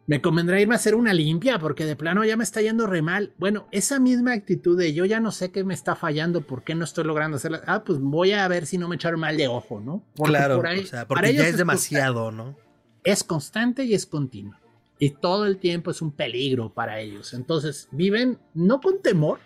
me 0.06 0.20
convendrá 0.20 0.60
irme 0.60 0.74
a 0.74 0.76
hacer 0.76 0.94
una 0.94 1.12
limpia 1.12 1.58
porque 1.58 1.84
de 1.84 1.96
plano 1.96 2.24
ya 2.24 2.36
me 2.36 2.44
está 2.44 2.60
yendo 2.60 2.86
re 2.86 3.02
mal. 3.02 3.32
Bueno, 3.38 3.68
esa 3.70 4.00
misma 4.00 4.32
actitud 4.32 4.78
de 4.78 4.92
yo 4.92 5.04
ya 5.04 5.20
no 5.20 5.30
sé 5.30 5.52
qué 5.52 5.64
me 5.64 5.74
está 5.74 5.94
fallando, 5.94 6.40
por 6.40 6.64
qué 6.64 6.74
no 6.74 6.84
estoy 6.84 7.04
logrando 7.04 7.36
hacerla. 7.36 7.62
Ah, 7.66 7.84
pues 7.84 8.00
voy 8.00 8.32
a 8.32 8.46
ver 8.48 8.66
si 8.66 8.78
no 8.78 8.88
me 8.88 8.96
echaron 8.96 9.20
mal 9.20 9.36
de 9.36 9.48
ojo, 9.48 9.80
¿no? 9.80 10.04
claro, 10.24 10.58
o 10.58 10.86
sea, 10.86 11.06
porque 11.06 11.34
ya 11.34 11.46
es 11.46 11.56
demasiado, 11.56 12.32
¿no? 12.32 12.56
Es 13.04 13.24
constante 13.24 13.84
y 13.84 13.94
es 13.94 14.04
continuo. 14.06 14.59
Y 15.00 15.10
todo 15.10 15.46
el 15.46 15.56
tiempo 15.56 15.90
es 15.90 16.00
un 16.02 16.12
peligro 16.12 16.72
para 16.72 17.00
ellos. 17.00 17.34
Entonces 17.34 17.88
viven 17.90 18.38
no 18.54 18.80
con 18.80 19.02
temor, 19.02 19.40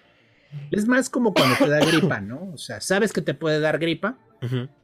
es 0.71 0.87
más 0.87 1.09
como 1.09 1.33
cuando 1.33 1.57
te 1.57 1.69
da 1.69 1.79
gripa, 1.87 2.21
¿no? 2.21 2.51
O 2.53 2.59
sea, 2.59 2.83
sabes 2.83 3.13
que 3.13 3.23
te 3.23 3.33
puede 3.33 3.61
dar 3.61 3.79
gripa, 3.79 4.19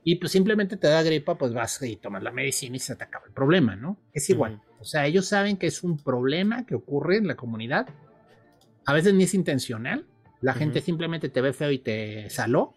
y 0.05 0.17
pues 0.17 0.33
simplemente 0.33 0.77
te 0.77 0.89
da 0.89 1.03
gripa, 1.03 1.37
pues 1.37 1.53
vas 1.53 1.83
y 1.83 1.97
tomas 1.97 2.23
la 2.23 2.31
medicina 2.31 2.77
y 2.77 2.79
se 2.79 2.97
te 2.97 3.05
acaba 3.05 3.27
el 3.27 3.33
problema, 3.33 3.77
¿no? 3.77 3.99
Es 4.13 4.31
igual. 4.31 4.63
O 4.79 4.85
sea, 4.85 5.07
ellos 5.07 5.27
saben 5.27 5.57
que 5.57 5.67
es 5.67 5.83
un 5.83 5.99
problema 5.99 6.65
que 6.65 6.75
ocurre 6.75 7.17
en 7.17 7.27
la 7.27 7.37
comunidad. 7.37 7.89
A 8.87 8.95
veces 8.95 9.13
ni 9.15 9.25
es 9.25 9.35
intencional. 9.35 10.07
La 10.41 10.55
gente 10.55 10.81
simplemente 10.81 11.29
te 11.29 11.41
ve 11.43 11.53
feo 11.53 11.71
y 11.71 11.79
te 11.79 12.31
saló. 12.31 12.75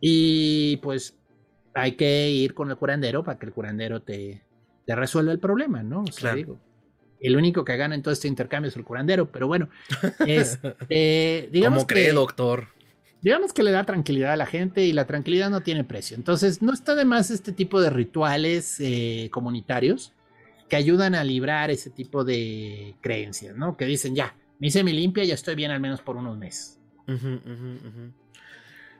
Y 0.00 0.78
pues 0.78 1.18
hay 1.74 1.92
que 1.92 2.30
ir 2.30 2.54
con 2.54 2.70
el 2.70 2.76
curandero 2.76 3.22
para 3.22 3.38
que 3.38 3.46
el 3.46 3.52
curandero 3.52 4.00
te, 4.00 4.42
te 4.86 4.96
resuelva 4.96 5.32
el 5.32 5.38
problema, 5.38 5.82
¿no? 5.82 6.00
O 6.00 6.12
sea, 6.12 6.34
digo, 6.34 6.58
el 7.20 7.36
único 7.36 7.64
que 7.64 7.76
gana 7.76 7.94
en 7.94 8.02
todo 8.02 8.12
este 8.12 8.28
intercambio 8.28 8.68
es 8.68 8.76
el 8.76 8.84
curandero, 8.84 9.30
pero 9.30 9.46
bueno, 9.46 9.68
es, 10.26 10.58
este, 10.62 11.48
digamos 11.52 11.78
¿Cómo 11.78 11.86
cree, 11.86 12.12
doctor? 12.12 12.68
digamos 13.26 13.52
que 13.52 13.64
le 13.64 13.72
da 13.72 13.84
tranquilidad 13.84 14.34
a 14.34 14.36
la 14.36 14.46
gente 14.46 14.84
y 14.84 14.92
la 14.92 15.04
tranquilidad 15.04 15.50
no 15.50 15.62
tiene 15.62 15.82
precio. 15.82 16.16
Entonces, 16.16 16.62
no 16.62 16.72
está 16.72 16.94
de 16.94 17.04
más 17.04 17.32
este 17.32 17.50
tipo 17.50 17.80
de 17.80 17.90
rituales 17.90 18.76
eh, 18.78 19.30
comunitarios 19.32 20.12
que 20.68 20.76
ayudan 20.76 21.16
a 21.16 21.24
librar 21.24 21.72
ese 21.72 21.90
tipo 21.90 22.24
de 22.24 22.94
creencias, 23.00 23.56
¿no? 23.56 23.76
Que 23.76 23.84
dicen, 23.84 24.14
ya, 24.14 24.36
me 24.60 24.68
hice 24.68 24.84
mi 24.84 24.92
limpia 24.92 25.24
y 25.24 25.26
ya 25.26 25.34
estoy 25.34 25.56
bien 25.56 25.72
al 25.72 25.80
menos 25.80 26.02
por 26.02 26.16
unos 26.16 26.38
meses. 26.38 26.78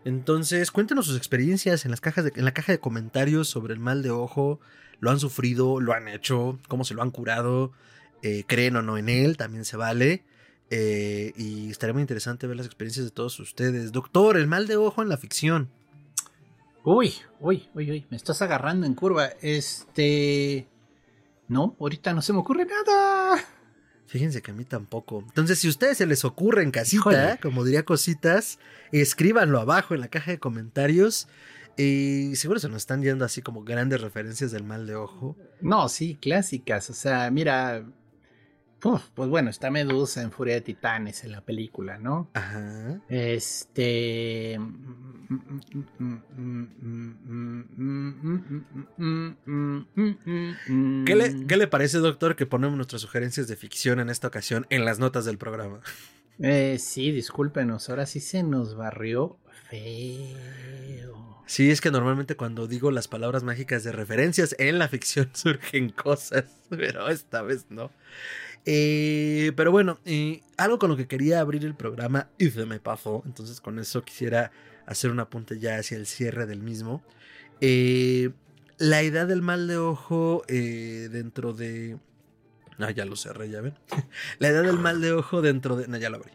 Entonces, 0.04 0.72
cuéntenos 0.72 1.06
sus 1.06 1.16
experiencias 1.16 1.84
en, 1.84 1.92
las 1.92 2.00
cajas 2.00 2.24
de, 2.24 2.32
en 2.34 2.44
la 2.44 2.52
caja 2.52 2.72
de 2.72 2.80
comentarios 2.80 3.48
sobre 3.48 3.74
el 3.74 3.80
mal 3.80 4.02
de 4.02 4.10
ojo. 4.10 4.60
¿Lo 4.98 5.10
han 5.10 5.20
sufrido? 5.20 5.80
¿Lo 5.80 5.92
han 5.92 6.08
hecho? 6.08 6.58
¿Cómo 6.68 6.84
se 6.84 6.94
lo 6.94 7.02
han 7.02 7.12
curado? 7.12 7.72
Eh, 8.22 8.44
¿Creen 8.46 8.76
o 8.76 8.82
no 8.82 8.98
en 8.98 9.08
él? 9.08 9.36
También 9.36 9.64
se 9.64 9.76
vale. 9.76 10.24
Eh, 10.70 11.32
y 11.36 11.70
estaría 11.70 11.92
muy 11.92 12.02
interesante 12.02 12.46
ver 12.46 12.56
las 12.56 12.66
experiencias 12.66 13.04
de 13.04 13.10
todos 13.10 13.38
ustedes. 13.38 13.92
Doctor, 13.92 14.36
el 14.36 14.46
mal 14.46 14.66
de 14.66 14.76
ojo 14.76 15.02
en 15.02 15.08
la 15.08 15.16
ficción. 15.16 15.70
Uy, 16.84 17.14
uy, 17.40 17.68
uy, 17.74 17.90
uy, 17.90 18.06
me 18.10 18.16
estás 18.16 18.42
agarrando 18.42 18.86
en 18.86 18.94
curva. 18.94 19.30
Este. 19.40 20.68
No, 21.48 21.76
ahorita 21.78 22.12
no 22.12 22.22
se 22.22 22.32
me 22.32 22.40
ocurre 22.40 22.64
nada. 22.64 23.44
Fíjense 24.06 24.40
que 24.40 24.52
a 24.52 24.54
mí 24.54 24.64
tampoco. 24.64 25.24
Entonces, 25.26 25.58
si 25.58 25.66
a 25.66 25.70
ustedes 25.70 25.98
se 25.98 26.06
les 26.06 26.24
ocurre 26.24 26.62
en 26.62 26.70
casita, 26.70 27.38
como 27.42 27.64
diría 27.64 27.84
cositas, 27.84 28.58
escríbanlo 28.92 29.60
abajo 29.60 29.94
en 29.94 30.00
la 30.00 30.08
caja 30.08 30.30
de 30.30 30.38
comentarios. 30.38 31.28
Y 31.76 32.34
seguro 32.36 32.58
se 32.58 32.68
nos 32.68 32.78
están 32.78 33.02
yendo 33.02 33.24
así 33.24 33.42
como 33.42 33.62
grandes 33.62 34.00
referencias 34.00 34.50
del 34.50 34.62
mal 34.62 34.86
de 34.86 34.94
ojo. 34.94 35.36
No, 35.60 35.88
sí, 35.88 36.16
clásicas. 36.20 36.88
O 36.88 36.94
sea, 36.94 37.30
mira, 37.30 37.84
pues 39.14 39.28
bueno, 39.28 39.50
está 39.50 39.70
Medusa 39.70 40.22
en 40.22 40.30
Furia 40.30 40.54
de 40.54 40.60
Titanes 40.60 41.24
en 41.24 41.32
la 41.32 41.40
película, 41.40 41.98
¿no? 41.98 42.30
Ajá. 42.34 43.00
Este. 43.08 44.58
¿Qué 51.06 51.56
le, 51.56 51.66
parece, 51.66 51.98
doctor, 51.98 52.36
que 52.36 52.46
ponemos 52.46 52.76
nuestras 52.76 53.02
sugerencias 53.02 53.48
de 53.48 53.56
ficción 53.56 54.00
en 54.00 54.10
esta 54.10 54.28
ocasión 54.28 54.66
en 54.70 54.84
las 54.84 54.98
notas 54.98 55.24
del 55.24 55.38
programa? 55.38 55.80
Eh, 56.38 56.78
sí, 56.78 57.12
discúlpenos, 57.12 57.88
ahora 57.88 58.06
sí 58.06 58.20
se 58.20 58.42
nos 58.42 58.76
barrió 58.76 59.38
feo. 59.70 61.42
Sí, 61.46 61.70
es 61.70 61.80
que 61.80 61.90
normalmente 61.92 62.36
cuando 62.36 62.66
digo 62.66 62.90
las 62.90 63.06
palabras 63.06 63.44
mágicas 63.44 63.84
de 63.84 63.92
referencias 63.92 64.56
en 64.58 64.78
la 64.78 64.88
ficción 64.88 65.30
surgen 65.34 65.90
cosas, 65.90 66.44
pero 66.68 67.08
esta 67.08 67.42
vez 67.42 67.66
no. 67.70 67.90
Eh, 68.66 69.52
pero 69.56 69.70
bueno, 69.70 69.98
eh, 70.04 70.42
algo 70.56 70.78
con 70.78 70.90
lo 70.90 70.96
que 70.96 71.06
quería 71.06 71.40
abrir 71.40 71.64
el 71.64 71.74
programa 71.74 72.28
y 72.36 72.50
se 72.50 72.66
me 72.66 72.80
pasó. 72.80 73.22
Entonces 73.24 73.60
con 73.60 73.78
eso 73.78 74.02
quisiera 74.02 74.50
hacer 74.86 75.10
un 75.10 75.20
apunte 75.20 75.58
ya 75.58 75.78
hacia 75.78 75.96
el 75.96 76.06
cierre 76.06 76.46
del 76.46 76.62
mismo. 76.62 77.02
Eh, 77.60 78.30
la 78.78 79.02
idea 79.02 79.24
del 79.24 79.40
mal 79.40 79.68
de 79.68 79.78
ojo 79.78 80.42
dentro 80.48 81.52
de... 81.52 81.96
Ah, 82.78 82.90
ya 82.90 83.06
lo 83.06 83.16
cerré, 83.16 83.48
ya 83.48 83.62
ven. 83.62 83.74
la 84.38 84.50
idea 84.50 84.62
del 84.62 84.78
mal 84.78 85.00
de 85.00 85.12
ojo 85.12 85.40
dentro 85.40 85.76
de... 85.76 85.88
No, 85.88 85.96
ya 85.96 86.10
lo 86.10 86.16
abrí 86.16 86.32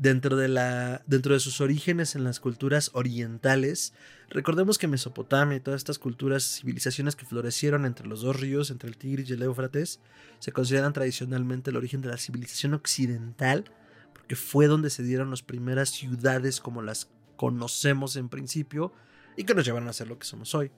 dentro 0.00 0.34
de, 0.34 0.48
la, 0.48 1.02
dentro 1.06 1.34
de 1.34 1.40
sus 1.40 1.60
orígenes 1.60 2.16
en 2.16 2.24
las 2.24 2.40
culturas 2.40 2.90
orientales. 2.94 3.92
Recordemos 4.30 4.78
que 4.78 4.88
Mesopotamia 4.88 5.58
y 5.58 5.60
todas 5.60 5.78
estas 5.78 5.98
culturas, 5.98 6.60
civilizaciones 6.60 7.16
que 7.16 7.26
florecieron 7.26 7.84
entre 7.84 8.06
los 8.06 8.22
dos 8.22 8.40
ríos, 8.40 8.70
entre 8.70 8.88
el 8.88 8.96
Tigris 8.96 9.28
y 9.28 9.34
el 9.34 9.42
Éufrates, 9.42 10.00
se 10.38 10.52
consideran 10.52 10.94
tradicionalmente 10.94 11.68
el 11.68 11.76
origen 11.76 12.00
de 12.00 12.08
la 12.08 12.16
civilización 12.16 12.72
occidental, 12.72 13.70
porque 14.14 14.36
fue 14.36 14.68
donde 14.68 14.88
se 14.88 15.02
dieron 15.02 15.28
las 15.28 15.42
primeras 15.42 15.90
ciudades 15.90 16.62
como 16.62 16.80
las 16.80 17.10
conocemos 17.36 18.16
en 18.16 18.30
principio 18.30 18.94
y 19.36 19.44
que 19.44 19.54
nos 19.54 19.66
llevaron 19.66 19.88
a 19.88 19.92
ser 19.92 20.08
lo 20.08 20.18
que 20.18 20.26
somos 20.26 20.54
hoy. 20.54 20.70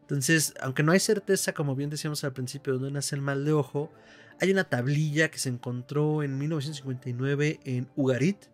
Entonces, 0.00 0.54
aunque 0.58 0.82
no 0.82 0.92
hay 0.92 1.00
certeza, 1.00 1.52
como 1.52 1.76
bien 1.76 1.90
decíamos 1.90 2.24
al 2.24 2.32
principio, 2.32 2.72
de 2.72 2.78
dónde 2.78 2.94
nace 2.94 3.14
el 3.14 3.20
mal 3.20 3.44
de 3.44 3.52
ojo, 3.52 3.92
hay 4.40 4.50
una 4.50 4.64
tablilla 4.64 5.30
que 5.30 5.38
se 5.38 5.50
encontró 5.50 6.22
en 6.22 6.38
1959 6.38 7.60
en 7.64 7.86
Ugarit, 7.94 8.46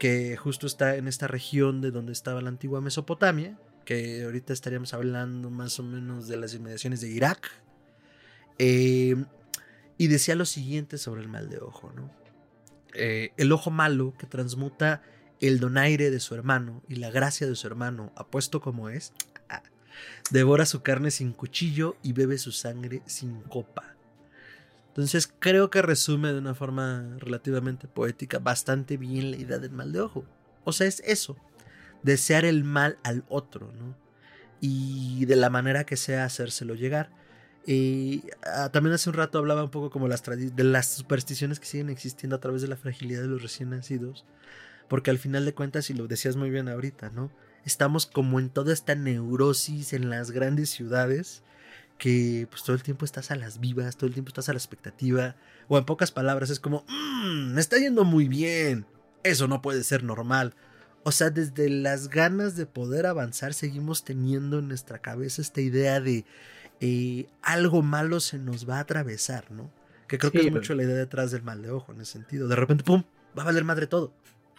que 0.00 0.36
justo 0.38 0.66
está 0.66 0.96
en 0.96 1.06
esta 1.06 1.28
región 1.28 1.82
de 1.82 1.90
donde 1.90 2.12
estaba 2.12 2.40
la 2.40 2.48
antigua 2.48 2.80
Mesopotamia, 2.80 3.56
que 3.84 4.24
ahorita 4.24 4.52
estaríamos 4.52 4.94
hablando 4.94 5.50
más 5.50 5.78
o 5.78 5.82
menos 5.82 6.26
de 6.26 6.38
las 6.38 6.54
inmediaciones 6.54 7.02
de 7.02 7.10
Irak. 7.10 7.52
Eh, 8.58 9.14
y 9.98 10.06
decía 10.08 10.34
lo 10.34 10.46
siguiente 10.46 10.96
sobre 10.96 11.20
el 11.20 11.28
mal 11.28 11.50
de 11.50 11.58
ojo, 11.58 11.92
¿no? 11.94 12.10
Eh, 12.94 13.32
el 13.36 13.52
ojo 13.52 13.70
malo 13.70 14.14
que 14.18 14.26
transmuta 14.26 15.02
el 15.38 15.60
donaire 15.60 16.10
de 16.10 16.18
su 16.18 16.34
hermano 16.34 16.82
y 16.88 16.96
la 16.96 17.10
gracia 17.10 17.46
de 17.46 17.54
su 17.54 17.66
hermano, 17.66 18.10
apuesto 18.16 18.62
como 18.62 18.88
es, 18.88 19.12
devora 20.30 20.64
su 20.64 20.82
carne 20.82 21.10
sin 21.10 21.32
cuchillo 21.32 21.96
y 22.02 22.14
bebe 22.14 22.38
su 22.38 22.52
sangre 22.52 23.02
sin 23.04 23.42
copa. 23.42 23.96
Entonces 25.00 25.32
creo 25.38 25.70
que 25.70 25.80
resume 25.80 26.30
de 26.30 26.38
una 26.38 26.54
forma 26.54 27.16
relativamente 27.20 27.88
poética 27.88 28.38
bastante 28.38 28.98
bien 28.98 29.30
la 29.30 29.38
idea 29.38 29.58
del 29.58 29.70
mal 29.70 29.92
de 29.92 30.02
ojo. 30.02 30.26
O 30.64 30.72
sea, 30.72 30.86
es 30.86 31.00
eso, 31.06 31.38
desear 32.02 32.44
el 32.44 32.64
mal 32.64 32.98
al 33.02 33.24
otro, 33.30 33.72
¿no? 33.72 33.96
Y 34.60 35.24
de 35.24 35.36
la 35.36 35.48
manera 35.48 35.86
que 35.86 35.96
sea 35.96 36.26
hacérselo 36.26 36.74
llegar. 36.74 37.10
Ah, 38.44 38.68
también 38.70 38.92
hace 38.92 39.08
un 39.08 39.16
rato 39.16 39.38
hablaba 39.38 39.64
un 39.64 39.70
poco 39.70 39.88
como 39.88 40.06
las 40.06 40.22
de 40.22 40.64
las 40.64 40.88
supersticiones 40.88 41.60
que 41.60 41.66
siguen 41.66 41.88
existiendo 41.88 42.36
a 42.36 42.40
través 42.40 42.60
de 42.60 42.68
la 42.68 42.76
fragilidad 42.76 43.22
de 43.22 43.28
los 43.28 43.40
recién 43.40 43.70
nacidos. 43.70 44.26
Porque 44.86 45.10
al 45.10 45.18
final 45.18 45.46
de 45.46 45.54
cuentas, 45.54 45.88
y 45.88 45.94
lo 45.94 46.08
decías 46.08 46.36
muy 46.36 46.50
bien 46.50 46.68
ahorita, 46.68 47.08
¿no? 47.08 47.32
Estamos 47.64 48.04
como 48.04 48.38
en 48.38 48.50
toda 48.50 48.74
esta 48.74 48.94
neurosis 48.94 49.94
en 49.94 50.10
las 50.10 50.30
grandes 50.30 50.68
ciudades 50.68 51.42
que 52.00 52.48
pues 52.50 52.64
todo 52.64 52.74
el 52.74 52.82
tiempo 52.82 53.04
estás 53.04 53.30
a 53.30 53.36
las 53.36 53.60
vivas, 53.60 53.96
todo 53.96 54.06
el 54.08 54.14
tiempo 54.14 54.30
estás 54.30 54.48
a 54.48 54.54
la 54.54 54.58
expectativa, 54.58 55.36
o 55.68 55.76
en 55.76 55.84
pocas 55.84 56.10
palabras 56.10 56.48
es 56.48 56.58
como, 56.58 56.84
mmm, 56.88 57.52
me 57.52 57.60
está 57.60 57.76
yendo 57.76 58.04
muy 58.04 58.26
bien, 58.26 58.86
eso 59.22 59.46
no 59.46 59.60
puede 59.60 59.84
ser 59.84 60.02
normal. 60.02 60.54
O 61.02 61.12
sea, 61.12 61.28
desde 61.28 61.68
las 61.68 62.08
ganas 62.08 62.56
de 62.56 62.64
poder 62.64 63.06
avanzar 63.06 63.52
seguimos 63.52 64.02
teniendo 64.02 64.58
en 64.58 64.68
nuestra 64.68 64.98
cabeza 64.98 65.42
esta 65.42 65.60
idea 65.60 66.00
de 66.00 66.24
eh, 66.80 67.26
algo 67.42 67.82
malo 67.82 68.20
se 68.20 68.38
nos 68.38 68.68
va 68.68 68.78
a 68.78 68.80
atravesar, 68.80 69.50
¿no? 69.50 69.70
Que 70.08 70.16
creo 70.18 70.32
que 70.32 70.40
es 70.40 70.50
mucho 70.50 70.74
la 70.74 70.82
idea 70.82 70.96
detrás 70.96 71.30
del 71.30 71.42
mal 71.42 71.60
de 71.60 71.70
ojo 71.70 71.92
en 71.92 72.00
ese 72.00 72.12
sentido. 72.12 72.48
De 72.48 72.56
repente, 72.56 72.82
¡pum! 72.82 73.04
Va 73.38 73.42
a 73.42 73.46
valer 73.46 73.64
madre 73.64 73.86
todo. 73.86 74.12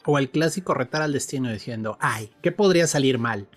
O 0.05 0.19
el 0.19 0.29
clásico 0.29 0.75
retar 0.75 1.01
al 1.01 1.13
destino 1.13 1.51
diciendo, 1.51 1.97
ay, 1.99 2.31
¿qué 2.41 2.51
podría 2.51 2.85
salir 2.87 3.17
mal? 3.17 3.47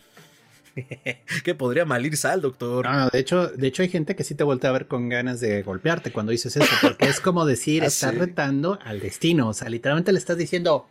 que 1.45 1.55
podría 1.55 1.85
malir 1.85 2.17
sal, 2.17 2.41
doctor. 2.41 2.87
No, 2.87 3.09
de 3.09 3.19
hecho, 3.19 3.49
de 3.49 3.67
hecho 3.67 3.83
hay 3.83 3.89
gente 3.89 4.17
que 4.17 4.25
sí 4.25 4.35
te 4.35 4.45
vuelve 4.45 4.69
a 4.69 4.73
ver 4.73 4.87
con 4.87 5.09
ganas 5.09 5.41
de 5.41 5.63
golpearte 5.63 6.13
cuando 6.13 6.33
dices 6.33 6.57
eso, 6.57 6.71
porque 6.83 7.07
es 7.07 7.21
como 7.21 7.47
decir, 7.47 7.83
ah, 7.85 7.87
estás 7.87 8.15
retando 8.15 8.79
al 8.85 9.01
destino, 9.01 9.49
o 9.49 9.55
sea, 9.55 9.69
literalmente 9.69 10.13
le 10.13 10.19
estás 10.19 10.37
diciendo, 10.37 10.89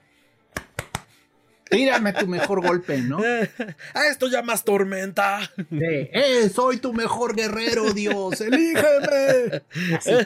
tírame 1.70 2.14
tu 2.14 2.28
mejor 2.28 2.66
golpe, 2.66 3.02
¿no? 3.02 3.20
A 3.94 4.08
esto 4.08 4.28
llamas 4.28 4.64
tormenta. 4.64 5.52
eh, 5.72 6.50
soy 6.54 6.78
tu 6.78 6.94
mejor 6.94 7.36
guerrero, 7.36 7.94
Dios, 7.94 8.40
elígeme. 8.42 9.64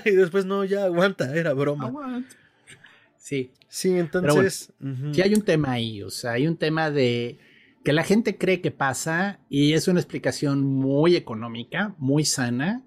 Y 0.06 0.12
después 0.12 0.46
no, 0.46 0.66
ya 0.66 0.86
aguanta, 0.86 1.36
era 1.36 1.54
broma. 1.54 1.88
Aguanta. 1.88 2.36
Sí. 3.18 3.52
Sí, 3.70 3.98
entonces. 3.98 4.72
Sí 5.14 5.22
hay 5.22 5.34
un 5.34 5.42
tema 5.42 5.74
ahí, 5.74 6.02
o 6.02 6.10
sea, 6.10 6.32
hay 6.32 6.48
un 6.48 6.58
tema 6.58 6.90
de 6.90 7.38
que 7.88 7.94
la 7.94 8.04
gente 8.04 8.38
cree 8.38 8.60
que 8.60 8.72
pasa 8.72 9.40
y 9.48 9.72
es 9.72 9.88
una 9.88 10.02
explicación 10.02 10.62
muy 10.62 11.16
económica, 11.16 11.96
muy 12.00 12.26
sana, 12.26 12.86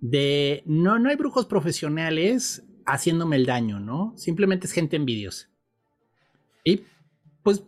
de 0.00 0.62
no, 0.64 0.98
no 0.98 1.10
hay 1.10 1.16
brujos 1.16 1.44
profesionales, 1.44 2.64
haciéndome 2.86 3.36
el 3.36 3.44
daño, 3.44 3.78
¿no? 3.78 4.14
Simplemente 4.16 4.66
es 4.66 4.72
gente 4.72 4.96
envidiosa. 4.96 5.50
Y 6.64 6.86
pues 7.42 7.62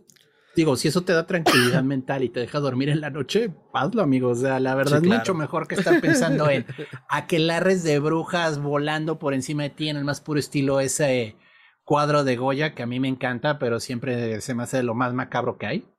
digo, 0.55 0.75
si 0.75 0.87
eso 0.87 1.03
te 1.03 1.13
da 1.13 1.27
tranquilidad 1.27 1.83
mental 1.83 2.23
y 2.23 2.29
te 2.29 2.39
deja 2.39 2.59
dormir 2.59 2.89
en 2.89 2.99
la 2.99 3.11
noche, 3.11 3.53
hazlo, 3.75 4.01
amigo. 4.01 4.29
O 4.29 4.35
sea, 4.35 4.59
la 4.59 4.73
verdad 4.73 5.03
es 5.03 5.07
mucho 5.07 5.35
mejor 5.35 5.67
que 5.67 5.75
estar 5.75 6.01
pensando 6.01 6.49
en 6.49 6.65
aquelarres 7.09 7.83
de 7.83 7.99
brujas 7.99 8.59
volando 8.59 9.19
por 9.19 9.35
encima 9.35 9.61
de 9.61 9.69
ti 9.69 9.89
en 9.89 9.97
el 9.97 10.03
más 10.03 10.19
puro 10.19 10.39
estilo 10.39 10.79
ese 10.79 11.35
cuadro 11.83 12.23
de 12.23 12.37
Goya 12.37 12.73
que 12.73 12.81
a 12.81 12.87
mí 12.87 12.99
me 12.99 13.07
encanta, 13.07 13.59
pero 13.59 13.79
siempre 13.79 14.41
se 14.41 14.55
me 14.55 14.63
hace 14.63 14.81
lo 14.81 14.95
más 14.95 15.13
macabro 15.13 15.59
que 15.59 15.67
hay. 15.67 15.90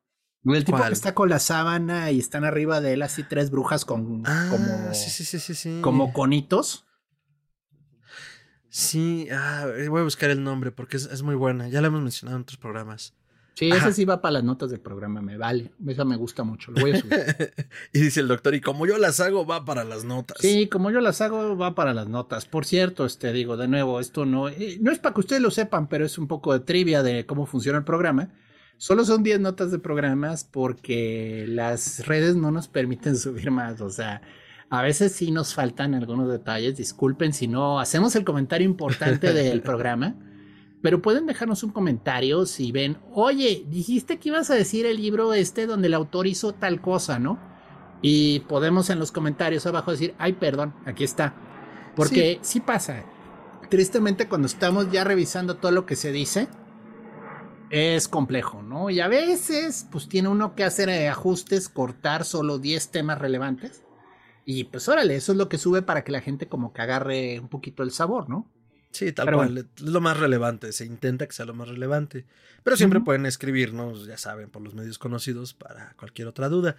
El 0.45 0.65
tipo 0.65 0.83
que 0.83 0.93
está 0.93 1.15
con 1.15 1.29
la 1.29 1.39
sábana 1.39 2.11
y 2.11 2.19
están 2.19 2.45
arriba 2.45 2.81
de 2.81 2.95
él 2.95 3.03
así 3.03 3.23
tres 3.23 3.51
brujas 3.51 3.85
con 3.85 4.23
Ah, 4.27 4.49
como, 4.51 4.95
sí, 4.95 5.25
sí, 5.25 5.55
sí, 5.55 5.81
como 5.83 6.13
conitos. 6.13 6.85
Sí, 8.69 9.29
ah, 9.31 9.67
voy 9.89 10.01
a 10.01 10.05
buscar 10.05 10.31
el 10.31 10.43
nombre 10.43 10.73
porque 10.73 10.97
es, 10.97 11.05
es 11.07 11.23
muy 11.23 11.35
buena. 11.35 11.69
Ya 11.69 11.81
la 11.81 11.89
hemos 11.89 12.03
mencionado 12.03 12.37
en 12.37 12.43
otros 12.43 12.57
programas. 12.57 13.15
Sí, 13.55 13.71
Ajá. 13.71 13.89
ese 13.89 13.93
sí 13.93 14.05
va 14.07 14.23
para 14.23 14.33
las 14.33 14.45
notas 14.45 14.71
del 14.71 14.81
programa, 14.81 15.21
me 15.21 15.37
vale. 15.37 15.73
Esa 15.87 16.05
me 16.05 16.17
gusta 16.17 16.43
mucho, 16.43 16.73
lo 16.73 16.81
voy 16.81 16.93
a 16.93 17.01
subir. 17.01 17.13
y 17.93 18.01
dice 18.01 18.21
el 18.21 18.29
doctor, 18.29 18.55
y 18.55 18.63
como 18.63 18.87
yo 18.87 18.97
las 18.97 19.21
hago, 19.21 19.45
va 19.47 19.65
para 19.65 19.85
las 19.85 20.05
notas. 20.05 20.39
Sí, 20.41 20.69
como 20.69 20.91
yo 20.91 21.01
las 21.01 21.21
hago, 21.21 21.57
va 21.57 21.75
para 21.75 21.93
las 21.93 22.09
notas. 22.09 22.47
Por 22.47 22.65
cierto, 22.65 23.05
este 23.05 23.33
digo, 23.33 23.59
de 23.59 23.69
nuevo, 23.69 24.01
esto 24.01 24.25
no, 24.25 24.49
eh, 24.49 24.79
no 24.81 24.91
es 24.91 24.99
para 24.99 25.13
que 25.15 25.21
ustedes 25.21 25.43
lo 25.43 25.51
sepan, 25.51 25.87
pero 25.89 26.07
es 26.07 26.17
un 26.17 26.29
poco 26.29 26.55
de 26.55 26.61
trivia 26.61 27.03
de 27.03 27.27
cómo 27.27 27.45
funciona 27.45 27.79
el 27.79 27.85
programa. 27.85 28.31
Solo 28.77 29.05
son 29.05 29.23
10 29.23 29.41
notas 29.41 29.71
de 29.71 29.79
programas 29.79 30.45
porque 30.45 31.45
las 31.49 32.07
redes 32.07 32.37
no 32.37 32.51
nos 32.51 32.69
permiten 32.69 33.17
subir 33.19 33.51
más. 33.51 33.81
O 33.81 33.91
sea, 33.91 34.23
a 34.71 34.83
veces 34.83 35.13
sí 35.13 35.31
nos 35.31 35.55
faltan 35.55 35.95
algunos 35.95 36.31
detalles. 36.31 36.77
Disculpen 36.77 37.33
si 37.33 37.47
no 37.47 37.79
hacemos 37.79 38.17
el 38.17 38.25
comentario 38.25 38.67
importante 38.67 39.33
del 39.35 39.63
programa. 39.63 40.17
Pero 40.83 41.01
pueden 41.01 41.27
dejarnos 41.27 41.63
un 41.63 41.71
comentario 41.71 42.45
si 42.45 42.73
ven, 42.73 42.99
oye, 43.13 43.65
dijiste 43.69 44.19
que 44.19 44.31
ibas 44.31 44.51
a 44.51 44.55
decir 44.55 44.85
el 44.85 44.97
libro 44.97 45.33
este 45.33 45.67
donde 45.67 45.87
el 45.87 45.95
autor 45.95 46.27
hizo 46.27 46.53
tal 46.55 46.81
cosa, 46.81 47.21
¿no? 47.21 47.39
Y 48.03 48.41
podemos 48.41 48.91
en 48.91 48.99
los 48.99 49.13
comentarios 49.13 49.65
abajo 49.65 49.93
decir, 49.93 50.15
ay, 50.19 50.33
perdón, 50.33 50.75
aquí 50.85 51.05
está. 51.05 51.35
Porque 51.95 52.41
sí, 52.43 52.59
pasa. 52.59 53.05
Tristemente, 53.71 54.29
cuando 54.29 54.47
estamos 54.47 54.91
ya 54.91 55.05
revisando 55.05 55.57
todo 55.57 55.71
lo 55.71 55.87
que 55.87 55.95
se 55.95 56.11
dice, 56.11 56.49
es 57.73 58.07
complejo, 58.07 58.63
¿no? 58.63 58.91
Y 58.91 59.01
a 59.01 59.09
veces, 59.09 59.87
pues 59.91 60.07
tiene 60.07 60.29
uno 60.29 60.55
que 60.55 60.63
hacer 60.63 60.91
eh, 60.91 61.09
ajustes, 61.09 61.71
cortar 61.71 62.25
solo 62.25 62.59
10 62.59 62.91
temas 62.91 63.19
relevantes. 63.19 63.83
Y 64.45 64.65
pues 64.65 64.89
órale, 64.89 65.17
eso 65.17 65.33
es 65.33 65.39
lo 65.39 65.49
que 65.49 65.57
sube 65.57 65.81
para 65.81 66.05
que 66.05 66.13
la 66.13 66.21
gente 66.21 66.49
como 66.49 66.75
que 66.75 66.83
agarre 66.83 67.41
un 67.41 67.49
poquito 67.49 67.83
el 67.83 67.91
sabor, 67.91 68.29
¿no? 68.29 68.47
Sí, 68.91 69.11
tal 69.13 69.25
Pero 69.25 69.39
cual. 69.39 69.71
Es 69.75 69.83
lo 69.83 70.03
más 70.03 70.19
relevante. 70.19 70.71
Se 70.73 70.85
intenta 70.85 71.27
que 71.27 71.33
sea 71.33 71.47
lo 71.47 71.55
más 71.55 71.69
relevante. 71.69 72.27
Pero 72.63 72.77
siempre 72.77 73.01
pueden 73.01 73.25
escribirnos, 73.25 74.07
ya 74.07 74.19
saben, 74.19 74.51
por 74.51 74.61
los 74.61 74.75
medios 74.75 74.99
conocidos 74.99 75.55
para 75.55 75.95
cualquier 75.99 76.29
otra 76.29 76.51
duda. 76.51 76.77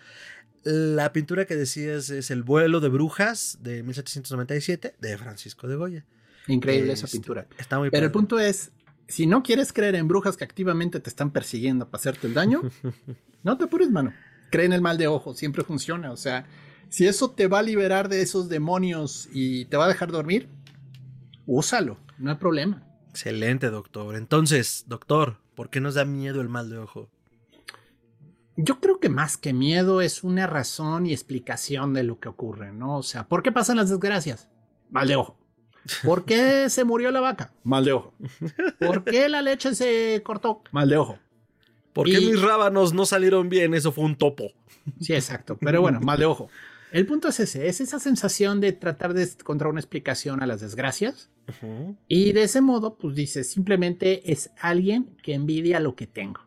La 0.64 1.12
pintura 1.12 1.46
que 1.46 1.56
decías 1.56 2.12
es 2.12 2.30
El 2.30 2.44
vuelo 2.44 2.82
de 2.82 2.90
brujas 2.90 3.58
de 3.62 3.82
1797 3.82 4.96
de 5.00 5.18
Francisco 5.18 5.68
de 5.68 5.76
Goya. 5.76 6.06
Increíble 6.48 6.94
esa 6.94 7.06
Este, 7.06 7.18
pintura. 7.18 7.48
Está 7.58 7.80
muy 7.80 7.90
Pero 7.90 8.06
el 8.06 8.12
punto 8.12 8.38
es, 8.38 8.72
si 9.08 9.28
no 9.28 9.44
quieres 9.44 9.74
creer 9.74 9.96
en 9.96 10.08
brujas 10.08 10.38
que 10.38 10.44
activamente 10.44 11.00
te 11.00 11.10
están 11.10 11.32
persiguiendo 11.32 11.90
para 11.90 12.00
hacerte 12.00 12.28
el 12.28 12.34
daño, 12.34 12.62
no 13.44 13.58
te 13.58 13.66
apures, 13.66 13.90
mano. 13.90 14.14
Cree 14.50 14.66
en 14.66 14.74
el 14.74 14.82
mal 14.82 14.98
de 14.98 15.08
ojo, 15.08 15.34
siempre 15.34 15.64
funciona. 15.64 16.12
O 16.12 16.18
sea, 16.18 16.46
si 16.90 17.08
eso 17.08 17.32
te 17.32 17.48
va 17.48 17.60
a 17.60 17.64
liberar 17.64 18.10
de 18.10 18.22
esos 18.22 18.50
demonios 18.50 19.28
y 19.34 19.66
te 19.66 19.78
va 19.78 19.86
a 19.86 19.88
dejar 19.88 20.12
dormir, 20.12 20.50
úsalo, 21.46 21.98
no 22.18 22.32
hay 22.32 22.38
problema. 22.38 22.84
Excelente, 23.10 23.70
doctor. 23.70 24.16
Entonces, 24.16 24.86
doctor, 24.88 25.38
¿por 25.56 25.70
qué 25.70 25.82
nos 25.82 25.96
da 25.96 26.06
miedo 26.06 26.42
el 26.42 26.50
mal 26.50 26.70
de 26.70 26.78
ojo? 26.78 27.10
Yo 28.56 28.80
creo 28.80 29.00
que 29.00 29.10
más 29.10 29.38
que 29.38 29.54
miedo 29.54 30.02
es 30.02 30.24
una 30.24 30.46
razón 30.46 31.08
y 31.08 31.14
explicación 31.14 31.94
de 31.94 32.04
lo 32.04 32.20
que 32.20 32.30
ocurre, 32.30 32.72
¿no? 32.72 32.98
O 32.98 33.04
sea, 33.04 33.28
¿por 33.28 33.42
qué 33.42 33.52
pasan 33.52 33.78
las 33.78 33.90
desgracias? 33.90 34.50
Mal 34.92 35.08
de 35.08 35.16
ojo. 35.16 35.43
¿Por 36.04 36.26
qué 36.26 36.70
se 36.70 36.84
murió 36.84 37.12
la 37.12 37.20
vaca? 37.20 37.52
Mal 37.64 37.84
de 37.86 37.92
ojo. 37.94 38.14
¿Por 38.80 39.04
qué 39.04 39.28
la 39.30 39.42
leche 39.42 39.76
se 39.76 40.22
cortó? 40.24 40.62
Mal 40.72 40.90
de 40.90 40.98
ojo. 40.98 41.20
¿Por 41.94 42.06
qué 42.08 42.20
Y- 42.20 42.26
mis 42.28 42.42
rábanos 42.42 42.94
no 42.94 43.06
salieron 43.06 43.50
bien? 43.50 43.74
Eso 43.74 43.92
fue 43.92 44.06
un 44.06 44.16
topo. 44.16 44.52
Sí, 45.00 45.14
exacto. 45.14 45.58
Pero 45.60 45.82
bueno, 45.82 46.00
mal 46.02 46.20
de 46.20 46.26
ojo. 46.26 46.50
El 46.92 47.06
punto 47.08 47.28
es 47.30 47.40
ese, 47.40 47.68
es 47.68 47.82
esa 47.82 48.00
sensación 48.00 48.62
de 48.62 48.72
tratar 48.72 49.14
de 49.14 49.24
encontrar 49.24 49.72
una 49.72 49.80
explicación 49.80 50.42
a 50.44 50.48
las 50.48 50.62
desgracias. 50.62 51.30
Y 52.08 52.32
de 52.34 52.44
ese 52.44 52.62
modo, 52.62 52.96
pues 52.98 53.16
dice, 53.16 53.44
simplemente 53.44 54.32
es 54.32 54.52
alguien 54.60 55.18
que 55.24 55.34
envidia 55.34 55.80
lo 55.80 55.96
que 55.96 56.08
tengo. 56.08 56.42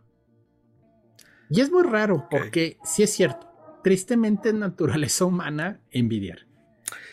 Y 1.50 1.60
es 1.60 1.70
muy 1.70 1.82
raro, 1.84 2.26
porque 2.30 2.78
sí 2.84 3.02
es 3.02 3.12
cierto, 3.12 3.48
tristemente 3.84 4.48
es 4.50 4.54
naturaleza 4.54 5.24
humana 5.24 5.80
envidiar. 5.90 6.46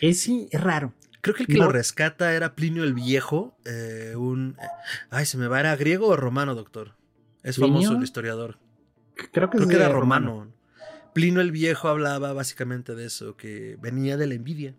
Es 0.01 0.19
Sí. 0.21 0.47
raro. 0.51 0.93
Creo 1.23 1.35
que 1.35 1.43
el 1.43 1.47
que 1.47 1.57
No. 1.57 1.65
lo 1.65 1.71
rescata 1.71 2.33
era 2.33 2.53
Plinio 2.53 2.83
el 2.83 2.93
Viejo, 2.93 3.57
eh, 3.63 4.13
un... 4.17 4.57
Ay, 5.09 5.25
se 5.25 5.37
me 5.37 5.47
va, 5.47 5.61
¿era 5.61 5.73
griego 5.77 6.07
o 6.09 6.17
romano, 6.17 6.53
doctor? 6.53 6.97
Es 7.43 7.55
¿Plinio? 7.55 7.75
famoso 7.75 7.97
el 7.97 8.03
historiador. 8.03 8.59
Creo 9.31 9.49
que, 9.49 9.57
Creo 9.57 9.69
que 9.69 9.75
era 9.75 9.87
romano. 9.87 10.51
Plinio 11.13 11.39
el 11.39 11.51
Viejo 11.53 11.87
hablaba 11.87 12.33
básicamente 12.33 12.93
de 12.93 13.05
eso, 13.05 13.37
que 13.37 13.77
venía 13.81 14.17
de 14.17 14.27
la 14.27 14.33
envidia. 14.33 14.75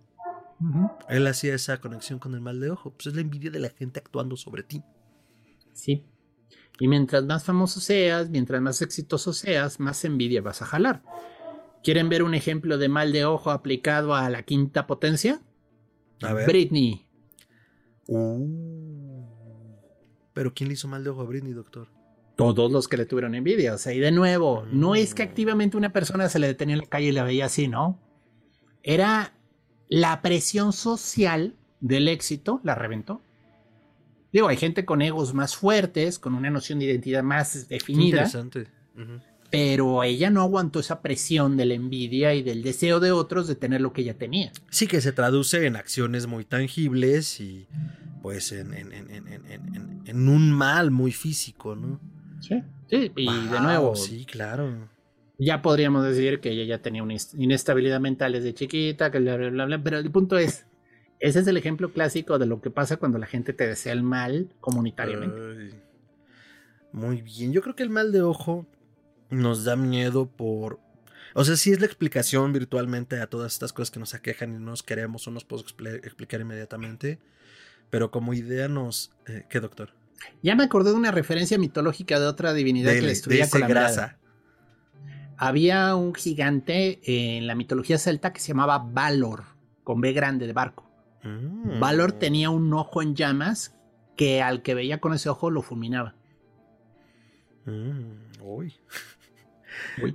Él 1.09 1.27
hacía 1.27 1.55
esa 1.55 1.81
conexión 1.81 2.19
con 2.19 2.35
el 2.35 2.41
mal 2.43 2.61
de 2.61 2.71
ojo. 2.71 2.93
Pues 2.93 3.07
es 3.07 3.15
la 3.15 3.23
envidia 3.23 3.51
de 3.51 3.61
la 3.61 3.71
gente 3.71 4.01
actuando 4.01 4.37
sobre 4.37 4.63
ti. 4.65 4.83
Sí. 5.73 6.05
Y 6.79 6.89
mientras 6.89 7.25
más 7.25 7.45
famoso 7.45 7.81
seas, 7.81 8.29
mientras 8.29 8.61
más 8.61 8.83
exitoso 8.83 9.33
seas, 9.33 9.81
más 9.81 10.05
envidia 10.05 10.43
vas 10.43 10.61
a 10.61 10.67
jalar. 10.67 11.03
¿Quieren 11.83 12.09
ver 12.11 12.23
un 12.23 12.35
ejemplo 12.35 12.77
de 12.79 12.89
mal 12.89 13.13
de 13.13 13.25
ojo 13.25 13.51
aplicado 13.51 14.15
a 14.15 14.29
la 14.29 14.43
quinta 14.43 14.87
potencia? 14.87 15.41
A 16.23 16.33
ver. 16.33 16.47
Britney. 16.47 17.07
Uh. 18.07 19.25
Pero 20.33 20.53
¿quién 20.53 20.69
le 20.69 20.75
hizo 20.75 20.89
mal 20.89 21.05
de 21.05 21.11
ojo 21.11 21.23
a 21.23 21.25
Britney, 21.25 21.53
doctor? 21.53 21.89
Todos 22.37 22.71
los 22.71 22.89
que 22.89 22.97
le 22.97 23.07
tuvieron 23.07 23.35
envidia. 23.35 23.75
O 23.75 23.79
sea, 23.79 23.93
y 23.93 24.01
de 24.01 24.11
nuevo, 24.11 24.67
no 24.73 24.95
es 24.95 25.15
que 25.15 25.23
activamente 25.23 25.77
una 25.77 25.93
persona 25.93 26.29
se 26.29 26.41
le 26.41 26.49
detenía 26.49 26.75
en 26.75 26.81
la 26.81 26.87
calle 26.87 27.07
y 27.09 27.13
la 27.13 27.23
veía 27.23 27.47
así, 27.47 27.69
¿no? 27.69 28.01
Era 28.83 29.35
la 29.89 30.21
presión 30.21 30.73
social 30.73 31.55
del 31.81 32.09
éxito, 32.09 32.61
la 32.65 32.75
reventó. 32.75 33.21
Digo, 34.33 34.49
hay 34.49 34.57
gente 34.57 34.85
con 34.85 35.01
egos 35.01 35.33
más 35.33 35.55
fuertes, 35.55 36.19
con 36.19 36.35
una 36.35 36.51
noción 36.51 36.81
de 36.81 36.87
identidad 36.87 37.23
más 37.23 37.69
definida. 37.69 38.07
interesante. 38.07 38.67
Pero 39.57 40.03
ella 40.05 40.31
no 40.31 40.43
aguantó 40.43 40.81
esa 40.81 41.01
presión 41.03 41.57
de 41.57 41.67
la 41.67 41.75
envidia 41.75 42.35
y 42.35 42.43
del 42.43 42.63
deseo 42.63 43.01
de 43.01 43.13
otros 43.13 43.47
de 43.49 43.55
tener 43.55 43.81
lo 43.81 43.93
que 43.93 44.03
ella 44.03 44.19
tenía. 44.19 44.53
Sí 44.71 44.87
que 44.87 45.01
se 45.01 45.13
traduce 45.13 45.67
en 45.67 45.77
acciones 45.77 46.27
muy 46.27 46.45
tangibles 46.45 47.41
y 47.41 47.67
pues 48.23 48.53
en, 48.53 48.73
en- 48.75 48.93
en- 48.93 49.11
en- 49.11 49.29
en- 49.29 49.51
en- 49.75 50.03
en 50.07 50.29
un 50.29 50.51
mal 50.53 50.91
muy 50.91 51.13
físico, 51.13 51.77
¿no? 51.77 52.01
Sí. 52.41 52.63
Sí, 52.91 53.11
y 53.17 53.27
de 53.49 53.61
nuevo, 53.61 53.97
Sí, 53.97 54.25
claro. 54.27 54.89
ya 55.39 55.63
podríamos 55.63 56.05
decir 56.05 56.41
que 56.41 56.51
ella 56.51 56.65
ya 56.65 56.83
tenía 56.83 57.03
una 57.03 57.15
inest- 57.15 57.35
inestabilidad 57.39 58.01
mental 58.01 58.33
desde 58.33 58.55
chiquita, 58.55 59.11
que 59.11 59.19
bla, 59.19 59.37
bla, 59.37 59.51
bla, 59.51 59.65
bla, 59.67 59.83
pero 59.83 59.99
el 59.99 60.11
punto 60.11 60.37
es, 60.39 60.67
ese 61.21 61.41
es 61.41 61.47
el 61.47 61.57
ejemplo 61.57 61.93
clásico 61.93 62.39
de 62.39 62.47
lo 62.47 62.61
que 62.61 62.71
pasa 62.71 62.99
cuando 62.99 63.19
la 63.19 63.27
gente 63.27 63.53
te 63.53 63.67
desea 63.67 63.93
el 63.93 64.03
mal 64.03 64.49
comunitariamente. 64.61 65.37
Ay, 65.41 65.75
muy 66.93 67.23
bien. 67.23 67.53
Yo 67.53 67.63
creo 67.63 67.75
que 67.75 67.83
el 67.83 67.91
mal 67.91 68.13
de 68.13 68.23
ojo 68.23 68.67
nos 69.35 69.65
da 69.65 69.77
miedo 69.77 70.27
por. 70.27 70.81
O 71.35 71.45
sea, 71.45 71.57
sí 71.57 71.73
es 71.73 71.81
la 71.81 71.87
explicación 71.87 72.53
virtualmente 72.53 73.21
a 73.21 73.27
todas 73.29 73.53
estas 73.53 73.73
cosas 73.73 73.91
que 73.91 73.99
nos 74.01 74.15
aquejan 74.15 74.51
y 74.51 74.59
no 74.59 74.71
nos 74.71 74.83
queremos 74.83 75.27
o 75.27 75.31
nos 75.31 75.45
puedo 75.45 75.65
expli- 75.65 75.97
explicar 76.05 76.41
inmediatamente. 76.41 77.19
Pero 77.91 78.11
como 78.11 78.35
idea 78.35 78.69
nos. 78.69 79.13
eh, 79.27 79.45
¿Qué, 79.49 79.61
doctor? 79.61 79.91
Ya 80.43 80.55
me 80.55 80.65
acordé 80.65 80.91
de 80.91 80.97
una 80.97 81.11
referencia 81.11 81.59
mitológica 81.59 82.19
de 82.21 82.27
otra 82.27 82.53
divinidad 82.55 82.91
que 82.91 82.95
Dele, 82.97 83.07
le 83.09 83.13
destruía 83.13 83.41
dese 83.41 83.51
con 83.51 83.61
la 83.63 83.69
mirada. 83.69 83.87
grasa. 83.89 84.19
Había 85.37 85.97
un 85.97 86.15
gigante 86.15 87.01
en 87.05 87.47
la 87.49 87.55
mitología 87.57 87.99
celta 87.99 88.33
que 88.33 88.41
se 88.41 88.49
llamaba 88.49 88.79
Valor, 88.79 89.45
con 89.83 90.01
B 90.01 90.13
grande 90.13 90.47
de 90.47 90.53
barco. 90.53 90.89
Mm. 91.25 91.81
Valor 91.81 92.13
tenía 92.13 92.51
un 92.51 92.73
ojo 92.73 93.03
en 93.03 93.17
llamas 93.17 93.75
que 94.17 94.41
al 94.43 94.63
que 94.63 94.75
veía 94.75 95.01
con 95.01 95.13
ese 95.13 95.29
ojo 95.29 95.51
lo 95.51 95.61
fulminaba. 95.63 96.15
Mm, 97.67 98.41
uy. 98.43 98.75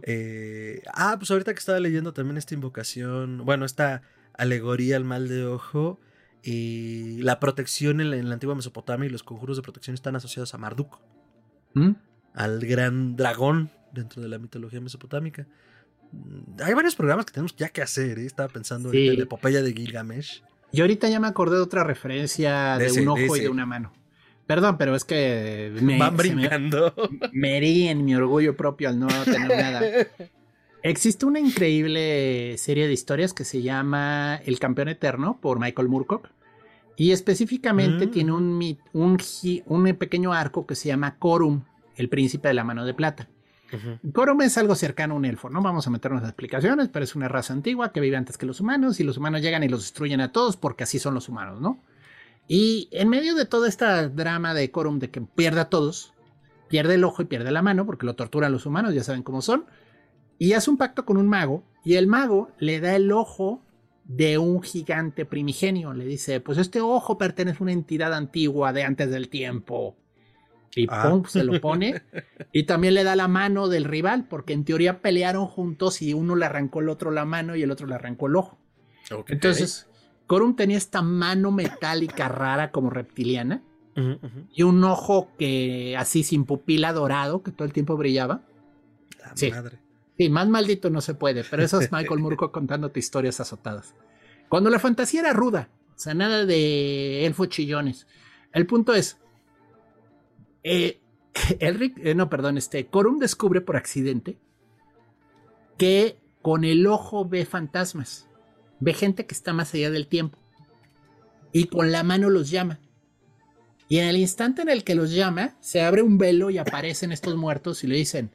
Eh, 0.04 0.82
ah, 0.94 1.16
pues 1.18 1.32
ahorita 1.32 1.54
que 1.54 1.60
estaba 1.60 1.80
leyendo 1.80 2.14
también 2.14 2.38
esta 2.38 2.54
invocación, 2.54 3.46
bueno, 3.46 3.66
esta 3.66 4.02
alegoría 4.34 4.96
al 4.98 5.04
mal 5.04 5.28
de 5.28 5.46
ojo, 5.46 6.00
y 6.42 7.22
la 7.22 7.40
protección 7.40 8.00
en 8.00 8.12
la, 8.12 8.18
en 8.18 8.30
la 8.30 8.36
antigua 8.36 8.56
Mesopotamia 8.56 9.08
y 9.08 9.10
los 9.10 9.24
conjuros 9.24 9.58
de 9.58 9.64
protección 9.64 9.94
están 9.94 10.16
asociados 10.16 10.54
a 10.54 10.58
Marduk, 10.58 11.00
¿Mm? 11.74 11.92
al 12.34 12.60
gran 12.62 13.16
dragón 13.16 13.72
dentro 13.92 14.22
de 14.22 14.30
la 14.30 14.38
mitología 14.40 14.80
mesopotámica. 14.80 15.48
Mm, 16.12 16.62
Hay 16.64 16.74
varios 16.74 16.96
programas 16.96 17.26
que 17.26 17.34
tenemos 17.34 17.56
ya 17.56 17.70
que 17.70 17.82
hacer, 17.82 18.20
¿eh? 18.20 18.26
estaba 18.26 18.48
pensando 18.50 18.90
Sí. 18.92 19.10
en 19.10 19.18
la 19.18 19.24
epopeya 19.24 19.62
de 19.62 19.74
Gilgamesh. 19.74 20.44
Y 20.72 20.82
ahorita 20.82 21.10
ya 21.10 21.20
me 21.20 21.28
acordé 21.28 21.58
de 21.58 21.64
otra 21.64 21.84
referencia 21.84 22.78
de, 22.78 22.92
un 23.02 23.08
ojo 23.10 23.36
y 23.36 23.40
de 23.42 23.50
una 23.50 23.66
mano. 23.66 23.92
Perdón, 24.50 24.80
pero 24.80 24.96
es 24.96 25.06
que 25.06 25.72
me 25.80 26.00
van 26.00 26.18
brincando. 26.18 26.92
Me, 27.32 27.58
herí 27.58 27.88
en 27.88 28.04
mi 28.04 28.16
orgullo 28.16 28.58
propio 28.58 28.90
al 28.90 28.98
no 28.98 29.08
tener 29.24 29.48
nada. 29.48 29.82
Existe 30.82 31.28
una 31.28 31.40
increíble 31.40 32.58
serie 32.58 32.88
de 32.88 32.94
historias 32.94 33.36
que 33.36 33.46
se 33.46 33.62
llama 33.62 34.42
El 34.44 34.58
campeón 34.58 34.88
eterno 34.88 35.38
por 35.40 35.60
Michael 35.60 35.88
Moorcock. 35.88 36.30
Y 36.98 37.12
específicamente 37.12 38.08
mm. 38.08 38.10
tiene 38.10 38.32
un, 38.32 38.78
un, 38.94 39.20
un, 39.68 39.96
pequeño 39.96 40.34
arco 40.34 40.66
que 40.66 40.74
se 40.74 40.88
llama 40.88 41.20
Corum, 41.20 41.62
el 41.96 42.10
príncipe 42.10 42.48
de 42.48 42.56
la 42.56 42.64
mano 42.64 42.88
de 42.88 42.96
plata. 42.96 43.30
Corum 44.14 44.42
es 44.42 44.58
algo 44.58 44.74
cercano 44.74 45.14
a 45.14 45.18
un 45.18 45.26
elfo, 45.26 45.52
no 45.52 45.62
vamos 45.62 45.86
a 45.86 45.92
meternos 45.92 46.24
en 46.24 46.28
explicaciones, 46.28 46.90
pero 46.90 47.04
es 47.04 47.16
una 47.16 47.28
raza 47.28 47.54
antigua 47.54 47.92
que 47.92 48.02
vive 48.02 48.18
antes 48.18 48.36
que 48.40 48.48
los 48.48 48.60
humanos 48.62 49.00
y 49.00 49.04
los 49.04 49.18
humanos 49.18 49.44
llegan 49.44 49.62
y 49.62 49.70
los 49.70 49.82
destruyen 49.82 50.22
a 50.22 50.32
todos 50.32 50.58
porque 50.58 50.86
así 50.86 50.98
son 50.98 51.14
los 51.14 51.30
humanos, 51.30 51.62
¿no? 51.62 51.84
Y 52.52 52.90
en 52.92 53.10
medio 53.10 53.36
de 53.36 53.46
toda 53.46 53.70
esta 53.70 54.10
drama 54.10 54.56
de 54.56 54.72
Corum 54.72 54.98
de 54.98 55.12
que 55.12 55.22
pierde 55.22 55.62
a 55.62 55.70
todos, 55.70 56.14
pierde 56.68 56.96
el 56.96 57.04
ojo 57.04 57.22
y 57.22 57.26
pierde 57.26 57.52
la 57.52 57.62
mano 57.62 57.86
porque 57.86 58.08
lo 58.08 58.16
torturan 58.16 58.52
los 58.52 58.66
humanos, 58.66 58.96
ya 58.96 59.04
saben 59.04 59.22
cómo 59.22 59.44
son, 59.44 59.66
y 60.40 60.54
hace 60.54 60.72
un 60.72 60.78
pacto 60.78 61.06
con 61.06 61.18
un 61.18 61.28
mago 61.28 61.64
y 61.86 61.94
el 61.94 62.08
mago 62.08 62.50
le 62.58 62.80
da 62.80 62.96
el 62.96 63.12
ojo 63.12 63.62
de 64.04 64.40
un 64.40 64.64
gigante 64.64 65.26
primigenio. 65.26 65.94
Le 65.94 66.06
dice, 66.06 66.40
pues 66.40 66.58
este 66.58 66.82
ojo 66.82 67.20
pertenece 67.20 67.60
a 67.60 67.64
una 67.64 67.72
entidad 67.72 68.16
antigua 68.16 68.74
de 68.74 68.84
antes 68.84 69.12
del 69.12 69.30
tiempo. 69.30 69.96
Y 70.76 70.88
ah. 70.90 71.08
pum, 71.08 71.26
se 71.26 71.44
lo 71.44 71.62
pone. 71.62 72.02
y 72.52 72.64
también 72.64 72.96
le 72.96 73.04
da 73.04 73.16
la 73.16 73.28
mano 73.28 73.68
del 73.68 73.84
rival, 73.84 74.28
porque 74.28 74.54
en 74.54 74.66
teoría 74.66 75.02
pelearon 75.04 75.46
juntos 75.46 76.02
y 76.02 76.16
uno 76.16 76.36
le 76.36 76.48
arrancó 76.48 76.80
el 76.80 76.90
otro 76.90 77.12
la 77.12 77.26
mano 77.26 77.56
y 77.56 77.62
el 77.62 77.70
otro 77.70 77.86
le 77.86 77.94
arrancó 77.94 78.26
el 78.26 78.38
ojo. 78.38 78.58
Entonces, 79.28 79.89
Corum 80.30 80.56
tenía 80.56 80.78
esta 80.78 81.02
mano 81.02 81.50
metálica 81.50 82.28
rara 82.28 82.70
como 82.70 82.92
reptiliana 82.92 83.64
y 84.54 84.62
un 84.62 84.84
ojo 84.84 85.32
que 85.40 85.98
así 85.98 86.22
sin 86.22 86.46
pupila 86.46 86.94
dorado 86.94 87.42
que 87.42 87.52
todo 87.52 87.66
el 87.66 87.74
tiempo 87.74 87.98
brillaba. 87.98 88.44
La 89.20 89.36
sí. 89.36 89.50
madre. 89.50 89.80
Sí, 90.20 90.30
más 90.30 90.48
maldito 90.48 90.92
no 90.92 91.02
se 91.02 91.16
puede, 91.16 91.44
pero 91.44 91.64
eso 91.64 91.82
es 91.82 91.92
Michael 91.92 92.20
Murko 92.20 92.52
contándote 92.52 93.00
historias 93.00 93.40
azotadas. 93.40 93.96
Cuando 94.50 94.70
la 94.70 94.78
fantasía 94.78 95.22
era 95.22 95.34
ruda, 95.34 95.70
o 95.96 96.00
sea, 96.00 96.14
nada 96.14 96.46
de 96.46 97.26
elfo 97.26 97.48
chillones. 97.48 98.06
El 98.54 98.68
punto 98.68 98.94
es, 98.94 99.18
eh, 100.64 101.02
Elric, 101.60 101.98
eh, 101.98 102.14
no, 102.14 102.30
perdón, 102.30 102.60
este, 102.60 102.86
Corum 102.86 103.18
descubre 103.18 103.62
por 103.62 103.78
accidente 103.78 104.38
que 105.80 106.20
con 106.44 106.66
el 106.66 106.86
ojo 106.86 107.28
ve 107.28 107.46
fantasmas, 107.46 108.29
ve 108.80 108.94
gente 108.94 109.26
que 109.26 109.34
está 109.34 109.54
más 109.54 109.74
allá 109.74 109.92
del 109.92 110.08
tiempo 110.08 110.38
y 111.52 111.66
con 111.66 111.92
la 111.92 112.04
mano 112.04 112.30
los 112.30 112.50
llama. 112.50 112.80
Y 113.88 113.98
en 113.98 114.08
el 114.08 114.18
instante 114.18 114.62
en 114.62 114.70
el 114.70 114.84
que 114.84 114.96
los 114.96 115.12
llama, 115.12 115.56
se 115.62 115.82
abre 115.82 116.04
un 116.04 116.18
velo 116.18 116.52
y 116.52 116.60
aparecen 116.60 117.12
estos 117.12 117.36
muertos 117.36 117.84
y 117.84 117.88
le 117.88 117.96
dicen, 117.96 118.32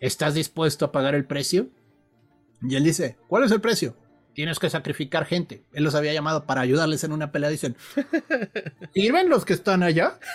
¿estás 0.00 0.34
dispuesto 0.34 0.84
a 0.84 0.92
pagar 0.92 1.14
el 1.14 1.26
precio? 1.26 1.68
Y 2.62 2.74
él 2.74 2.84
dice, 2.84 3.16
¿cuál 3.28 3.44
es 3.44 3.52
el 3.52 3.60
precio? 3.60 3.96
tienes 4.34 4.58
que 4.58 4.70
sacrificar 4.70 5.26
gente. 5.26 5.64
Él 5.72 5.84
los 5.84 5.94
había 5.94 6.12
llamado 6.12 6.46
para 6.46 6.62
ayudarles 6.62 7.04
en 7.04 7.12
una 7.12 7.30
pelea. 7.32 7.50
Dicen, 7.50 7.76
¿sirven 8.94 9.28
los 9.28 9.44
que 9.44 9.52
están 9.52 9.82
allá? 9.82 10.18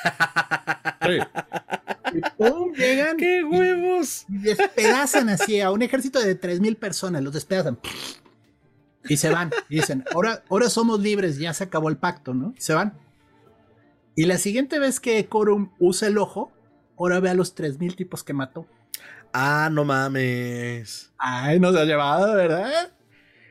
Y 2.14 2.22
pum, 2.38 2.72
llegan. 2.74 3.18
¡Qué 3.18 3.44
huevos! 3.44 4.26
Y, 4.30 4.38
despedazan 4.38 5.28
así 5.28 5.60
a 5.60 5.72
un 5.72 5.82
ejército 5.82 6.20
de 6.20 6.40
3.000 6.40 6.78
personas. 6.78 7.22
Los 7.22 7.34
despedazan. 7.34 7.78
Y 9.08 9.18
se 9.18 9.30
van. 9.30 9.52
Y 9.70 9.76
dicen, 9.76 10.04
ahora, 10.14 10.44
ahora 10.50 10.70
somos 10.70 11.00
libres, 11.00 11.38
ya 11.38 11.54
se 11.54 11.64
acabó 11.64 11.90
el 11.90 11.98
pacto, 11.98 12.34
¿no? 12.34 12.54
Y 12.58 12.62
se 12.62 12.74
van. 12.74 12.94
Y 14.16 14.26
la 14.26 14.38
siguiente 14.38 14.80
vez 14.80 15.00
que 15.00 15.26
Corum 15.28 15.72
usa 15.80 16.08
el 16.08 16.18
ojo, 16.18 16.52
ahora 16.98 17.20
ve 17.20 17.30
a 17.30 17.34
los 17.34 17.56
3.000 17.56 17.96
tipos 17.96 18.24
que 18.24 18.34
mató. 18.34 18.66
Ah, 19.34 19.70
no 19.72 19.84
mames. 19.84 21.12
Ay, 21.18 21.60
nos 21.60 21.76
ha 21.76 21.84
llevado, 21.84 22.34
¿verdad? 22.36 22.94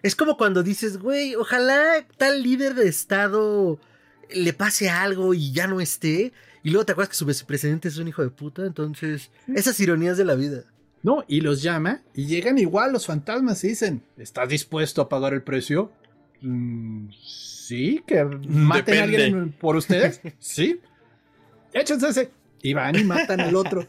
Es 0.02 0.16
como 0.16 0.36
cuando 0.36 0.62
dices, 0.62 0.98
güey, 0.98 1.34
ojalá 1.34 2.06
tal 2.16 2.42
líder 2.42 2.74
de 2.74 2.88
Estado 2.88 3.78
le 4.30 4.52
pase 4.54 4.88
algo 4.88 5.34
y 5.34 5.52
ya 5.52 5.66
no 5.66 5.80
esté. 5.80 6.32
Y 6.62 6.70
luego 6.70 6.86
te 6.86 6.92
acuerdas 6.92 7.10
que 7.10 7.16
su 7.16 7.26
vicepresidente 7.26 7.88
es 7.88 7.98
un 7.98 8.08
hijo 8.08 8.22
de 8.22 8.30
puta. 8.30 8.64
Entonces, 8.64 9.30
esas 9.54 9.78
ironías 9.80 10.16
de 10.16 10.24
la 10.24 10.34
vida. 10.34 10.64
No, 11.04 11.22
y 11.28 11.42
los 11.42 11.62
llama 11.62 12.02
y 12.14 12.24
llegan 12.24 12.56
igual 12.56 12.92
los 12.92 13.06
fantasmas 13.06 13.62
y 13.62 13.68
dicen, 13.68 14.02
¿estás 14.16 14.48
dispuesto 14.48 15.02
a 15.02 15.08
pagar 15.10 15.34
el 15.34 15.42
precio? 15.42 15.92
Mm, 16.40 17.10
sí, 17.22 18.02
que 18.06 18.24
maten 18.48 18.98
a 18.98 19.02
alguien 19.04 19.52
por 19.52 19.76
ustedes. 19.76 20.22
sí. 20.38 20.80
Échense 21.74 22.08
ese. 22.08 22.30
Y 22.62 22.72
van 22.72 22.98
y 22.98 23.04
matan 23.04 23.40
al 23.40 23.54
otro. 23.54 23.86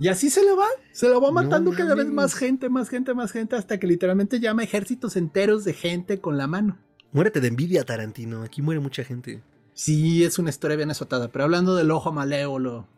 Y 0.00 0.08
así 0.08 0.28
se 0.28 0.44
lo 0.44 0.56
va, 0.56 0.66
se 0.90 1.08
lo 1.08 1.20
va 1.20 1.30
matando 1.30 1.70
cada 1.70 1.94
vez 1.94 2.06
más 2.06 2.34
gente, 2.34 2.68
más 2.68 2.88
gente, 2.88 3.14
más 3.14 3.30
gente, 3.30 3.54
hasta 3.54 3.78
que 3.78 3.86
literalmente 3.86 4.40
llama 4.40 4.64
ejércitos 4.64 5.16
enteros 5.16 5.64
de 5.64 5.72
gente 5.72 6.20
con 6.20 6.36
la 6.36 6.48
mano. 6.48 6.78
Muérete 7.12 7.40
de 7.40 7.48
envidia, 7.48 7.84
Tarantino. 7.84 8.42
Aquí 8.42 8.60
muere 8.60 8.80
mucha 8.80 9.04
gente. 9.04 9.40
Sí, 9.72 10.24
es 10.24 10.38
una 10.38 10.50
historia 10.50 10.76
bien 10.76 10.90
azotada, 10.90 11.28
pero 11.30 11.44
hablando 11.44 11.76
del 11.76 11.92
ojo 11.92 12.12
malévolo. 12.12 12.88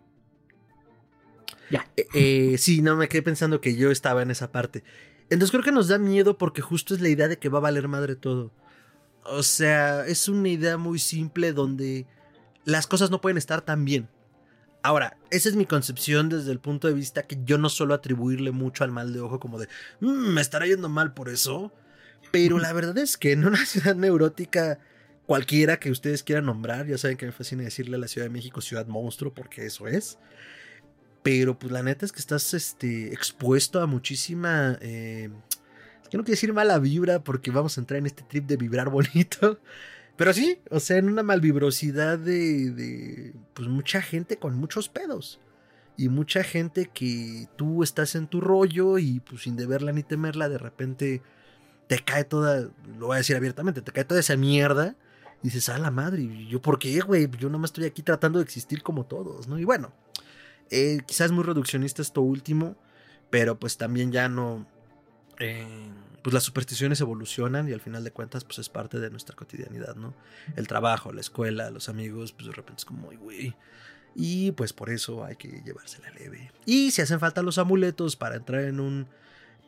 Ya. 1.70 1.88
Eh, 1.96 2.06
eh, 2.14 2.58
sí, 2.58 2.82
no, 2.82 2.96
me 2.96 3.08
quedé 3.08 3.22
pensando 3.22 3.60
que 3.60 3.76
yo 3.76 3.90
estaba 3.90 4.22
en 4.22 4.30
esa 4.30 4.52
parte. 4.52 4.84
Entonces 5.30 5.50
creo 5.50 5.62
que 5.62 5.72
nos 5.72 5.88
da 5.88 5.98
miedo 5.98 6.38
porque 6.38 6.62
justo 6.62 6.94
es 6.94 7.00
la 7.00 7.08
idea 7.08 7.28
de 7.28 7.38
que 7.38 7.48
va 7.48 7.58
a 7.58 7.62
valer 7.62 7.88
madre 7.88 8.16
todo. 8.16 8.52
O 9.24 9.42
sea, 9.42 10.06
es 10.06 10.28
una 10.28 10.48
idea 10.48 10.78
muy 10.78 10.98
simple 10.98 11.52
donde 11.52 12.06
las 12.64 12.86
cosas 12.86 13.10
no 13.10 13.20
pueden 13.20 13.36
estar 13.36 13.60
tan 13.62 13.84
bien. 13.84 14.08
Ahora, 14.82 15.18
esa 15.30 15.48
es 15.48 15.56
mi 15.56 15.66
concepción 15.66 16.28
desde 16.28 16.52
el 16.52 16.60
punto 16.60 16.88
de 16.88 16.94
vista 16.94 17.24
que 17.24 17.38
yo 17.44 17.58
no 17.58 17.68
suelo 17.68 17.94
atribuirle 17.94 18.52
mucho 18.52 18.84
al 18.84 18.92
mal 18.92 19.12
de 19.12 19.20
ojo 19.20 19.40
como 19.40 19.58
de, 19.58 19.68
mm, 20.00 20.32
me 20.32 20.40
estará 20.40 20.66
yendo 20.66 20.88
mal 20.88 21.12
por 21.12 21.28
eso. 21.28 21.72
Pero 22.30 22.58
la 22.58 22.72
verdad 22.74 22.96
es 22.98 23.16
que 23.16 23.32
en 23.32 23.46
una 23.46 23.66
ciudad 23.66 23.96
neurótica 23.96 24.78
cualquiera 25.26 25.78
que 25.78 25.90
ustedes 25.90 26.22
quieran 26.22 26.46
nombrar, 26.46 26.86
ya 26.86 26.96
saben 26.96 27.18
que 27.18 27.26
me 27.26 27.32
fascina 27.32 27.62
decirle 27.62 27.96
a 27.96 27.98
la 27.98 28.08
Ciudad 28.08 28.26
de 28.26 28.30
México 28.30 28.62
ciudad 28.62 28.86
monstruo 28.86 29.34
porque 29.34 29.66
eso 29.66 29.86
es. 29.86 30.18
Pero 31.22 31.58
pues 31.58 31.72
la 31.72 31.82
neta 31.82 32.06
es 32.06 32.12
que 32.12 32.20
estás 32.20 32.54
este, 32.54 33.12
expuesto 33.12 33.80
a 33.80 33.86
muchísima... 33.86 34.78
Eh, 34.80 35.30
que 36.10 36.16
no 36.16 36.24
quiero 36.24 36.36
decir 36.36 36.52
mala 36.52 36.78
vibra 36.78 37.22
porque 37.22 37.50
vamos 37.50 37.76
a 37.76 37.80
entrar 37.82 37.98
en 37.98 38.06
este 38.06 38.22
trip 38.22 38.46
de 38.46 38.56
vibrar 38.56 38.88
bonito. 38.88 39.60
Pero 40.16 40.32
sí, 40.32 40.58
o 40.70 40.80
sea, 40.80 40.96
en 40.96 41.08
una 41.08 41.22
malvibrosidad 41.22 42.18
de, 42.18 42.70
de 42.70 43.34
pues 43.54 43.68
mucha 43.68 44.02
gente 44.02 44.36
con 44.36 44.56
muchos 44.56 44.88
pedos. 44.88 45.38
Y 45.96 46.08
mucha 46.08 46.44
gente 46.44 46.90
que 46.92 47.48
tú 47.56 47.82
estás 47.82 48.14
en 48.14 48.28
tu 48.28 48.40
rollo 48.40 48.98
y 48.98 49.20
pues 49.20 49.42
sin 49.42 49.56
deberla 49.56 49.92
ni 49.92 50.02
temerla, 50.02 50.48
de 50.48 50.58
repente 50.58 51.22
te 51.88 51.98
cae 51.98 52.24
toda, 52.24 52.68
lo 52.98 53.06
voy 53.06 53.14
a 53.14 53.18
decir 53.18 53.36
abiertamente, 53.36 53.82
te 53.82 53.92
cae 53.92 54.04
toda 54.04 54.20
esa 54.20 54.36
mierda. 54.36 54.96
Y 55.42 55.48
dices, 55.48 55.68
a 55.68 55.78
la 55.78 55.90
madre, 55.90 56.28
¿yo 56.48 56.60
por 56.60 56.78
qué, 56.80 56.98
güey? 57.00 57.28
Yo 57.38 57.48
nada 57.48 57.58
más 57.58 57.70
estoy 57.70 57.84
aquí 57.84 58.02
tratando 58.02 58.40
de 58.40 58.44
existir 58.44 58.82
como 58.82 59.06
todos, 59.06 59.46
¿no? 59.46 59.58
Y 59.58 59.64
bueno, 59.64 59.92
eh, 60.70 61.00
quizás 61.06 61.32
muy 61.32 61.44
reduccionista 61.44 62.02
esto 62.02 62.20
último, 62.20 62.76
pero 63.30 63.58
pues 63.58 63.76
también 63.76 64.12
ya 64.12 64.28
no... 64.28 64.66
Eh, 65.38 65.66
pues 66.22 66.34
las 66.34 66.42
supersticiones 66.42 67.00
evolucionan 67.00 67.68
y 67.68 67.72
al 67.72 67.80
final 67.80 68.02
de 68.02 68.10
cuentas 68.10 68.44
pues 68.44 68.58
es 68.58 68.68
parte 68.68 68.98
de 68.98 69.08
nuestra 69.10 69.36
cotidianidad, 69.36 69.94
¿no? 69.94 70.14
El 70.56 70.66
trabajo, 70.66 71.12
la 71.12 71.20
escuela, 71.20 71.70
los 71.70 71.88
amigos, 71.88 72.32
pues 72.32 72.48
de 72.48 72.52
repente 72.52 72.80
es 72.80 72.84
como, 72.84 73.10
güey. 73.12 73.54
Y 74.14 74.50
pues 74.52 74.72
por 74.72 74.90
eso 74.90 75.24
hay 75.24 75.36
que 75.36 75.62
llevársela 75.64 76.10
leve. 76.10 76.50
Y 76.66 76.90
si 76.90 77.02
hacen 77.02 77.20
falta 77.20 77.40
los 77.40 77.58
amuletos 77.58 78.16
para 78.16 78.36
entrar 78.36 78.64
en 78.64 78.80
un 78.80 79.06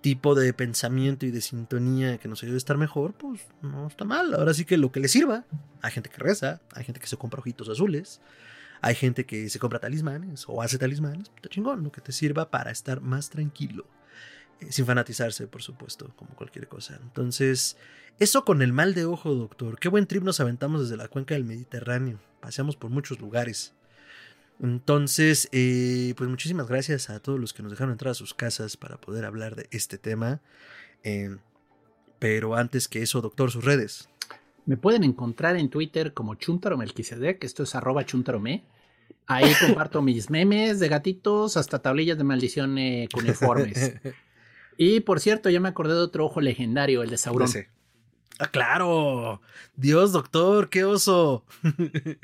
tipo 0.00 0.34
de 0.34 0.52
pensamiento 0.52 1.26
y 1.26 1.30
de 1.30 1.40
sintonía 1.40 2.18
que 2.18 2.28
nos 2.28 2.42
ayude 2.42 2.56
a 2.56 2.58
estar 2.58 2.78
mejor, 2.78 3.12
pues 3.14 3.42
no 3.62 3.86
está 3.86 4.04
mal. 4.04 4.34
Ahora 4.34 4.54
sí 4.54 4.64
que 4.64 4.76
lo 4.76 4.90
que 4.92 5.00
le 5.00 5.08
sirva. 5.08 5.44
Hay 5.82 5.92
gente 5.92 6.10
que 6.10 6.18
reza, 6.18 6.60
hay 6.74 6.84
gente 6.84 7.00
que 7.00 7.06
se 7.06 7.16
compra 7.16 7.40
ojitos 7.40 7.68
azules, 7.68 8.20
hay 8.80 8.94
gente 8.94 9.26
que 9.26 9.48
se 9.50 9.58
compra 9.58 9.78
talismanes 9.78 10.44
o 10.48 10.62
hace 10.62 10.78
talismanes. 10.78 11.30
Está 11.36 11.48
chingón, 11.48 11.84
lo 11.84 11.92
que 11.92 12.00
te 12.00 12.12
sirva 12.12 12.50
para 12.50 12.70
estar 12.70 13.00
más 13.00 13.30
tranquilo 13.30 13.86
sin 14.68 14.86
fanatizarse, 14.86 15.46
por 15.46 15.62
supuesto, 15.62 16.12
como 16.16 16.34
cualquier 16.34 16.68
cosa. 16.68 16.98
Entonces, 17.02 17.76
eso 18.18 18.44
con 18.44 18.62
el 18.62 18.72
mal 18.72 18.94
de 18.94 19.06
ojo, 19.06 19.34
doctor. 19.34 19.78
Qué 19.78 19.88
buen 19.88 20.06
trip 20.06 20.22
nos 20.22 20.40
aventamos 20.40 20.82
desde 20.82 20.96
la 20.96 21.08
cuenca 21.08 21.34
del 21.34 21.44
Mediterráneo. 21.44 22.20
Paseamos 22.40 22.76
por 22.76 22.90
muchos 22.90 23.20
lugares. 23.20 23.72
Entonces, 24.62 25.48
eh, 25.52 26.12
pues 26.16 26.28
muchísimas 26.28 26.66
gracias 26.66 27.08
a 27.08 27.20
todos 27.20 27.40
los 27.40 27.54
que 27.54 27.62
nos 27.62 27.72
dejaron 27.72 27.92
entrar 27.92 28.10
a 28.10 28.14
sus 28.14 28.34
casas 28.34 28.76
para 28.76 29.00
poder 29.00 29.24
hablar 29.24 29.56
de 29.56 29.66
este 29.70 29.96
tema. 29.96 30.42
Eh, 31.02 31.36
pero 32.18 32.54
antes 32.54 32.86
que 32.86 33.00
eso, 33.00 33.22
doctor, 33.22 33.50
sus 33.50 33.64
redes. 33.64 34.10
Me 34.66 34.76
pueden 34.76 35.04
encontrar 35.04 35.56
en 35.56 35.70
Twitter 35.70 36.14
como 36.14 36.34
Chuntaro 36.34 36.78
que 36.78 37.46
esto 37.46 37.62
es 37.62 37.74
arroba 37.74 38.04
chuntarome. 38.04 38.64
Ahí 39.26 39.52
comparto 39.60 40.02
mis 40.02 40.30
memes 40.30 40.80
de 40.80 40.88
gatitos 40.88 41.56
hasta 41.56 41.80
tablillas 41.80 42.18
de 42.18 42.24
maldición 42.24 42.78
eh, 42.78 43.08
cuneiformes. 43.12 43.94
Y 44.82 45.00
por 45.00 45.20
cierto, 45.20 45.50
ya 45.50 45.60
me 45.60 45.68
acordé 45.68 45.92
de 45.92 46.00
otro 46.00 46.24
ojo 46.24 46.40
legendario, 46.40 47.02
el 47.02 47.10
de 47.10 47.18
Sauron. 47.18 47.50
Ah, 48.38 48.46
claro. 48.46 49.42
Dios, 49.76 50.12
doctor, 50.12 50.70
qué 50.70 50.86
oso. 50.86 51.44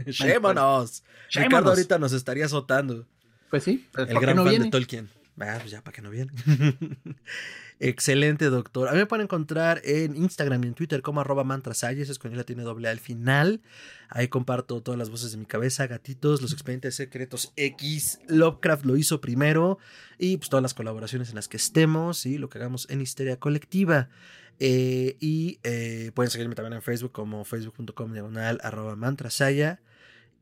Shémonos. 0.07 1.05
Ricardo 1.33 1.69
ahorita 1.69 1.99
nos 1.99 2.15
estaría 2.15 2.47
azotando. 2.47 3.07
Pues 3.51 3.63
sí, 3.63 3.87
pues, 3.93 4.09
el 4.09 4.19
gran 4.19 4.37
fan 4.37 4.63
de 4.63 4.71
Tolkien. 4.71 5.11
Ah, 5.39 5.59
pues 5.61 5.71
ya, 5.71 5.83
para 5.83 5.95
que 5.95 6.01
no 6.01 6.11
viene. 6.11 6.33
Excelente, 7.79 8.47
doctor. 8.47 8.89
A 8.89 8.93
mí 8.93 8.99
me 8.99 9.07
pueden 9.07 9.25
encontrar 9.25 9.83
en 9.85 10.17
Instagram 10.17 10.65
y 10.65 10.69
en 10.69 10.75
Twitter 10.75 11.03
como 11.03 11.21
arroba 11.21 11.45
mantrasayes, 11.45 12.09
es 12.09 12.19
cuando 12.19 12.39
la 12.39 12.45
tiene 12.45 12.63
doble 12.63 12.89
al 12.89 13.01
final. 13.01 13.61
Ahí 14.09 14.29
comparto 14.29 14.83
todas 14.83 14.99
las 14.99 15.11
voces 15.11 15.33
de 15.33 15.37
mi 15.37 15.45
cabeza, 15.45 15.87
gatitos, 15.87 16.41
los 16.41 16.53
expedientes 16.53 16.95
secretos 16.95 17.53
X. 17.57 18.21
Lovecraft 18.29 18.87
lo 18.87 18.97
hizo 18.97 19.21
primero 19.21 19.79
y 20.19 20.39
pues 20.39 20.49
todas 20.49 20.63
las 20.63 20.73
colaboraciones 20.73 21.29
en 21.29 21.35
las 21.35 21.49
que 21.49 21.59
estemos 21.59 22.25
y 22.25 22.39
lo 22.39 22.49
que 22.49 22.57
hagamos 22.57 22.89
en 22.89 23.03
Histeria 23.03 23.39
Colectiva. 23.39 24.09
Eh, 24.59 25.19
y 25.21 25.59
eh, 25.65 26.13
pueden 26.15 26.31
seguirme 26.31 26.55
también 26.55 26.73
en 26.73 26.83
Facebook 26.83 27.13
como 27.13 27.45
facebook.com 27.45 28.15
diagonal 28.15 28.59
arroba 28.63 28.97
mantrasaya 28.97 29.81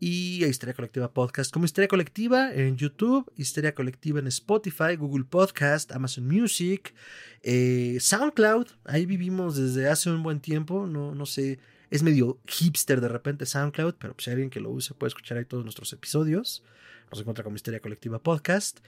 y 0.00 0.44
Histeria 0.44 0.74
Colectiva 0.74 1.12
Podcast 1.12 1.52
como 1.52 1.64
Histeria 1.64 1.88
Colectiva 1.88 2.52
en 2.52 2.76
YouTube, 2.76 3.30
Histeria 3.36 3.74
Colectiva 3.74 4.18
en 4.18 4.26
Spotify, 4.26 4.96
Google 4.96 5.24
Podcast, 5.24 5.92
Amazon 5.92 6.26
Music, 6.26 6.94
eh, 7.42 7.96
SoundCloud. 8.00 8.66
Ahí 8.84 9.06
vivimos 9.06 9.56
desde 9.56 9.88
hace 9.88 10.10
un 10.10 10.22
buen 10.22 10.40
tiempo. 10.40 10.86
No, 10.86 11.14
no 11.14 11.26
sé, 11.26 11.58
es 11.90 12.02
medio 12.02 12.38
hipster 12.46 13.00
de 13.00 13.08
repente 13.08 13.46
SoundCloud, 13.46 13.94
pero 13.98 14.14
pues, 14.14 14.24
si 14.24 14.30
alguien 14.30 14.50
que 14.50 14.60
lo 14.60 14.70
use 14.70 14.94
puede 14.94 15.08
escuchar 15.08 15.38
ahí 15.38 15.44
todos 15.44 15.64
nuestros 15.64 15.92
episodios. 15.92 16.62
Nos 17.10 17.20
encuentra 17.20 17.44
como 17.44 17.56
Histeria 17.56 17.80
Colectiva 17.80 18.22
Podcast. 18.22 18.80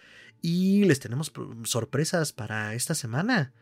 Y 0.43 0.85
les 0.85 1.01
tenemos 1.01 1.33
sorpresas 1.65 2.33
para 2.33 2.75
esta 2.75 2.95
semana. 2.95 3.53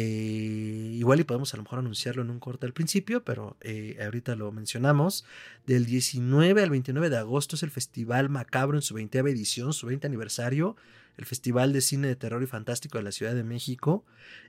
Eh, 0.00 0.94
igual 0.94 1.18
y 1.18 1.24
podemos 1.24 1.52
a 1.54 1.56
lo 1.56 1.64
mejor 1.64 1.80
anunciarlo 1.80 2.22
en 2.22 2.30
un 2.30 2.38
corte 2.38 2.64
al 2.66 2.72
principio, 2.72 3.24
pero 3.24 3.56
eh, 3.60 3.98
ahorita 4.00 4.36
lo 4.36 4.52
mencionamos. 4.52 5.24
Del 5.66 5.86
19 5.86 6.62
al 6.62 6.70
29 6.70 7.10
de 7.10 7.16
agosto 7.16 7.56
es 7.56 7.64
el 7.64 7.72
Festival 7.72 8.28
Macabro 8.28 8.78
en 8.78 8.82
su 8.82 8.94
20 8.94 9.18
edición, 9.18 9.72
su 9.72 9.88
20 9.88 10.06
aniversario. 10.06 10.76
El 11.16 11.24
Festival 11.24 11.72
de 11.72 11.80
Cine 11.80 12.06
de 12.06 12.14
Terror 12.14 12.40
y 12.44 12.46
Fantástico 12.46 12.98
de 12.98 13.02
la 13.02 13.10
Ciudad 13.10 13.34
de 13.34 13.42
México. 13.42 14.04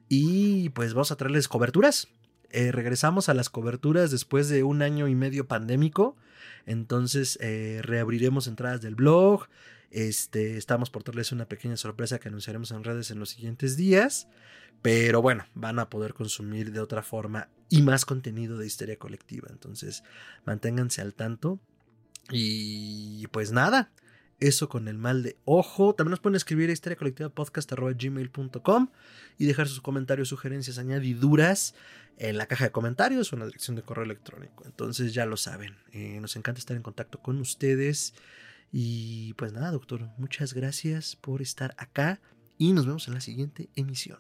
Y 0.07 0.69
pues 0.69 0.93
vamos 0.93 1.11
a 1.11 1.15
traerles 1.15 1.47
coberturas. 1.47 2.09
Eh, 2.51 2.71
regresamos 2.71 3.27
a 3.27 3.33
las 3.33 3.49
coberturas 3.49 4.11
después 4.11 4.49
de 4.49 4.61
un 4.61 4.83
año 4.83 5.07
y 5.07 5.15
medio 5.15 5.47
pandémico. 5.47 6.15
Entonces 6.67 7.39
reabriremos 7.81 8.45
entradas 8.45 8.81
del 8.81 8.93
blog. 8.93 9.47
Este, 9.91 10.57
estamos 10.57 10.89
por 10.89 11.03
traerles 11.03 11.31
una 11.31 11.47
pequeña 11.47 11.77
sorpresa 11.77 12.19
que 12.19 12.29
anunciaremos 12.29 12.71
en 12.71 12.83
redes 12.83 13.11
en 13.11 13.19
los 13.19 13.29
siguientes 13.29 13.77
días. 13.77 14.27
Pero 14.81 15.21
bueno, 15.21 15.45
van 15.55 15.79
a 15.79 15.89
poder 15.89 16.13
consumir 16.13 16.71
de 16.71 16.79
otra 16.79 17.03
forma 17.03 17.49
y 17.69 17.81
más 17.81 18.05
contenido 18.05 18.57
de 18.57 18.67
histeria 18.67 18.97
colectiva. 18.97 19.47
Entonces, 19.51 20.03
manténganse 20.45 21.01
al 21.01 21.13
tanto. 21.13 21.59
Y 22.31 23.27
pues 23.27 23.51
nada, 23.51 23.91
eso 24.39 24.69
con 24.69 24.87
el 24.87 24.97
mal 24.97 25.23
de 25.23 25.37
ojo. 25.45 25.95
También 25.95 26.11
nos 26.11 26.19
pueden 26.19 26.35
escribir 26.35 26.69
a 26.69 26.73
histeria 26.73 26.97
colectiva 26.97 27.31
gmail.com 27.35 28.89
y 29.37 29.45
dejar 29.45 29.67
sus 29.67 29.81
comentarios, 29.81 30.29
sugerencias, 30.29 30.77
añadiduras 30.77 31.75
en 32.17 32.37
la 32.37 32.45
caja 32.45 32.65
de 32.65 32.71
comentarios 32.71 33.31
o 33.31 33.35
en 33.35 33.41
la 33.41 33.45
dirección 33.45 33.75
de 33.75 33.81
correo 33.81 34.05
electrónico. 34.05 34.63
Entonces 34.65 35.13
ya 35.13 35.25
lo 35.25 35.37
saben. 35.37 35.75
Eh, 35.91 36.19
nos 36.21 36.35
encanta 36.35 36.59
estar 36.59 36.77
en 36.77 36.83
contacto 36.83 37.19
con 37.19 37.39
ustedes. 37.39 38.13
Y 38.71 39.33
pues 39.33 39.53
nada, 39.53 39.71
doctor, 39.71 40.09
muchas 40.17 40.53
gracias 40.53 41.15
por 41.15 41.41
estar 41.41 41.73
acá 41.77 42.19
y 42.57 42.73
nos 42.73 42.85
vemos 42.85 43.07
en 43.07 43.15
la 43.15 43.21
siguiente 43.21 43.69
emisión. 43.75 44.19